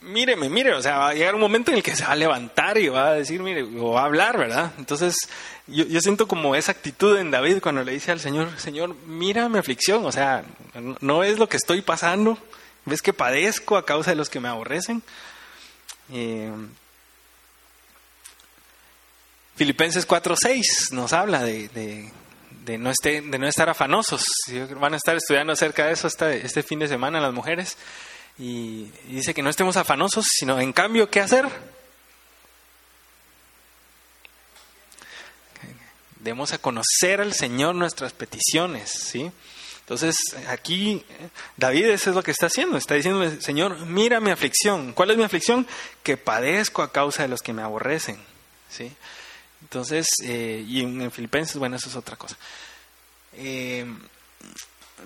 Míreme, 0.02 0.50
mire, 0.50 0.74
o 0.74 0.82
sea, 0.82 0.98
va 0.98 1.08
a 1.10 1.14
llegar 1.14 1.34
un 1.34 1.40
momento 1.40 1.70
en 1.70 1.78
el 1.78 1.82
que 1.82 1.96
se 1.96 2.04
va 2.04 2.12
a 2.12 2.16
levantar 2.16 2.76
y 2.76 2.88
va 2.88 3.08
a 3.08 3.14
decir, 3.14 3.40
mire, 3.40 3.62
o 3.62 3.92
va 3.92 4.02
a 4.02 4.04
hablar, 4.04 4.36
¿verdad? 4.36 4.72
Entonces, 4.76 5.16
yo, 5.66 5.86
yo 5.86 6.00
siento 6.00 6.28
como 6.28 6.54
esa 6.54 6.72
actitud 6.72 7.16
en 7.16 7.30
David 7.30 7.60
cuando 7.62 7.82
le 7.82 7.92
dice 7.92 8.12
al 8.12 8.20
Señor, 8.20 8.50
Señor, 8.58 8.94
mira 9.06 9.48
mi 9.48 9.58
aflicción, 9.58 10.04
o 10.04 10.12
sea, 10.12 10.44
no 11.00 11.24
es 11.24 11.38
lo 11.38 11.48
que 11.48 11.56
estoy 11.56 11.80
pasando, 11.80 12.38
¿Ves 12.86 13.00
que 13.00 13.12
padezco 13.12 13.76
a 13.76 13.86
causa 13.86 14.10
de 14.10 14.16
los 14.16 14.28
que 14.28 14.40
me 14.40 14.48
aborrecen? 14.48 15.02
Eh, 16.12 16.52
Filipenses 19.56 20.06
4.6 20.06 20.90
nos 20.92 21.12
habla 21.12 21.42
de, 21.44 22.10
no 22.78 22.90
este, 22.90 23.20
de 23.20 23.38
no 23.38 23.46
estar 23.46 23.68
afanosos. 23.68 24.24
Van 24.80 24.94
a 24.94 24.96
estar 24.96 25.16
estudiando 25.16 25.52
acerca 25.52 25.86
de 25.86 25.92
eso 25.92 26.08
este, 26.08 26.62
fin 26.62 26.80
de 26.80 26.88
semana 26.88 27.20
las 27.20 27.32
mujeres. 27.32 27.76
Y, 28.36 28.90
y, 29.08 29.14
dice 29.14 29.32
que 29.32 29.42
no 29.42 29.50
estemos 29.50 29.76
afanosos, 29.76 30.26
sino 30.28 30.60
en 30.60 30.72
cambio, 30.72 31.08
¿qué 31.08 31.20
hacer? 31.20 31.48
Debemos 36.18 36.52
a 36.52 36.58
conocer 36.58 37.20
al 37.20 37.32
Señor 37.32 37.76
nuestras 37.76 38.12
peticiones, 38.12 38.90
¿sí? 38.90 39.30
Entonces, 39.80 40.16
aquí 40.48 41.04
David 41.58 41.84
eso 41.90 42.10
es 42.10 42.16
lo 42.16 42.22
que 42.22 42.30
está 42.30 42.46
haciendo. 42.46 42.78
Está 42.78 42.94
diciendo, 42.94 43.30
Señor, 43.40 43.80
mira 43.80 44.18
mi 44.18 44.30
aflicción. 44.30 44.94
¿Cuál 44.94 45.10
es 45.10 45.18
mi 45.18 45.22
aflicción? 45.22 45.66
Que 46.02 46.16
padezco 46.16 46.82
a 46.82 46.90
causa 46.90 47.22
de 47.22 47.28
los 47.28 47.42
que 47.42 47.52
me 47.52 47.62
aborrecen. 47.62 48.18
¿Sí? 48.70 48.90
Entonces, 49.64 50.06
eh, 50.22 50.64
y 50.66 50.82
en, 50.82 51.10
Filipenses, 51.10 51.56
bueno, 51.56 51.76
eso 51.76 51.88
es 51.88 51.96
otra 51.96 52.16
cosa. 52.16 52.36
Eh, 53.32 53.84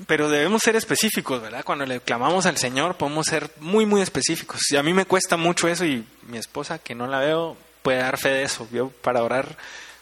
pero 0.06 0.28
debemos 0.28 0.62
ser 0.62 0.76
específicos, 0.76 1.40
¿verdad? 1.40 1.64
Cuando 1.64 1.86
le 1.86 2.00
clamamos 2.00 2.44
al 2.46 2.58
Señor, 2.58 2.96
podemos 2.96 3.26
ser 3.26 3.50
muy, 3.60 3.86
muy 3.86 4.02
específicos. 4.02 4.60
Y 4.70 4.76
a 4.76 4.82
mí 4.82 4.92
me 4.92 5.06
cuesta 5.06 5.36
mucho 5.36 5.68
eso 5.68 5.84
y 5.84 6.04
mi 6.28 6.38
esposa, 6.38 6.78
que 6.78 6.94
no 6.94 7.06
la 7.06 7.20
veo, 7.20 7.56
puede 7.82 7.98
dar 7.98 8.18
fe 8.18 8.28
de 8.28 8.42
eso. 8.42 8.68
Yo 8.70 8.90
para 8.90 9.22
orar 9.22 9.56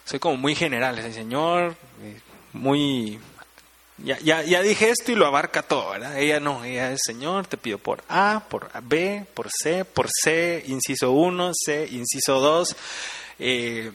soy 0.04 0.18
como 0.18 0.36
muy 0.36 0.54
general. 0.54 0.98
El 0.98 1.14
Señor, 1.14 1.76
eh, 2.02 2.20
muy 2.52 3.20
ya, 3.98 4.18
ya, 4.18 4.42
ya 4.42 4.60
dije 4.60 4.90
esto 4.90 5.12
y 5.12 5.14
lo 5.14 5.26
abarca 5.26 5.62
todo, 5.62 5.90
¿verdad? 5.90 6.18
Ella 6.18 6.38
no, 6.38 6.64
ella 6.64 6.92
es 6.92 7.00
Señor, 7.04 7.46
te 7.46 7.56
pido 7.56 7.78
por 7.78 8.02
A, 8.08 8.42
por 8.48 8.70
B, 8.82 9.24
por 9.32 9.48
C, 9.50 9.84
por 9.86 10.08
C, 10.10 10.62
inciso 10.66 11.12
1, 11.12 11.52
C, 11.54 11.88
inciso 11.90 12.40
2. 12.40 12.76
Eh, 13.38 13.92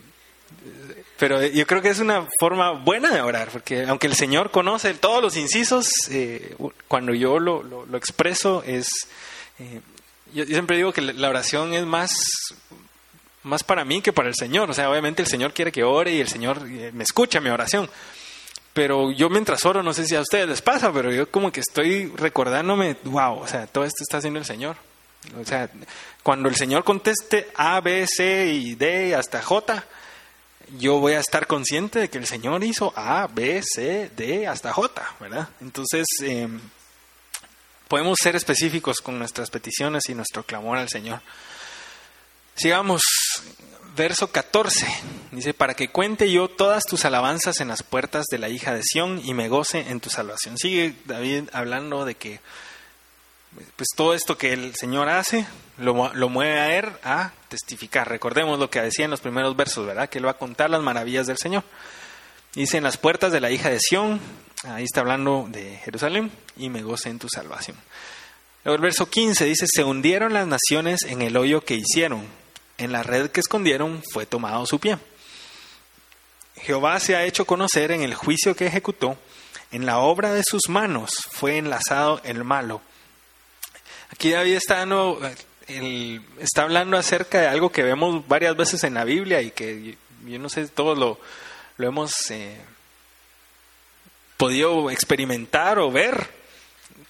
pero 1.18 1.46
yo 1.46 1.68
creo 1.68 1.82
que 1.82 1.90
es 1.90 2.00
una 2.00 2.28
forma 2.40 2.72
buena 2.72 3.12
de 3.12 3.22
orar, 3.22 3.50
porque 3.50 3.84
aunque 3.84 4.08
el 4.08 4.16
Señor 4.16 4.50
conoce 4.52 4.94
todos 4.94 5.22
los 5.22 5.38
incisos, 5.38 5.90
eh, 6.10 6.56
cuando 6.88 7.14
yo 7.14 7.40
lo, 7.40 7.62
lo, 7.64 7.98
expreso 7.98 8.64
es... 8.66 8.88
Eh, 9.60 9.82
yo, 10.34 10.46
yo, 10.46 10.54
siempre 10.54 10.78
digo 10.78 10.94
que 10.94 11.02
la 11.02 11.30
oración 11.30 11.74
es 11.74 11.86
más, 11.86 12.12
más 13.44 13.64
para 13.64 13.86
mí 13.86 14.02
que 14.02 14.14
para 14.14 14.30
el 14.30 14.36
Señor. 14.36 14.70
O 14.72 14.74
sea, 14.74 14.90
obviamente 14.90 15.22
el 15.22 15.28
Señor 15.28 15.54
quiere 15.54 15.72
que 15.72 15.84
ore 15.84 16.14
y 16.14 16.22
el 16.22 16.28
Señor 16.28 16.62
me 16.64 17.04
escucha 17.04 17.40
mi 17.40 17.50
oración. 17.50 17.90
Pero 18.74 19.12
yo 19.12 19.30
mientras 19.30 19.66
oro, 19.66 19.84
no 19.84 19.94
sé 19.94 20.06
si 20.06 20.16
a 20.16 20.22
ustedes 20.22 20.48
les 20.48 20.62
pasa, 20.62 20.94
pero 20.94 21.12
yo 21.12 21.30
como 21.30 21.52
que 21.52 21.60
estoy 21.60 22.08
recordándome, 22.16 22.96
wow, 23.04 23.40
o 23.40 23.48
sea, 23.48 23.68
todo 23.68 23.84
esto 23.84 24.02
está 24.02 24.18
haciendo 24.18 24.40
el 24.40 24.46
Señor. 24.46 24.78
O 25.40 25.46
sea, 25.46 25.70
cuando 26.24 26.48
el 26.48 26.56
Señor 26.56 26.84
conteste 26.84 27.50
A, 27.56 27.80
B, 27.82 28.08
C 28.08 28.54
y 28.54 28.76
D 28.76 29.14
hasta 29.14 29.42
J, 29.42 29.86
yo 30.78 31.00
voy 31.00 31.14
a 31.14 31.20
estar 31.20 31.48
consciente 31.48 32.00
de 32.00 32.10
que 32.10 32.18
el 32.18 32.28
Señor 32.28 32.64
hizo 32.64 32.94
A, 32.96 33.28
B, 33.28 33.62
C, 33.64 34.12
D 34.16 34.48
hasta 34.48 34.74
J, 34.74 35.16
¿verdad? 35.20 35.50
Entonces, 35.60 36.06
eh, 36.24 36.48
podemos 37.88 38.18
ser 38.22 38.36
específicos 38.36 39.02
con 39.02 39.20
nuestras 39.20 39.50
peticiones 39.50 40.04
y 40.08 40.16
nuestro 40.16 40.44
clamor 40.44 40.78
al 40.78 40.90
Señor. 40.90 41.22
Sigamos 42.56 43.02
verso 43.96 44.32
14. 44.32 44.88
Dice, 45.32 45.54
para 45.54 45.74
que 45.74 45.90
cuente 45.90 46.32
yo 46.32 46.48
todas 46.48 46.84
tus 46.84 47.06
alabanzas 47.06 47.60
en 47.60 47.68
las 47.68 47.84
puertas 47.84 48.26
de 48.32 48.38
la 48.38 48.50
hija 48.50 48.74
de 48.74 48.84
Sión 48.84 49.22
y 49.24 49.34
me 49.34 49.50
goce 49.50 49.90
en 49.90 50.00
tu 50.00 50.10
salvación. 50.10 50.58
Sigue 50.58 50.96
David 51.06 51.50
hablando 51.54 52.06
de 52.06 52.16
que 52.16 52.40
pues 53.76 53.90
todo 53.96 54.14
esto 54.14 54.38
que 54.38 54.54
el 54.54 54.76
Señor 54.76 55.10
hace 55.10 55.46
lo, 55.78 56.14
lo, 56.14 56.30
mueve 56.30 56.60
a 56.60 56.78
él 56.78 56.86
a 57.04 57.32
testificar. 57.50 58.08
Recordemos 58.08 58.60
lo 58.60 58.70
que 58.70 58.82
decía 58.82 59.06
en 59.06 59.12
los 59.12 59.22
primeros 59.22 59.56
versos, 59.56 59.86
¿verdad? 59.86 60.10
Que 60.10 60.20
él 60.20 60.26
va 60.26 60.32
a 60.32 60.38
contar 60.38 60.70
las 60.70 60.82
maravillas 60.82 61.28
del 61.28 61.38
Señor. 61.38 61.64
Dice, 62.54 62.78
en 62.78 62.84
las 62.84 62.98
puertas 62.98 63.32
de 63.32 63.40
la 63.40 63.52
hija 63.52 63.70
de 63.70 63.80
Sión, 63.80 64.20
ahí 64.64 64.84
está 64.84 65.02
hablando 65.02 65.48
de 65.50 65.78
Jerusalén, 65.78 66.32
y 66.58 66.70
me 66.70 66.84
goce 66.84 67.10
en 67.10 67.20
tu 67.20 67.28
salvación. 67.30 67.78
Luego 68.64 68.76
el 68.76 68.82
verso 68.82 69.10
15 69.10 69.46
dice, 69.46 69.66
se 69.68 69.84
hundieron 69.84 70.34
las 70.34 70.48
naciones 70.48 71.04
en 71.04 71.22
el 71.22 71.36
hoyo 71.38 71.64
que 71.64 71.76
hicieron, 71.76 72.26
en 72.78 72.92
la 72.92 73.04
red 73.04 73.32
que 73.32 73.40
escondieron 73.40 74.04
fue 74.12 74.26
tomado 74.26 74.66
su 74.66 74.80
pie. 74.80 74.98
Jehová 76.58 77.00
se 77.00 77.16
ha 77.16 77.24
hecho 77.24 77.46
conocer 77.46 77.92
en 77.92 78.02
el 78.02 78.14
juicio 78.14 78.56
que 78.56 78.68
ejecutó, 78.68 79.18
en 79.72 79.86
la 79.86 80.00
obra 80.00 80.34
de 80.34 80.44
sus 80.44 80.68
manos 80.68 81.12
fue 81.32 81.58
enlazado 81.58 82.22
el 82.24 82.44
malo. 82.44 82.82
Aquí 84.12 84.32
David 84.32 84.56
está, 84.56 84.86
está 86.40 86.62
hablando 86.64 86.98
acerca 86.98 87.42
de 87.42 87.48
algo 87.48 87.72
que 87.72 87.84
vemos 87.84 88.28
varias 88.28 88.56
veces 88.56 88.84
en 88.84 88.94
la 88.96 89.04
Biblia 89.06 89.42
y 89.42 89.52
que 89.52 89.98
yo 90.26 90.40
no 90.40 90.50
sé, 90.50 90.68
todos 90.68 90.98
lo, 90.98 91.20
lo 91.78 91.88
hemos 91.88 92.12
eh, 92.30 92.58
podido 94.38 94.92
experimentar 94.92 95.80
o 95.80 95.92
ver, 95.92 96.30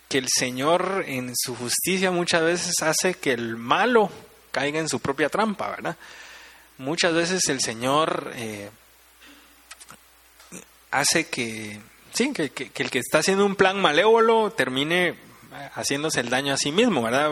que 0.07 0.17
el 0.19 0.27
Señor 0.29 1.05
en 1.07 1.33
su 1.35 1.55
justicia 1.55 2.11
muchas 2.11 2.43
veces 2.43 2.73
hace 2.81 3.13
que 3.15 3.31
el 3.33 3.55
malo 3.57 4.11
caiga 4.51 4.79
en 4.79 4.89
su 4.89 4.99
propia 4.99 5.29
trampa, 5.29 5.69
¿verdad? 5.69 5.97
Muchas 6.77 7.13
veces 7.13 7.47
el 7.49 7.61
Señor 7.61 8.31
eh, 8.35 8.69
hace 10.91 11.27
que, 11.27 11.79
sí, 12.13 12.33
que- 12.33 12.49
que 12.51 12.83
el 12.83 12.89
que 12.91 12.99
está 12.99 13.19
haciendo 13.19 13.45
un 13.45 13.55
plan 13.55 13.79
malévolo 13.81 14.51
termine 14.51 15.15
haciéndose 15.75 16.19
el 16.19 16.29
daño 16.29 16.53
a 16.53 16.57
sí 16.57 16.71
mismo, 16.71 17.01
¿verdad? 17.01 17.29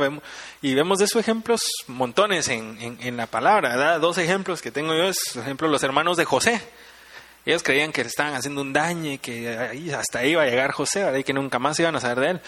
Y 0.62 0.74
vemos 0.76 1.00
de 1.00 1.06
esos 1.06 1.20
ejemplos 1.22 1.62
montones 1.88 2.48
en, 2.50 2.78
en- 3.02 3.18
la 3.18 3.28
palabra. 3.28 3.98
Dos 4.00 4.18
ejemplos 4.18 4.62
que 4.62 4.72
tengo 4.72 4.94
yo 4.94 5.06
es, 5.06 5.18
por 5.34 5.44
ejemplo, 5.44 5.68
los 5.68 5.84
hermanos 5.84 6.18
de 6.18 6.26
José. 6.26 6.62
Ellos 7.46 7.64
creían 7.64 7.92
que 7.92 8.04
le 8.04 8.10
estaban 8.10 8.34
haciendo 8.36 8.62
un 8.62 8.74
daño 8.74 9.12
y 9.14 9.18
que 9.18 9.58
ahí, 9.58 9.92
hasta 9.92 10.20
ahí 10.20 10.32
iba 10.32 10.44
a 10.44 10.46
llegar 10.46 10.72
José, 10.72 11.04
¿verdad? 11.04 11.20
Y 11.20 11.24
que 11.24 11.34
nunca 11.34 11.58
más 11.60 11.80
iban 11.80 11.96
a 11.96 12.02
saber 12.02 12.20
de 12.20 12.30
él. 12.32 12.42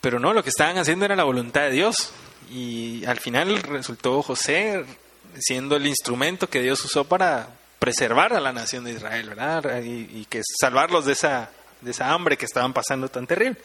Pero 0.00 0.20
no, 0.20 0.32
lo 0.32 0.42
que 0.42 0.50
estaban 0.50 0.78
haciendo 0.78 1.04
era 1.04 1.16
la 1.16 1.24
voluntad 1.24 1.62
de 1.62 1.70
Dios. 1.72 2.12
Y 2.50 3.04
al 3.06 3.18
final 3.18 3.60
resultó 3.62 4.22
José 4.22 4.84
siendo 5.38 5.76
el 5.76 5.86
instrumento 5.86 6.48
que 6.48 6.62
Dios 6.62 6.82
usó 6.84 7.04
para 7.04 7.48
preservar 7.78 8.32
a 8.32 8.40
la 8.40 8.52
nación 8.52 8.84
de 8.84 8.92
Israel, 8.92 9.28
¿verdad? 9.30 9.82
Y, 9.82 10.08
y 10.20 10.26
que 10.30 10.40
salvarlos 10.60 11.04
de 11.04 11.12
esa, 11.12 11.50
de 11.80 11.90
esa 11.90 12.10
hambre 12.12 12.36
que 12.38 12.46
estaban 12.46 12.72
pasando 12.72 13.08
tan 13.08 13.26
terrible. 13.26 13.58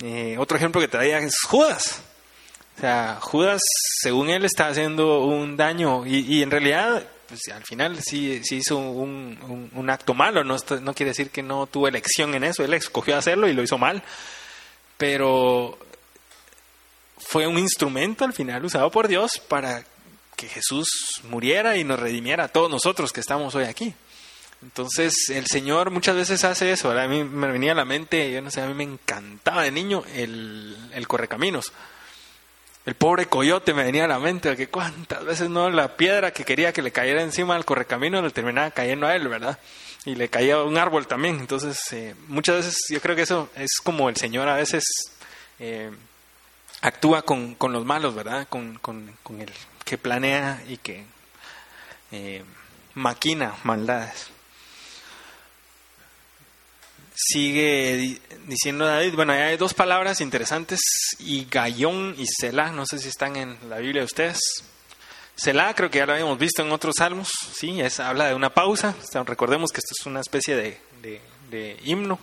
Eh, 0.00 0.36
otro 0.38 0.56
ejemplo 0.56 0.80
que 0.80 0.88
traía 0.88 1.18
es 1.18 1.34
Judas. 1.46 2.02
O 2.76 2.80
sea, 2.80 3.18
Judas, 3.20 3.60
según 4.00 4.30
él, 4.30 4.44
está 4.44 4.68
haciendo 4.68 5.24
un 5.24 5.56
daño 5.56 6.06
y, 6.06 6.18
y 6.20 6.42
en 6.42 6.50
realidad, 6.52 7.04
pues, 7.28 7.40
al 7.52 7.64
final 7.64 7.98
sí, 8.02 8.40
sí 8.44 8.56
hizo 8.58 8.76
un, 8.78 9.70
un- 9.74 9.90
acto 9.90 10.14
malo. 10.14 10.44
No, 10.44 10.56
no 10.82 10.94
quiere 10.94 11.10
decir 11.10 11.30
que 11.30 11.42
no 11.42 11.66
tuvo 11.66 11.88
elección 11.88 12.34
en 12.34 12.44
eso. 12.44 12.62
Él 12.64 12.74
escogió 12.74 13.16
hacerlo 13.16 13.48
y 13.48 13.52
lo 13.54 13.62
hizo 13.62 13.78
mal. 13.78 14.02
Pero 14.96 15.78
fue 17.18 17.46
un 17.46 17.58
instrumento 17.58 18.24
al 18.24 18.32
final 18.32 18.64
usado 18.64 18.90
por 18.90 19.08
Dios 19.08 19.32
para 19.48 19.84
que 20.36 20.48
Jesús 20.48 20.88
muriera 21.24 21.76
y 21.76 21.82
nos 21.84 21.98
redimiera 21.98 22.44
a 22.44 22.48
todos 22.48 22.70
nosotros 22.70 23.12
que 23.12 23.20
estamos 23.20 23.54
hoy 23.56 23.64
aquí. 23.64 23.92
Entonces 24.62 25.14
el 25.28 25.46
Señor 25.46 25.90
muchas 25.90 26.16
veces 26.16 26.44
hace 26.44 26.72
eso. 26.72 26.90
A 26.90 27.06
mí 27.06 27.24
me 27.24 27.50
venía 27.50 27.72
a 27.72 27.76
la 27.76 27.84
mente, 27.84 28.32
yo 28.32 28.42
no 28.42 28.50
sé, 28.50 28.60
a 28.60 28.66
mí 28.66 28.74
me 28.74 28.84
encantaba 28.84 29.62
de 29.62 29.70
niño 29.70 30.02
el, 30.14 30.76
el 30.92 31.06
correcaminos. 31.06 31.72
El 32.86 32.94
pobre 32.94 33.26
coyote 33.26 33.74
me 33.74 33.84
venía 33.84 34.06
a 34.06 34.08
la 34.08 34.18
mente, 34.18 34.56
que 34.56 34.68
cuántas 34.68 35.24
veces 35.24 35.50
no 35.50 35.68
la 35.68 35.96
piedra 35.96 36.32
que 36.32 36.44
quería 36.44 36.72
que 36.72 36.80
le 36.80 36.90
cayera 36.90 37.22
encima 37.22 37.54
al 37.54 37.66
correcamino 37.66 38.22
le 38.22 38.30
terminaba 38.30 38.70
cayendo 38.70 39.06
a 39.06 39.14
él, 39.14 39.28
¿verdad? 39.28 39.58
Y 40.06 40.14
le 40.14 40.30
caía 40.30 40.62
un 40.62 40.78
árbol 40.78 41.06
también. 41.06 41.38
Entonces, 41.38 41.78
eh, 41.92 42.14
muchas 42.28 42.56
veces 42.56 42.78
yo 42.88 43.00
creo 43.00 43.14
que 43.14 43.22
eso 43.22 43.50
es 43.56 43.72
como 43.84 44.08
el 44.08 44.16
Señor 44.16 44.48
a 44.48 44.54
veces 44.54 44.84
eh, 45.58 45.90
actúa 46.80 47.22
con, 47.22 47.54
con 47.56 47.72
los 47.72 47.84
malos, 47.84 48.14
¿verdad? 48.14 48.48
Con, 48.48 48.78
con, 48.78 49.14
con 49.22 49.40
el 49.40 49.52
que 49.84 49.98
planea 49.98 50.62
y 50.66 50.78
que 50.78 51.04
eh, 52.10 52.42
maquina 52.94 53.54
maldades. 53.64 54.30
Sigue 57.20 57.96
di- 57.96 58.20
diciendo 58.46 58.86
David, 58.86 59.14
bueno, 59.16 59.32
hay 59.32 59.56
dos 59.56 59.74
palabras 59.74 60.20
interesantes, 60.20 60.80
y 61.18 61.46
Gayón 61.50 62.14
y 62.16 62.26
Selah, 62.26 62.70
no 62.70 62.86
sé 62.86 63.00
si 63.00 63.08
están 63.08 63.34
en 63.34 63.58
la 63.68 63.78
Biblia 63.78 64.02
de 64.02 64.06
ustedes. 64.06 64.38
Selah 65.34 65.74
creo 65.74 65.90
que 65.90 65.98
ya 65.98 66.06
lo 66.06 66.12
habíamos 66.12 66.38
visto 66.38 66.62
en 66.62 66.70
otros 66.70 66.94
salmos, 66.98 67.28
sí, 67.52 67.80
es, 67.80 67.98
habla 67.98 68.28
de 68.28 68.34
una 68.34 68.50
pausa, 68.54 68.94
recordemos 69.26 69.72
que 69.72 69.78
esto 69.78 69.94
es 69.98 70.06
una 70.06 70.20
especie 70.20 70.54
de, 70.54 70.78
de- 71.50 71.76
himno, 71.84 72.20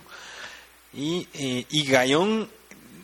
y, 0.94 1.28
eh, 1.34 1.66
y 1.70 1.84
Gayón 1.84 2.48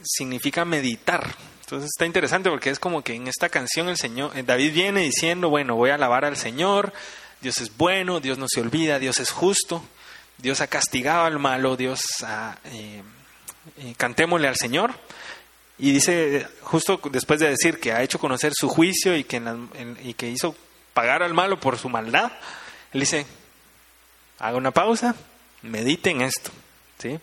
significa 0.03 0.65
meditar. 0.65 1.35
Entonces 1.61 1.91
está 1.95 2.07
interesante 2.07 2.49
porque 2.49 2.71
es 2.71 2.79
como 2.79 3.03
que 3.03 3.15
en 3.15 3.29
esta 3.29 3.51
canción 3.51 3.89
el 3.91 3.99
Señor, 3.99 4.33
eh, 4.37 4.43
David 4.43 4.73
viene 4.73 5.03
diciendo, 5.03 5.51
bueno, 5.51 5.77
voy 5.77 5.91
a 5.91 5.97
alabar 5.97 6.25
al 6.25 6.39
Señor, 6.39 6.93
Dios 7.43 7.59
es 7.61 7.77
bueno, 7.77 8.21
Dios 8.21 8.39
no 8.39 8.47
se 8.49 8.61
olvida, 8.63 8.99
Dios 8.99 9.19
es 9.21 9.31
justo, 9.31 9.85
Dios 10.43 10.61
ha 10.61 10.67
castigado 10.67 11.25
al 11.25 11.39
malo, 11.39 11.77
Dios 11.77 12.01
ha, 12.25 12.59
eh, 12.65 13.03
eh, 13.79 13.95
cantémosle 13.97 14.49
al 14.49 14.57
Señor. 14.57 14.93
Y 15.79 15.93
dice, 15.93 16.49
justo 16.63 17.01
después 17.11 17.39
de 17.39 17.49
decir 17.49 17.79
que 17.79 17.93
ha 17.93 18.03
hecho 18.03 18.19
conocer 18.19 18.53
su 18.55 18.69
juicio 18.69 19.17
y 19.17 19.25
que, 19.25 20.29
hizo 20.29 20.57
pagar 20.95 21.23
al 21.23 21.33
malo 21.33 21.61
por 21.61 21.79
su 21.79 21.89
maldad, 21.89 22.33
él 22.93 23.01
dice, 23.01 23.25
haga 24.41 24.57
una 24.57 24.73
pausa, 24.73 25.15
medite 25.63 26.11
en 26.11 26.23
esto, 26.23 26.51
¿sí? 26.99 27.19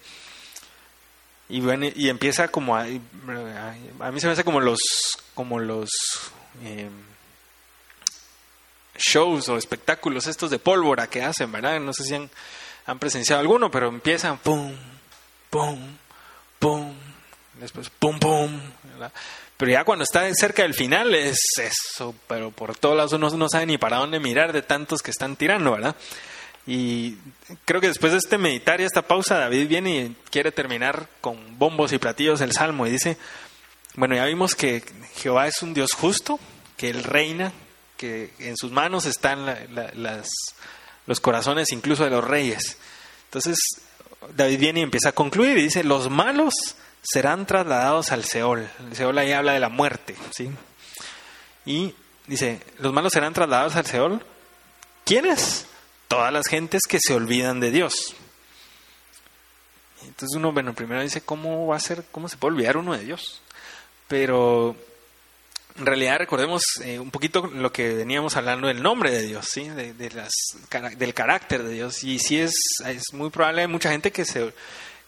Y, 1.49 1.59
bueno, 1.59 1.88
y 1.93 2.09
empieza 2.09 2.47
como 2.47 2.76
a, 2.76 2.84
a 2.84 4.11
mí 4.11 4.20
se 4.20 4.28
me 4.28 4.34
hace 4.34 4.43
como 4.43 4.59
los 4.59 4.80
como 5.34 5.59
los 5.59 5.89
eh, 6.63 6.89
shows 8.97 9.49
o 9.49 9.57
espectáculos 9.57 10.28
estos 10.28 10.51
de 10.51 10.59
pólvora 10.59 11.07
que 11.07 11.24
hacen, 11.24 11.51
¿verdad? 11.51 11.80
No 11.80 11.93
sé 11.93 12.03
si 12.03 12.15
han, 12.15 12.30
han 12.90 13.00
presenciado 13.00 13.40
alguno, 13.42 13.70
pero 13.72 13.88
empiezan 13.88 14.38
pum, 14.38 14.74
pum, 15.50 15.80
pum, 16.58 16.94
después 17.60 17.90
pum, 17.90 18.20
pum. 18.20 18.60
Pero 19.58 19.72
ya 19.72 19.84
cuando 19.84 20.04
está 20.04 20.28
cerca 20.34 20.64
del 20.64 20.74
final 20.74 21.14
es 21.16 21.38
eso, 21.58 22.16
pero 22.28 22.52
por 22.52 22.78
todos 22.78 22.96
lados 22.96 23.14
uno 23.14 23.30
no 23.32 23.50
sabe 23.50 23.66
ni 23.66 23.78
para 23.78 23.98
dónde 23.98 24.20
mirar 24.20 24.54
de 24.54 24.62
tantos 24.62 25.02
que 25.02 25.12
están 25.12 25.36
tirando, 25.36 25.72
¿verdad? 25.74 25.96
Y 26.66 27.16
creo 27.66 27.82
que 27.82 27.88
después 27.88 28.12
de 28.12 28.20
este 28.20 28.38
meditar 28.38 28.80
y 28.80 28.84
esta 28.86 29.02
pausa, 29.02 29.38
David 29.40 29.68
viene 29.68 29.90
y 29.98 30.16
quiere 30.30 30.52
terminar 30.52 31.08
con 31.20 31.58
bombos 31.58 31.92
y 31.94 31.98
platillos 31.98 32.42
el 32.42 32.54
salmo 32.54 32.86
y 32.88 32.92
dice, 32.92 33.18
bueno, 33.96 34.16
ya 34.16 34.26
vimos 34.26 34.56
que 34.56 34.84
Jehová 35.16 35.48
es 35.48 35.62
un 35.62 35.74
Dios 35.74 35.92
justo, 35.94 36.40
que 36.78 36.90
Él 36.90 37.04
reina, 37.04 37.52
que 37.98 38.32
en 38.40 38.56
sus 38.56 38.72
manos 38.72 39.06
están 39.06 39.46
la- 39.46 39.60
la- 39.72 39.92
las, 39.96 40.30
los 41.10 41.20
corazones 41.20 41.72
incluso 41.72 42.03
de 42.03 42.12
los 42.12 42.24
reyes. 42.24 42.78
Entonces, 43.26 43.57
David 44.36 44.60
viene 44.60 44.80
y 44.82 44.84
empieza 44.84 45.10
a 45.10 45.14
concluir 45.14 45.57
y 45.57 45.64
dice, 45.64 45.84
los 45.84 46.07
malos 46.12 46.53
serán 47.01 47.47
trasladados 47.47 48.12
al 48.12 48.26
Seol. 48.26 48.70
El 48.80 48.95
Seol 48.95 49.18
ahí 49.18 49.32
habla 49.32 49.53
de 49.53 49.60
la 49.60 49.70
muerte, 49.70 50.16
¿sí? 50.30 50.51
Y 51.66 51.95
dice, 52.28 52.62
los 52.78 52.93
malos 52.93 53.12
serán 53.12 53.34
trasladados 53.34 53.76
al 53.76 53.88
Seol. 53.88 54.24
¿Quiénes? 55.03 55.66
Todas 56.07 56.32
las 56.32 56.45
gentes 56.45 56.84
que 56.88 56.99
se 57.01 57.16
olvidan 57.16 57.60
de 57.60 57.72
Dios. 57.72 58.14
Entonces 60.03 60.36
uno, 60.36 60.51
bueno, 60.51 60.76
primero 60.76 61.01
dice, 61.01 61.22
¿cómo 61.22 61.66
va 61.66 61.78
a 61.78 61.80
ser, 61.80 62.03
cómo 62.12 62.30
se 62.30 62.38
puede 62.38 62.53
olvidar 62.53 62.78
uno 62.78 62.93
de 62.93 63.03
Dios? 63.03 63.41
Pero 64.07 64.76
en 65.80 65.86
realidad 65.86 66.17
recordemos 66.17 66.61
eh, 66.84 66.99
un 66.99 67.09
poquito 67.09 67.47
lo 67.47 67.71
que 67.71 67.93
veníamos 67.93 68.36
hablando 68.36 68.67
del 68.67 68.84
nombre 68.84 69.11
de 69.11 69.23
Dios, 69.23 69.47
¿sí? 69.49 69.69
De, 69.69 69.93
de 69.93 70.11
las, 70.11 70.32
del 70.97 71.13
carácter 71.13 71.63
de 71.63 71.73
Dios. 71.73 72.03
Y 72.03 72.19
sí 72.19 72.39
es, 72.39 72.53
es 72.86 73.13
muy 73.13 73.30
probable, 73.30 73.61
hay 73.61 73.67
mucha 73.67 73.91
gente 73.91 74.11
que 74.11 74.25
se 74.25 74.53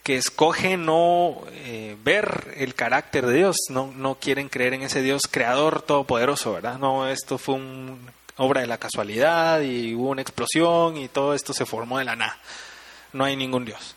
que 0.02 0.16
escoge 0.16 0.76
no 0.76 1.42
eh, 1.52 1.96
ver 2.02 2.54
el 2.56 2.74
carácter 2.74 3.24
de 3.24 3.34
Dios, 3.34 3.56
no, 3.68 3.92
no 3.96 4.16
quieren 4.16 4.48
creer 4.48 4.74
en 4.74 4.82
ese 4.82 5.00
Dios 5.00 5.22
creador 5.30 5.82
todopoderoso, 5.82 6.52
¿verdad? 6.52 6.78
No, 6.78 7.06
esto 7.06 7.38
fue 7.38 7.54
un, 7.54 8.10
obra 8.36 8.62
de 8.62 8.66
la 8.66 8.78
casualidad 8.78 9.60
y 9.60 9.94
hubo 9.94 10.10
una 10.10 10.22
explosión 10.22 10.96
y 10.96 11.08
todo 11.08 11.34
esto 11.34 11.52
se 11.52 11.66
formó 11.66 11.98
de 11.98 12.04
la 12.04 12.16
nada. 12.16 12.36
No 13.12 13.24
hay 13.24 13.36
ningún 13.36 13.64
Dios. 13.64 13.94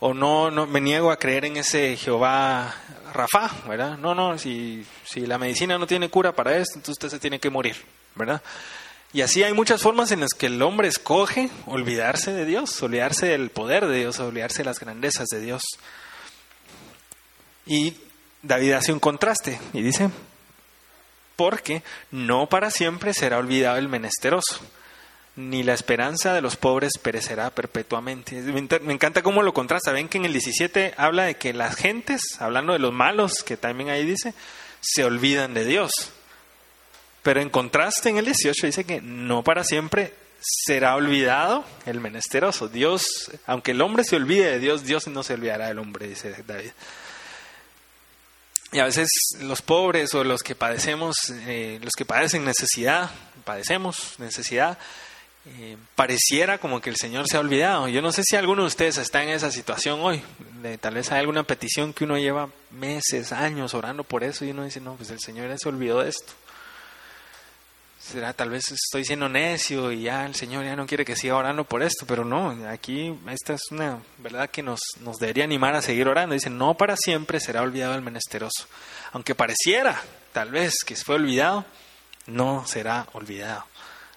O 0.00 0.14
no, 0.14 0.50
no 0.50 0.66
me 0.66 0.80
niego 0.80 1.10
a 1.10 1.18
creer 1.18 1.44
en 1.44 1.56
ese 1.56 1.96
Jehová 1.96 2.74
Rafa, 3.12 3.50
¿verdad? 3.66 3.98
No, 3.98 4.14
no, 4.14 4.38
si, 4.38 4.86
si 5.04 5.26
la 5.26 5.38
medicina 5.38 5.78
no 5.78 5.86
tiene 5.86 6.08
cura 6.08 6.32
para 6.32 6.56
esto, 6.56 6.74
entonces 6.76 6.92
usted 6.92 7.08
se 7.08 7.18
tiene 7.18 7.40
que 7.40 7.50
morir, 7.50 7.76
¿verdad? 8.14 8.42
Y 9.12 9.22
así 9.22 9.42
hay 9.42 9.54
muchas 9.54 9.80
formas 9.80 10.12
en 10.12 10.20
las 10.20 10.30
que 10.30 10.46
el 10.46 10.60
hombre 10.60 10.88
escoge 10.88 11.48
olvidarse 11.66 12.32
de 12.32 12.44
Dios, 12.44 12.82
olvidarse 12.82 13.26
del 13.26 13.50
poder 13.50 13.86
de 13.86 13.98
Dios, 13.98 14.18
olvidarse 14.20 14.58
de 14.58 14.66
las 14.66 14.80
grandezas 14.80 15.26
de 15.28 15.40
Dios. 15.40 15.62
Y 17.64 17.94
David 18.42 18.72
hace 18.72 18.92
un 18.92 19.00
contraste 19.00 19.58
y 19.72 19.82
dice, 19.82 20.10
porque 21.36 21.82
no 22.10 22.48
para 22.48 22.70
siempre 22.70 23.14
será 23.14 23.38
olvidado 23.38 23.78
el 23.78 23.88
menesteroso, 23.88 24.60
ni 25.38 25.62
la 25.62 25.72
esperanza 25.72 26.34
de 26.34 26.40
los 26.40 26.56
pobres 26.56 26.94
perecerá 27.00 27.50
perpetuamente. 27.50 28.42
Me 28.42 28.92
encanta 28.92 29.22
cómo 29.22 29.44
lo 29.44 29.54
contrasta. 29.54 29.92
Ven 29.92 30.08
que 30.08 30.18
en 30.18 30.24
el 30.24 30.32
17 30.32 30.94
habla 30.96 31.26
de 31.26 31.36
que 31.36 31.54
las 31.54 31.76
gentes, 31.76 32.22
hablando 32.40 32.72
de 32.72 32.80
los 32.80 32.92
malos, 32.92 33.44
que 33.44 33.56
también 33.56 33.88
ahí 33.88 34.04
dice, 34.04 34.34
se 34.80 35.04
olvidan 35.04 35.54
de 35.54 35.64
Dios. 35.64 35.92
Pero 37.22 37.40
en 37.40 37.50
contraste 37.50 38.08
en 38.08 38.18
el 38.18 38.24
18 38.24 38.66
dice 38.66 38.82
que 38.82 39.00
no 39.00 39.44
para 39.44 39.62
siempre 39.62 40.12
será 40.40 40.96
olvidado 40.96 41.64
el 41.86 42.00
menesteroso. 42.00 42.68
Dios, 42.68 43.30
aunque 43.46 43.70
el 43.70 43.80
hombre 43.80 44.02
se 44.02 44.16
olvide 44.16 44.50
de 44.50 44.58
Dios, 44.58 44.82
Dios 44.82 45.06
no 45.06 45.22
se 45.22 45.34
olvidará 45.34 45.68
del 45.68 45.78
hombre, 45.78 46.08
dice 46.08 46.34
David. 46.48 46.70
Y 48.72 48.80
a 48.80 48.86
veces 48.86 49.08
los 49.40 49.62
pobres 49.62 50.12
o 50.14 50.24
los 50.24 50.42
que 50.42 50.56
padecemos, 50.56 51.14
eh, 51.46 51.78
los 51.80 51.92
que 51.96 52.04
padecen 52.04 52.44
necesidad, 52.44 53.08
padecemos 53.44 54.16
necesidad, 54.18 54.78
eh, 55.46 55.76
pareciera 55.94 56.58
como 56.58 56.80
que 56.80 56.90
el 56.90 56.96
Señor 56.96 57.26
se 57.28 57.36
ha 57.36 57.40
olvidado. 57.40 57.88
Yo 57.88 58.02
no 58.02 58.12
sé 58.12 58.22
si 58.24 58.36
alguno 58.36 58.62
de 58.62 58.68
ustedes 58.68 58.98
está 58.98 59.22
en 59.22 59.30
esa 59.30 59.50
situación 59.50 60.00
hoy. 60.00 60.22
De- 60.62 60.78
tal 60.78 60.94
vez 60.94 61.10
hay 61.12 61.20
alguna 61.20 61.42
petición 61.44 61.92
que 61.92 62.04
uno 62.04 62.18
lleva 62.18 62.50
meses, 62.70 63.32
años 63.32 63.74
orando 63.74 64.04
por 64.04 64.24
eso 64.24 64.44
y 64.44 64.50
uno 64.50 64.64
dice, 64.64 64.80
no, 64.80 64.94
pues 64.96 65.10
el 65.10 65.20
Señor 65.20 65.48
ya 65.48 65.56
se 65.58 65.68
olvidó 65.68 66.00
de 66.02 66.10
esto. 66.10 66.32
será 67.98 68.32
tal 68.32 68.48
vez 68.50 68.70
estoy 68.70 69.04
siendo 69.04 69.28
necio 69.28 69.92
y 69.92 70.02
ya 70.02 70.24
el 70.24 70.34
Señor 70.34 70.64
ya 70.64 70.76
no 70.76 70.86
quiere 70.86 71.04
que 71.04 71.16
siga 71.16 71.36
orando 71.36 71.64
por 71.64 71.82
esto, 71.82 72.06
pero 72.06 72.24
no, 72.24 72.50
aquí 72.68 73.14
esta 73.28 73.54
es 73.54 73.62
una 73.70 73.98
verdad 74.18 74.48
que 74.50 74.62
nos, 74.62 74.80
nos 75.00 75.16
debería 75.18 75.44
animar 75.44 75.74
a 75.74 75.82
seguir 75.82 76.08
orando. 76.08 76.32
Dice, 76.34 76.48
no 76.50 76.74
para 76.74 76.96
siempre 76.96 77.38
será 77.40 77.60
olvidado 77.62 77.94
el 77.94 78.02
menesteroso. 78.02 78.66
Aunque 79.12 79.34
pareciera 79.34 80.00
tal 80.32 80.50
vez 80.50 80.74
que 80.86 80.94
fue 80.96 81.16
olvidado, 81.16 81.64
no 82.26 82.66
será 82.66 83.06
olvidado. 83.12 83.64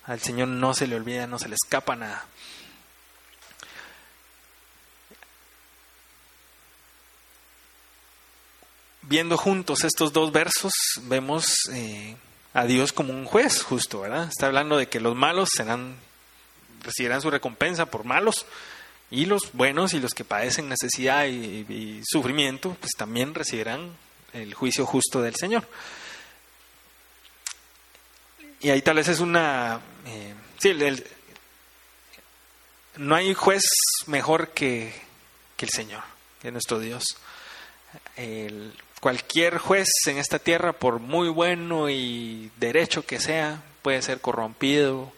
Al 0.05 0.19
Señor 0.19 0.47
no 0.47 0.73
se 0.73 0.87
le 0.87 0.95
olvida, 0.95 1.27
no 1.27 1.37
se 1.39 1.49
le 1.49 1.55
escapa 1.55 1.95
nada. 1.95 2.25
Viendo 9.03 9.37
juntos 9.37 9.83
estos 9.83 10.13
dos 10.13 10.31
versos, 10.31 10.73
vemos 11.03 11.53
eh, 11.73 12.15
a 12.53 12.65
Dios 12.65 12.93
como 12.93 13.13
un 13.13 13.25
juez 13.25 13.61
justo, 13.61 14.01
¿verdad? 14.01 14.29
Está 14.29 14.47
hablando 14.47 14.77
de 14.77 14.87
que 14.87 14.99
los 14.99 15.15
malos 15.15 15.49
serán, 15.55 15.95
recibirán 16.83 17.21
su 17.21 17.29
recompensa 17.29 17.85
por 17.85 18.03
malos 18.03 18.45
y 19.09 19.25
los 19.25 19.51
buenos 19.51 19.93
y 19.93 19.99
los 19.99 20.13
que 20.13 20.23
padecen 20.23 20.69
necesidad 20.69 21.25
y, 21.25 22.01
sufrimiento, 22.05 22.75
pues 22.79 22.91
también 22.97 23.35
recibirán 23.35 23.91
el 24.33 24.53
juicio 24.53 24.85
justo 24.85 25.21
del 25.21 25.35
Señor. 25.35 25.67
Y 28.61 28.69
ahí 28.69 28.81
tal 28.81 28.95
vez 28.95 29.09
es 29.09 29.19
una... 29.19 29.81
Sí, 30.59 30.73
no 32.97 33.15
hay 33.15 33.33
juez 33.33 33.63
mejor 34.07 34.49
que, 34.49 34.93
que 35.57 35.65
el 35.65 35.71
Señor, 35.71 36.03
que 36.41 36.51
nuestro 36.51 36.79
Dios. 36.79 37.03
El, 38.15 38.73
cualquier 38.99 39.57
juez 39.57 39.89
en 40.05 40.17
esta 40.17 40.39
tierra, 40.39 40.73
por 40.73 40.99
muy 40.99 41.29
bueno 41.29 41.89
y 41.89 42.51
derecho 42.57 43.05
que 43.05 43.19
sea, 43.19 43.63
puede 43.81 44.01
ser 44.01 44.21
corrompido, 44.21 45.11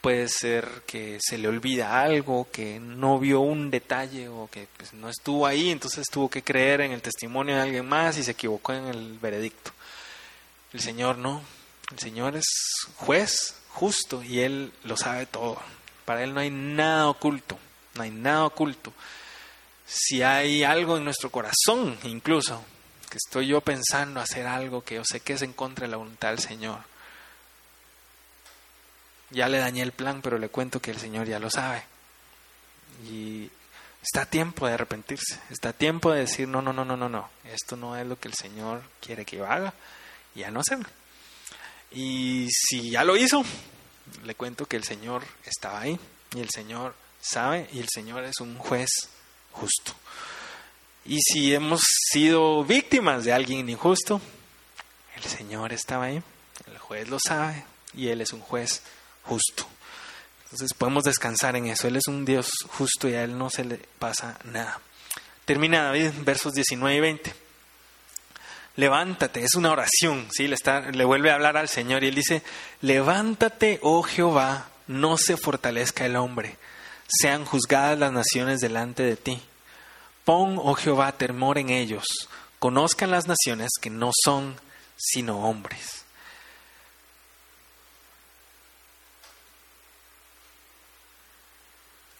puede 0.00 0.28
ser 0.28 0.68
que 0.86 1.18
se 1.20 1.38
le 1.38 1.48
olvida 1.48 2.00
algo, 2.00 2.46
que 2.52 2.78
no 2.78 3.18
vio 3.18 3.40
un 3.40 3.70
detalle 3.70 4.28
o 4.28 4.48
que 4.52 4.68
pues, 4.76 4.92
no 4.92 5.08
estuvo 5.08 5.46
ahí, 5.46 5.70
entonces 5.70 6.06
tuvo 6.12 6.28
que 6.28 6.42
creer 6.42 6.82
en 6.82 6.92
el 6.92 7.02
testimonio 7.02 7.56
de 7.56 7.62
alguien 7.62 7.88
más 7.88 8.18
y 8.18 8.22
se 8.22 8.32
equivocó 8.32 8.72
en 8.72 8.86
el 8.86 9.18
veredicto. 9.18 9.72
El 10.72 10.80
Señor 10.80 11.18
no, 11.18 11.42
el 11.90 11.98
Señor 11.98 12.36
es 12.36 12.46
juez 12.96 13.54
justo 13.76 14.22
y 14.22 14.40
Él 14.40 14.72
lo 14.84 14.96
sabe 14.96 15.26
todo. 15.26 15.60
Para 16.06 16.22
Él 16.24 16.32
no 16.32 16.40
hay 16.40 16.50
nada 16.50 17.08
oculto, 17.08 17.58
no 17.94 18.02
hay 18.02 18.10
nada 18.10 18.46
oculto. 18.46 18.92
Si 19.86 20.22
hay 20.22 20.64
algo 20.64 20.96
en 20.96 21.04
nuestro 21.04 21.30
corazón, 21.30 21.98
incluso, 22.04 22.64
que 23.10 23.18
estoy 23.18 23.48
yo 23.48 23.60
pensando 23.60 24.20
hacer 24.20 24.46
algo 24.46 24.82
que 24.82 24.96
yo 24.96 25.02
sé 25.04 25.20
que 25.20 25.34
es 25.34 25.42
en 25.42 25.52
contra 25.52 25.86
de 25.86 25.90
la 25.90 25.98
voluntad 25.98 26.30
del 26.30 26.38
Señor. 26.38 26.80
Ya 29.30 29.48
le 29.48 29.58
dañé 29.58 29.82
el 29.82 29.92
plan, 29.92 30.22
pero 30.22 30.38
le 30.38 30.48
cuento 30.48 30.80
que 30.80 30.90
el 30.90 30.98
Señor 30.98 31.26
ya 31.26 31.38
lo 31.38 31.50
sabe. 31.50 31.82
Y 33.10 33.50
está 34.02 34.22
a 34.22 34.26
tiempo 34.26 34.66
de 34.66 34.74
arrepentirse, 34.74 35.38
está 35.50 35.70
a 35.70 35.72
tiempo 35.74 36.12
de 36.12 36.20
decir, 36.20 36.48
no, 36.48 36.62
no, 36.62 36.72
no, 36.72 36.84
no, 36.84 36.96
no, 36.96 37.08
no, 37.10 37.28
esto 37.44 37.76
no 37.76 37.96
es 37.96 38.06
lo 38.06 38.18
que 38.18 38.28
el 38.28 38.34
Señor 38.34 38.82
quiere 39.00 39.26
que 39.26 39.36
yo 39.36 39.46
haga, 39.46 39.74
y 40.34 40.40
ya 40.40 40.50
no 40.50 40.60
hacerlo. 40.60 40.88
Y 41.96 42.48
si 42.50 42.90
ya 42.90 43.04
lo 43.04 43.16
hizo, 43.16 43.42
le 44.24 44.34
cuento 44.34 44.66
que 44.66 44.76
el 44.76 44.84
Señor 44.84 45.22
estaba 45.46 45.80
ahí, 45.80 45.98
y 46.34 46.40
el 46.40 46.50
Señor 46.50 46.94
sabe, 47.22 47.70
y 47.72 47.78
el 47.78 47.88
Señor 47.88 48.24
es 48.24 48.38
un 48.40 48.58
juez 48.58 48.90
justo. 49.52 49.94
Y 51.06 51.18
si 51.22 51.54
hemos 51.54 51.80
sido 52.10 52.62
víctimas 52.64 53.24
de 53.24 53.32
alguien 53.32 53.66
injusto, 53.70 54.20
el 55.16 55.22
Señor 55.22 55.72
estaba 55.72 56.04
ahí, 56.04 56.22
el 56.66 56.78
juez 56.78 57.08
lo 57.08 57.18
sabe 57.18 57.64
y 57.94 58.08
Él 58.08 58.20
es 58.20 58.34
un 58.34 58.40
juez 58.40 58.82
justo. 59.22 59.66
Entonces 60.44 60.74
podemos 60.76 61.04
descansar 61.04 61.56
en 61.56 61.66
eso. 61.66 61.88
Él 61.88 61.96
es 61.96 62.08
un 62.08 62.26
Dios 62.26 62.50
justo 62.76 63.08
y 63.08 63.14
a 63.14 63.24
Él 63.24 63.38
no 63.38 63.48
se 63.48 63.64
le 63.64 63.78
pasa 63.98 64.38
nada. 64.44 64.82
Termina 65.46 65.84
David, 65.84 66.10
versos 66.24 66.52
19 66.52 66.94
y 66.94 67.00
20. 67.00 67.45
Levántate, 68.76 69.42
es 69.42 69.54
una 69.54 69.72
oración, 69.72 70.28
¿sí? 70.30 70.48
le, 70.48 70.56
le 70.92 71.04
vuelve 71.04 71.30
a 71.30 71.34
hablar 71.34 71.56
al 71.56 71.68
Señor 71.68 72.04
y 72.04 72.08
Él 72.08 72.14
dice, 72.14 72.42
levántate, 72.82 73.78
oh 73.82 74.02
Jehová, 74.02 74.68
no 74.86 75.16
se 75.16 75.38
fortalezca 75.38 76.04
el 76.04 76.16
hombre, 76.16 76.56
sean 77.08 77.46
juzgadas 77.46 77.98
las 77.98 78.12
naciones 78.12 78.60
delante 78.60 79.02
de 79.02 79.16
ti. 79.16 79.42
Pon, 80.24 80.58
oh 80.62 80.74
Jehová, 80.74 81.12
temor 81.12 81.56
en 81.56 81.70
ellos, 81.70 82.04
conozcan 82.58 83.10
las 83.10 83.26
naciones 83.26 83.70
que 83.80 83.90
no 83.90 84.10
son 84.24 84.56
sino 84.96 85.48
hombres. 85.48 86.04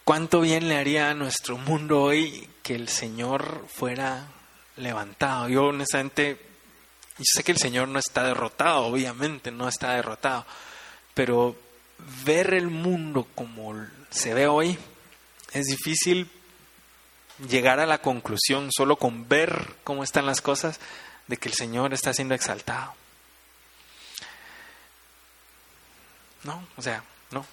¿Cuánto 0.04 0.40
bien 0.40 0.68
le 0.68 0.76
haría 0.76 1.10
a 1.10 1.14
nuestro 1.14 1.58
mundo 1.58 2.00
hoy 2.00 2.48
que 2.62 2.76
el 2.76 2.88
Señor 2.88 3.66
fuera 3.68 4.28
levantado? 4.76 5.48
Yo 5.48 5.66
honestamente, 5.66 6.40
yo 7.18 7.24
sé 7.24 7.44
que 7.44 7.52
el 7.52 7.58
Señor 7.58 7.88
no 7.88 7.98
está 7.98 8.24
derrotado, 8.24 8.86
obviamente 8.86 9.50
no 9.50 9.68
está 9.68 9.94
derrotado, 9.94 10.46
pero 11.14 11.56
ver 12.24 12.54
el 12.54 12.68
mundo 12.68 13.26
como 13.34 13.74
se 14.10 14.34
ve 14.34 14.46
hoy 14.46 14.78
es 15.52 15.64
difícil 15.64 16.30
llegar 17.48 17.80
a 17.80 17.86
la 17.86 17.98
conclusión 17.98 18.70
solo 18.70 18.96
con 18.96 19.28
ver 19.28 19.74
cómo 19.84 20.04
están 20.04 20.26
las 20.26 20.40
cosas 20.40 20.80
de 21.26 21.36
que 21.36 21.48
el 21.48 21.54
Señor 21.54 21.92
está 21.92 22.12
siendo 22.12 22.34
exaltado. 22.34 22.94
No, 26.44 26.66
o 26.76 26.82
sea, 26.82 27.02
no. 27.30 27.44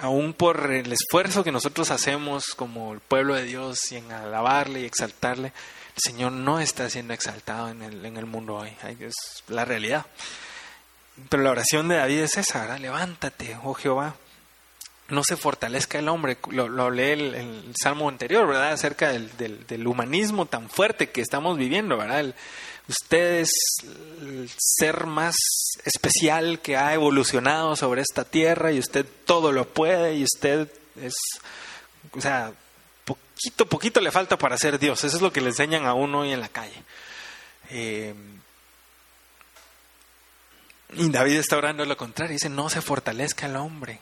Aún 0.00 0.32
por 0.32 0.70
el 0.70 0.92
esfuerzo 0.92 1.44
que 1.44 1.52
nosotros 1.52 1.90
hacemos 1.90 2.46
como 2.56 2.92
el 2.92 3.00
pueblo 3.00 3.34
de 3.34 3.44
Dios 3.44 3.78
y 3.90 3.96
en 3.96 4.10
alabarle 4.12 4.80
y 4.80 4.84
exaltarle, 4.84 5.52
Señor 5.98 6.32
no 6.32 6.60
está 6.60 6.88
siendo 6.90 7.14
exaltado 7.14 7.68
en 7.68 7.82
el, 7.82 8.04
en 8.04 8.16
el 8.16 8.26
mundo 8.26 8.56
hoy. 8.56 8.72
Es 9.00 9.14
la 9.48 9.64
realidad. 9.64 10.06
Pero 11.28 11.42
la 11.42 11.50
oración 11.50 11.88
de 11.88 11.96
David 11.96 12.20
es 12.20 12.36
esa. 12.36 12.78
Levántate, 12.78 13.56
oh 13.62 13.74
Jehová, 13.74 14.14
no 15.08 15.24
se 15.24 15.36
fortalezca 15.36 15.98
el 15.98 16.08
hombre. 16.08 16.38
Lo, 16.50 16.90
lee 16.90 17.12
el, 17.12 17.74
salmo 17.80 18.08
anterior, 18.08 18.46
¿verdad? 18.46 18.72
Acerca 18.72 19.10
del, 19.10 19.86
humanismo 19.86 20.46
tan 20.46 20.68
fuerte 20.68 21.10
que 21.10 21.20
estamos 21.20 21.58
viviendo, 21.58 21.96
¿verdad? 21.96 22.34
usted 22.88 23.40
es 23.40 23.50
el 24.22 24.50
ser 24.56 25.04
más 25.04 25.36
especial 25.84 26.60
que 26.60 26.78
ha 26.78 26.94
evolucionado 26.94 27.76
sobre 27.76 28.00
esta 28.00 28.24
tierra 28.24 28.72
y 28.72 28.78
usted 28.78 29.04
todo 29.26 29.52
lo 29.52 29.68
puede 29.68 30.14
y 30.14 30.24
usted 30.24 30.72
es, 30.98 31.12
o 32.12 32.20
sea, 32.20 32.54
poquito, 33.38 33.66
poquito 33.66 34.00
le 34.00 34.10
falta 34.10 34.36
para 34.36 34.58
ser 34.58 34.78
Dios. 34.78 35.04
Eso 35.04 35.16
es 35.16 35.22
lo 35.22 35.32
que 35.32 35.40
le 35.40 35.48
enseñan 35.48 35.86
a 35.86 35.94
uno 35.94 36.20
hoy 36.20 36.32
en 36.32 36.40
la 36.40 36.48
calle. 36.48 36.82
Eh, 37.70 38.14
y 40.94 41.10
David 41.10 41.36
está 41.36 41.56
orando 41.56 41.84
lo 41.84 41.96
contrario, 41.96 42.32
dice, 42.32 42.48
no 42.48 42.68
se 42.68 42.80
fortalezca 42.80 43.46
el 43.46 43.56
hombre 43.56 44.00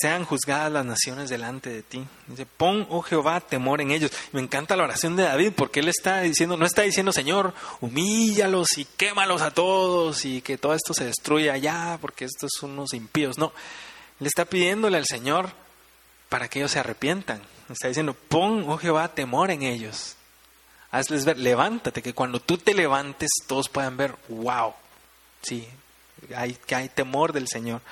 sean 0.00 0.24
juzgadas 0.24 0.70
las 0.70 0.84
naciones 0.84 1.30
delante 1.30 1.70
de 1.70 1.82
ti. 1.82 2.04
Dice, 2.26 2.46
pon, 2.46 2.86
oh 2.90 3.02
Jehová, 3.02 3.40
temor 3.40 3.80
en 3.80 3.90
ellos. 3.90 4.12
Me 4.32 4.40
encanta 4.40 4.76
la 4.76 4.84
oración 4.84 5.16
de 5.16 5.22
David 5.24 5.52
porque 5.56 5.80
él 5.80 5.88
está 5.88 6.20
diciendo, 6.20 6.56
no 6.56 6.66
está 6.66 6.82
diciendo, 6.82 7.12
Señor, 7.12 7.54
humíllalos 7.80 8.76
y 8.76 8.84
quémalos 8.84 9.42
a 9.42 9.52
todos 9.52 10.24
y 10.24 10.42
que 10.42 10.58
todo 10.58 10.74
esto 10.74 10.94
se 10.94 11.04
destruya 11.04 11.56
ya 11.56 11.98
porque 12.00 12.26
estos 12.26 12.50
son 12.58 12.72
unos 12.72 12.92
impíos. 12.92 13.38
No, 13.38 13.52
le 14.20 14.28
está 14.28 14.44
pidiéndole 14.44 14.98
al 14.98 15.06
Señor 15.06 15.50
para 16.28 16.48
que 16.48 16.60
ellos 16.60 16.72
se 16.72 16.78
arrepientan. 16.78 17.42
Está 17.68 17.88
diciendo, 17.88 18.14
pon, 18.14 18.64
oh 18.68 18.78
Jehová, 18.78 19.08
temor 19.08 19.50
en 19.50 19.62
ellos. 19.62 20.16
Hazles 20.90 21.24
ver, 21.24 21.38
levántate, 21.38 22.02
que 22.02 22.14
cuando 22.14 22.40
tú 22.40 22.56
te 22.56 22.74
levantes 22.74 23.30
todos 23.46 23.68
puedan 23.68 23.96
ver, 23.96 24.14
wow, 24.28 24.72
sí, 25.42 25.68
hay, 26.34 26.54
que 26.54 26.74
hay 26.74 26.88
temor 26.88 27.32
del 27.32 27.46
Señor 27.46 27.82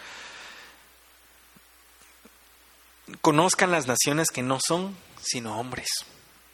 conozcan 3.20 3.70
las 3.70 3.86
naciones 3.86 4.28
que 4.28 4.42
no 4.42 4.58
son 4.64 4.96
sino 5.20 5.58
hombres. 5.58 5.88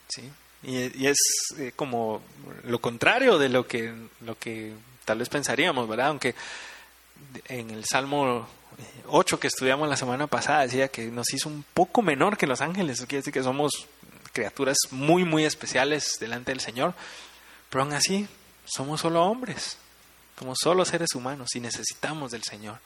¿sí? 0.09 0.30
Y, 0.62 1.07
es 1.07 1.18
eh, 1.59 1.72
como 1.74 2.22
lo 2.64 2.80
contrario 2.80 3.39
de 3.39 3.49
lo 3.49 3.66
que, 3.66 3.93
lo 4.20 4.39
que 4.39 4.74
tal 5.05 5.18
vez 5.18 5.28
pensaríamos, 5.28 5.89
¿verdad? 5.89 6.09
Aunque 6.09 6.35
en 7.49 7.70
el 7.70 7.85
Salmo 7.85 8.47
8 9.09 9.41
que 9.41 9.47
estudiamos 9.47 9.89
la 9.89 9.97
semana 9.97 10.26
pasada 10.26 10.62
decía 10.62 10.89
que 10.89 11.07
nos 11.07 11.33
hizo 11.33 11.49
un 11.49 11.64
poco 11.74 12.03
menor 12.03 12.37
que 12.37 12.47
los 12.47 12.61
ángeles, 12.61 12.99
quiere 13.01 13.18
decir 13.18 13.33
que 13.33 13.43
somos 13.43 13.87
criaturas 14.33 14.78
muy, 14.91 15.24
muy 15.24 15.45
especiales 15.45 16.16
delante 16.20 16.53
del 16.53 16.61
Señor, 16.61 16.95
pero 17.70 17.85
aún 17.85 17.93
así 17.93 18.28
somos 18.64 19.01
solo 19.01 19.24
hombres, 19.24 19.76
somos 20.39 20.59
solo 20.61 20.85
seres 20.85 21.14
humanos 21.14 21.55
y 21.55 21.61
necesitamos 21.61 22.30
del 22.30 22.43
Señor. 22.43 22.78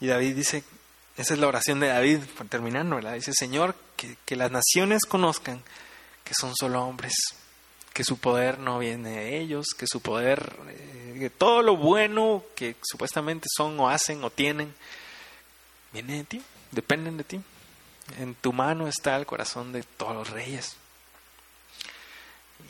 Y 0.00 0.06
David 0.06 0.34
dice 0.34 0.64
esa 1.20 1.34
es 1.34 1.40
la 1.40 1.48
oración 1.48 1.80
de 1.80 1.88
David, 1.88 2.20
terminando, 2.48 2.96
¿verdad? 2.96 3.12
Dice, 3.12 3.32
Señor, 3.34 3.74
que, 3.96 4.36
las 4.36 4.50
naciones 4.50 5.02
conozcan 5.06 5.62
que 6.24 6.32
son 6.34 6.54
solo 6.56 6.82
hombres. 6.82 7.12
que 7.92 8.04
su 8.04 8.18
poder 8.18 8.58
no 8.58 8.78
viene 8.78 9.10
de 9.10 9.40
ellos, 9.40 9.74
que 9.76 9.86
su 9.86 10.00
poder, 10.00 10.56
eh, 10.68 11.16
que 11.18 11.28
todo 11.28 11.60
lo 11.60 11.76
bueno 11.76 12.44
que 12.54 12.76
supuestamente 12.82 13.48
son 13.54 13.78
o 13.80 13.90
hacen 13.90 14.22
o 14.24 14.30
tienen, 14.30 14.72
viene 15.92 16.18
de 16.18 16.24
ti, 16.24 16.42
dependen 16.70 17.16
de 17.16 17.24
ti. 17.24 17.40
En 18.18 18.34
tu 18.34 18.52
mano 18.52 18.88
está 18.88 19.16
el 19.16 19.26
corazón 19.26 19.72
de 19.72 19.82
todos 19.82 20.14
los 20.14 20.30
reyes. 20.30 20.76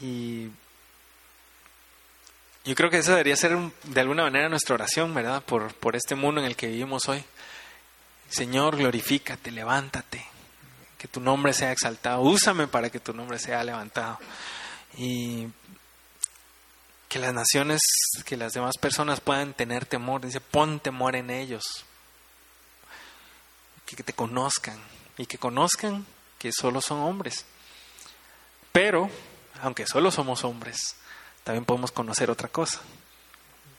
Y 0.00 0.48
yo 2.64 2.74
creo 2.74 2.90
que 2.90 2.98
esa 2.98 3.12
debería 3.12 3.36
ser 3.36 3.56
de 3.84 4.00
alguna 4.00 4.24
manera 4.24 4.48
nuestra 4.48 4.74
oración, 4.74 5.14
¿verdad? 5.14 5.42
Por, 5.42 5.74
por 5.74 5.96
este 5.96 6.14
mundo 6.14 6.40
en 6.40 6.46
el 6.46 6.56
que 6.56 6.66
vivimos 6.66 7.08
hoy. 7.08 7.24
Señor, 8.28 8.76
glorifícate, 8.76 9.50
levántate, 9.50 10.24
que 10.96 11.08
tu 11.08 11.20
nombre 11.20 11.52
sea 11.52 11.72
exaltado, 11.72 12.20
úsame 12.20 12.68
para 12.68 12.90
que 12.90 13.00
tu 13.00 13.12
nombre 13.12 13.38
sea 13.38 13.64
levantado. 13.64 14.18
Y 14.96 15.48
que 17.08 17.18
las 17.18 17.34
naciones, 17.34 17.80
que 18.24 18.36
las 18.36 18.52
demás 18.52 18.78
personas 18.78 19.20
puedan 19.20 19.52
tener 19.52 19.84
temor, 19.84 20.20
dice, 20.20 20.40
pon 20.40 20.78
temor 20.78 21.16
en 21.16 21.30
ellos, 21.30 21.64
que 23.96 24.02
te 24.02 24.12
conozcan 24.12 24.78
y 25.18 25.26
que 25.26 25.38
conozcan 25.38 26.06
que 26.38 26.52
solo 26.52 26.80
son 26.80 27.00
hombres. 27.00 27.44
Pero, 28.72 29.10
aunque 29.62 29.86
solo 29.86 30.10
somos 30.10 30.44
hombres, 30.44 30.96
también 31.44 31.64
podemos 31.64 31.92
conocer 31.92 32.30
otra 32.30 32.48
cosa. 32.48 32.80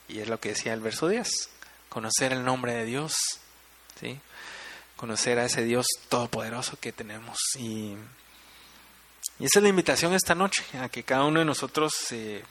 Y 0.08 0.20
es 0.20 0.28
lo 0.28 0.38
que 0.38 0.50
decía 0.50 0.72
el 0.74 0.80
verso 0.80 1.08
10, 1.08 1.48
conocer 1.88 2.32
el 2.32 2.44
nombre 2.44 2.74
de 2.74 2.84
Dios, 2.84 3.14
¿sí? 3.98 4.20
conocer 4.96 5.38
a 5.38 5.46
ese 5.46 5.64
Dios 5.64 5.86
todopoderoso 6.08 6.78
que 6.78 6.92
tenemos. 6.92 7.38
Y, 7.58 7.96
esa 9.40 9.58
es 9.58 9.62
la 9.62 9.68
invitación 9.68 10.14
esta 10.14 10.34
noche, 10.34 10.62
a 10.80 10.88
que 10.88 11.02
cada 11.02 11.24
uno 11.24 11.40
de 11.40 11.44
nosotros 11.44 11.92
eh, 12.12 12.44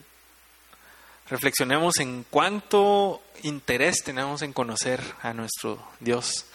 reflexionemos 1.29 1.97
en 1.99 2.25
cuánto 2.29 3.21
interés 3.43 4.03
tenemos 4.03 4.41
en 4.41 4.51
conocer 4.51 5.01
a 5.21 5.33
nuestro 5.33 5.81
Dios 6.01 6.45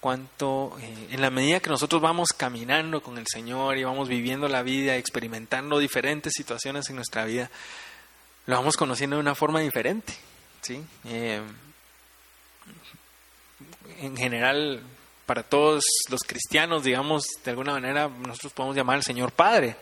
cuánto, 0.00 0.76
eh, 0.80 1.08
en 1.10 1.20
la 1.20 1.30
medida 1.30 1.60
que 1.60 1.70
nosotros 1.70 2.00
vamos 2.00 2.30
caminando 2.36 3.02
con 3.02 3.18
el 3.18 3.26
Señor 3.26 3.76
y 3.76 3.84
vamos 3.84 4.08
viviendo 4.08 4.48
la 4.48 4.62
vida, 4.62 4.96
experimentando 4.96 5.78
diferentes 5.78 6.32
situaciones 6.34 6.88
en 6.88 6.96
nuestra 6.96 7.24
vida, 7.24 7.50
lo 8.46 8.56
vamos 8.56 8.76
conociendo 8.76 9.16
de 9.16 9.20
una 9.20 9.34
forma 9.34 9.60
diferente. 9.60 10.14
¿sí? 10.62 10.82
Eh, 11.04 11.42
en 14.00 14.16
general, 14.16 14.82
para 15.26 15.42
todos 15.42 15.84
los 16.08 16.20
cristianos, 16.22 16.82
digamos, 16.82 17.24
de 17.44 17.50
alguna 17.50 17.72
manera 17.72 18.08
nosotros 18.08 18.52
podemos 18.52 18.76
llamar 18.76 18.96
al 18.96 19.04
Señor 19.04 19.32
Padre, 19.32 19.76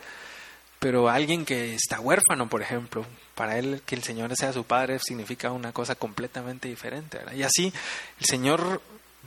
pero 0.79 1.09
alguien 1.09 1.45
que 1.45 1.73
está 1.73 1.99
huérfano, 1.99 2.47
por 2.49 2.61
ejemplo, 2.61 3.05
para 3.35 3.57
él 3.57 3.81
que 3.85 3.95
el 3.95 4.03
Señor 4.03 4.35
sea 4.35 4.53
su 4.53 4.65
Padre 4.65 4.99
significa 4.99 5.51
una 5.51 5.71
cosa 5.71 5.95
completamente 5.95 6.67
diferente. 6.67 7.19
Y 7.35 7.43
así 7.43 7.73
el 8.19 8.25
Señor 8.25 8.81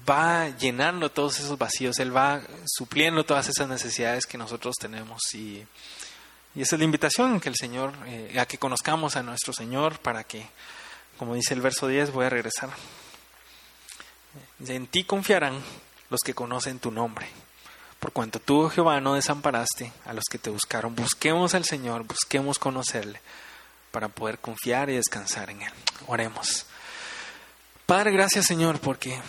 va 0.09 0.49
llenando 0.49 1.11
todos 1.11 1.41
esos 1.41 1.59
vacíos, 1.59 1.99
Él 1.99 2.15
va 2.15 2.41
supliendo 2.67 3.25
todas 3.25 3.49
esas 3.49 3.69
necesidades 3.69 4.27
que 4.27 4.39
nosotros 4.39 4.75
tenemos. 4.81 5.21
Y, 5.35 5.67
esa 6.55 6.77
es 6.77 6.79
la 6.79 6.85
invitación 6.85 7.41
que 7.41 7.49
el 7.49 7.57
Señor, 7.57 7.95
eh, 8.07 8.39
a 8.39 8.45
que 8.45 8.59
conozcamos 8.59 9.17
a 9.17 9.23
nuestro 9.23 9.55
Señor 9.55 9.99
para 10.01 10.25
que, 10.25 10.47
como 11.17 11.35
dice 11.35 11.55
el 11.55 11.63
verso 11.63 11.89
10, 11.89 12.13
voy 12.13 12.27
a 12.27 12.31
regresar. 12.31 12.69
En 14.67 14.87
ti 14.87 15.05
confiarán 15.05 15.63
los 16.11 16.21
que 16.21 16.35
conocen 16.35 16.79
tu 16.79 16.91
nombre. 16.91 17.27
Por 17.99 18.13
cuanto 18.13 18.39
tú, 18.39 18.69
Jehová, 18.69 19.01
no 19.01 19.15
desamparaste 19.15 19.93
a 20.05 20.13
los 20.13 20.25
que 20.31 20.39
te 20.39 20.51
buscaron, 20.51 20.95
busquemos 20.95 21.55
al 21.55 21.65
Señor, 21.65 22.03
busquemos 22.05 22.59
conocerle 22.59 23.21
para 23.91 24.09
poder 24.09 24.39
confiar 24.39 24.91
y 24.91 24.97
descansar 24.97 25.51
en 25.51 25.63
Él. 25.63 25.73
Oremos. 26.07 26.67
Padre, 27.87 28.11
gracias 28.11 28.47
Señor, 28.47 28.81
porque 28.81 29.21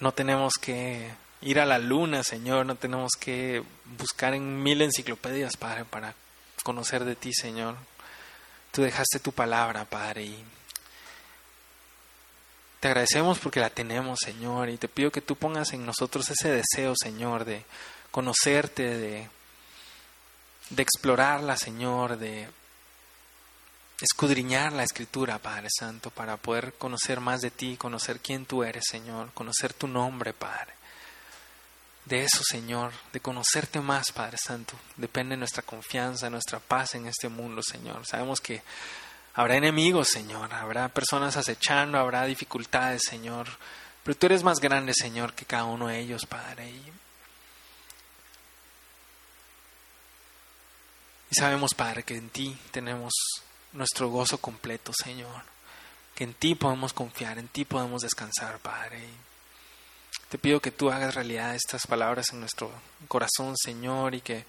no 0.00 0.12
tenemos 0.12 0.54
que 0.54 1.10
ir 1.42 1.58
a 1.60 1.66
la 1.66 1.78
luna, 1.78 2.22
Señor, 2.22 2.66
no 2.66 2.76
tenemos 2.76 3.12
que 3.18 3.62
buscar 3.98 4.34
en 4.34 4.62
mil 4.62 4.80
enciclopedias, 4.82 5.56
Padre, 5.56 5.84
para 5.84 6.14
conocer 6.62 7.04
de 7.04 7.16
ti, 7.16 7.32
Señor. 7.32 7.76
Tú 8.70 8.82
dejaste 8.82 9.18
tu 9.18 9.32
palabra, 9.32 9.84
Padre, 9.84 10.24
y 10.24 10.44
te 12.80 12.88
agradecemos 12.88 13.38
porque 13.38 13.60
la 13.60 13.70
tenemos, 13.70 14.18
Señor, 14.20 14.68
y 14.68 14.76
te 14.76 14.88
pido 14.88 15.12
que 15.12 15.20
tú 15.20 15.36
pongas 15.36 15.72
en 15.72 15.84
nosotros 15.84 16.28
ese 16.30 16.50
deseo, 16.50 16.94
Señor, 16.96 17.44
de 17.44 17.64
conocerte, 18.10 18.82
de, 18.96 19.28
de 20.70 20.82
explorarla, 20.82 21.56
Señor, 21.56 22.16
de 22.18 22.48
escudriñar 24.02 24.72
la 24.72 24.82
escritura, 24.82 25.38
Padre 25.38 25.68
Santo, 25.70 26.10
para 26.10 26.36
poder 26.36 26.74
conocer 26.74 27.20
más 27.20 27.40
de 27.40 27.50
ti, 27.50 27.76
conocer 27.76 28.18
quién 28.20 28.46
tú 28.46 28.64
eres, 28.64 28.84
Señor, 28.90 29.32
conocer 29.32 29.72
tu 29.72 29.86
nombre, 29.86 30.32
Padre. 30.32 30.74
De 32.04 32.24
eso, 32.24 32.42
Señor, 32.42 32.92
de 33.12 33.20
conocerte 33.20 33.80
más, 33.80 34.10
Padre 34.12 34.36
Santo, 34.44 34.74
depende 34.96 35.36
nuestra 35.36 35.62
confianza, 35.62 36.28
nuestra 36.28 36.58
paz 36.58 36.96
en 36.96 37.06
este 37.06 37.28
mundo, 37.28 37.62
Señor. 37.62 38.04
Sabemos 38.04 38.40
que 38.40 38.62
habrá 39.34 39.56
enemigos, 39.56 40.08
Señor, 40.08 40.52
habrá 40.52 40.88
personas 40.88 41.36
acechando, 41.36 41.98
habrá 41.98 42.24
dificultades, 42.24 43.02
Señor, 43.08 43.46
pero 44.02 44.16
tú 44.16 44.26
eres 44.26 44.42
más 44.42 44.58
grande, 44.58 44.94
Señor, 44.94 45.32
que 45.32 45.44
cada 45.44 45.64
uno 45.64 45.86
de 45.86 46.00
ellos, 46.00 46.26
Padre. 46.26 46.68
Y, 46.70 46.92
y 51.30 51.34
sabemos, 51.36 51.72
Padre, 51.72 52.02
que 52.02 52.16
en 52.16 52.30
ti 52.30 52.58
tenemos 52.72 53.12
nuestro 53.72 54.08
gozo 54.08 54.38
completo, 54.38 54.92
Señor. 54.94 55.42
Que 56.14 56.24
en 56.24 56.34
ti 56.34 56.54
podemos 56.54 56.92
confiar, 56.92 57.38
en 57.38 57.48
ti 57.48 57.64
podemos 57.64 58.02
descansar, 58.02 58.58
Padre. 58.58 59.02
Te 60.28 60.38
pido 60.38 60.60
que 60.60 60.70
tú 60.70 60.90
hagas 60.90 61.14
realidad 61.14 61.54
estas 61.54 61.86
palabras 61.86 62.26
en 62.32 62.40
nuestro 62.40 62.70
corazón, 63.08 63.54
Señor, 63.56 64.14
y 64.14 64.20
que, 64.20 64.44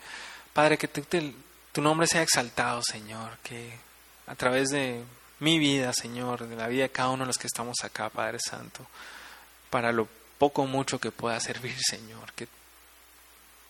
Padre, 0.54 0.78
que 0.78 0.88
tu 0.88 1.82
nombre 1.82 2.08
sea 2.08 2.22
exaltado, 2.22 2.82
Señor, 2.84 3.38
que 3.44 3.78
a 4.28 4.36
través 4.36 4.70
de 4.70 5.04
mi 5.40 5.60
vida, 5.60 5.92
Señor, 5.94 6.48
de 6.48 6.56
la 6.56 6.68
vida 6.68 6.84
de 6.84 6.90
cada 6.90 7.10
uno 7.10 7.24
de 7.24 7.28
los 7.28 7.38
que 7.38 7.48
estamos 7.48 7.78
acá, 7.84 8.10
Padre 8.10 8.40
Santo, 8.40 8.86
para 9.70 9.92
lo 9.92 10.08
poco 10.38 10.64
o 10.64 10.68
mucho 10.68 11.00
que 11.00 11.12
pueda 11.12 11.40
servir, 11.40 11.76
Señor, 11.82 12.32
que 12.34 12.48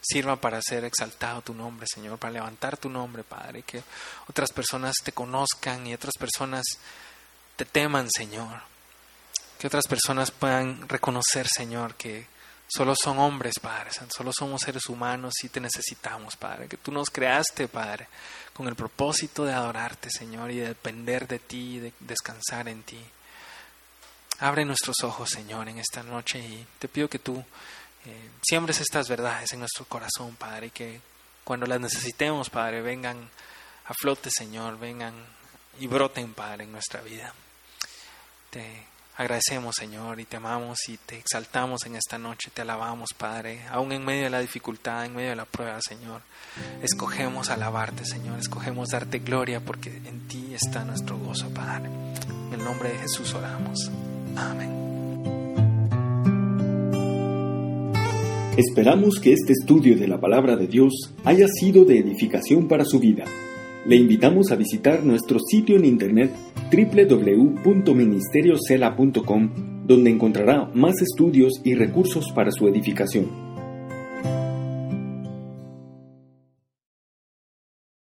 sirva 0.03 0.35
para 0.35 0.61
ser 0.61 0.83
exaltado 0.85 1.41
tu 1.41 1.53
nombre, 1.53 1.87
Señor, 1.91 2.19
para 2.19 2.33
levantar 2.33 2.77
tu 2.77 2.89
nombre, 2.89 3.23
Padre, 3.23 3.63
que 3.63 3.81
otras 4.27 4.51
personas 4.51 4.95
te 5.03 5.13
conozcan 5.13 5.87
y 5.87 5.93
otras 5.93 6.13
personas 6.19 6.63
te 7.55 7.65
teman, 7.65 8.09
Señor. 8.11 8.61
Que 9.57 9.67
otras 9.67 9.87
personas 9.87 10.31
puedan 10.31 10.89
reconocer, 10.89 11.47
Señor, 11.47 11.95
que 11.95 12.27
solo 12.67 12.95
son 13.01 13.19
hombres, 13.19 13.53
Padre, 13.61 13.91
solo 14.15 14.31
somos 14.37 14.61
seres 14.61 14.87
humanos 14.87 15.33
y 15.43 15.49
te 15.49 15.61
necesitamos, 15.61 16.35
Padre, 16.35 16.67
que 16.67 16.77
tú 16.77 16.91
nos 16.91 17.09
creaste, 17.09 17.67
Padre, 17.67 18.07
con 18.53 18.67
el 18.67 18.75
propósito 18.75 19.45
de 19.45 19.53
adorarte, 19.53 20.09
Señor, 20.09 20.51
y 20.51 20.57
de 20.57 20.69
depender 20.69 21.27
de 21.27 21.39
ti, 21.39 21.79
de 21.79 21.93
descansar 21.99 22.67
en 22.67 22.83
ti. 22.83 22.99
Abre 24.39 24.65
nuestros 24.65 24.97
ojos, 25.03 25.29
Señor, 25.29 25.69
en 25.69 25.77
esta 25.77 26.03
noche 26.03 26.39
y 26.39 26.67
te 26.79 26.89
pido 26.89 27.07
que 27.07 27.19
tú 27.19 27.45
eh, 28.05 28.29
siembres 28.41 28.81
estas 28.81 29.07
verdades 29.07 29.53
en 29.53 29.59
nuestro 29.59 29.85
corazón, 29.85 30.35
Padre, 30.35 30.67
y 30.67 30.71
que 30.71 31.01
cuando 31.43 31.65
las 31.65 31.79
necesitemos, 31.79 32.49
Padre, 32.49 32.81
vengan 32.81 33.29
a 33.85 33.93
flote, 33.93 34.29
Señor, 34.31 34.79
vengan 34.79 35.13
y 35.79 35.87
broten, 35.87 36.33
Padre, 36.33 36.63
en 36.63 36.71
nuestra 36.71 37.01
vida. 37.01 37.33
Te 38.49 38.85
agradecemos, 39.17 39.75
Señor, 39.77 40.19
y 40.19 40.25
te 40.25 40.37
amamos 40.37 40.77
y 40.87 40.97
te 40.97 41.17
exaltamos 41.17 41.85
en 41.85 41.95
esta 41.95 42.17
noche, 42.17 42.51
te 42.53 42.61
alabamos, 42.61 43.13
Padre, 43.17 43.65
aún 43.69 43.91
en 43.91 44.03
medio 44.03 44.23
de 44.23 44.29
la 44.29 44.39
dificultad, 44.39 45.05
en 45.05 45.15
medio 45.15 45.29
de 45.29 45.35
la 45.35 45.45
prueba, 45.45 45.79
Señor. 45.81 46.21
Escogemos 46.81 47.49
alabarte, 47.49 48.05
Señor, 48.05 48.39
escogemos 48.39 48.89
darte 48.89 49.19
gloria 49.19 49.59
porque 49.59 49.89
en 49.89 50.27
ti 50.27 50.53
está 50.53 50.83
nuestro 50.83 51.17
gozo, 51.17 51.49
Padre. 51.53 51.85
En 51.85 52.53
el 52.53 52.63
nombre 52.63 52.89
de 52.89 52.99
Jesús 52.99 53.33
oramos. 53.33 53.91
Amén. 54.35 54.92
Esperamos 58.57 59.19
que 59.19 59.33
este 59.33 59.51
estudio 59.51 59.97
de 59.97 60.07
la 60.07 60.21
palabra 60.21 60.55
de 60.55 60.67
Dios 60.67 61.11
haya 61.23 61.47
sido 61.47 61.85
de 61.85 61.97
edificación 61.97 62.67
para 62.67 62.85
su 62.85 62.99
vida. 62.99 63.23
Le 63.87 63.95
invitamos 63.95 64.51
a 64.51 64.55
visitar 64.55 65.03
nuestro 65.03 65.39
sitio 65.39 65.75
en 65.75 65.85
internet 65.85 66.29
www.ministeriocela.com, 66.71 69.49
donde 69.87 70.11
encontrará 70.11 70.69
más 70.75 71.01
estudios 71.01 71.61
y 71.63 71.73
recursos 71.73 72.31
para 72.35 72.51
su 72.51 72.67
edificación. 72.67 73.42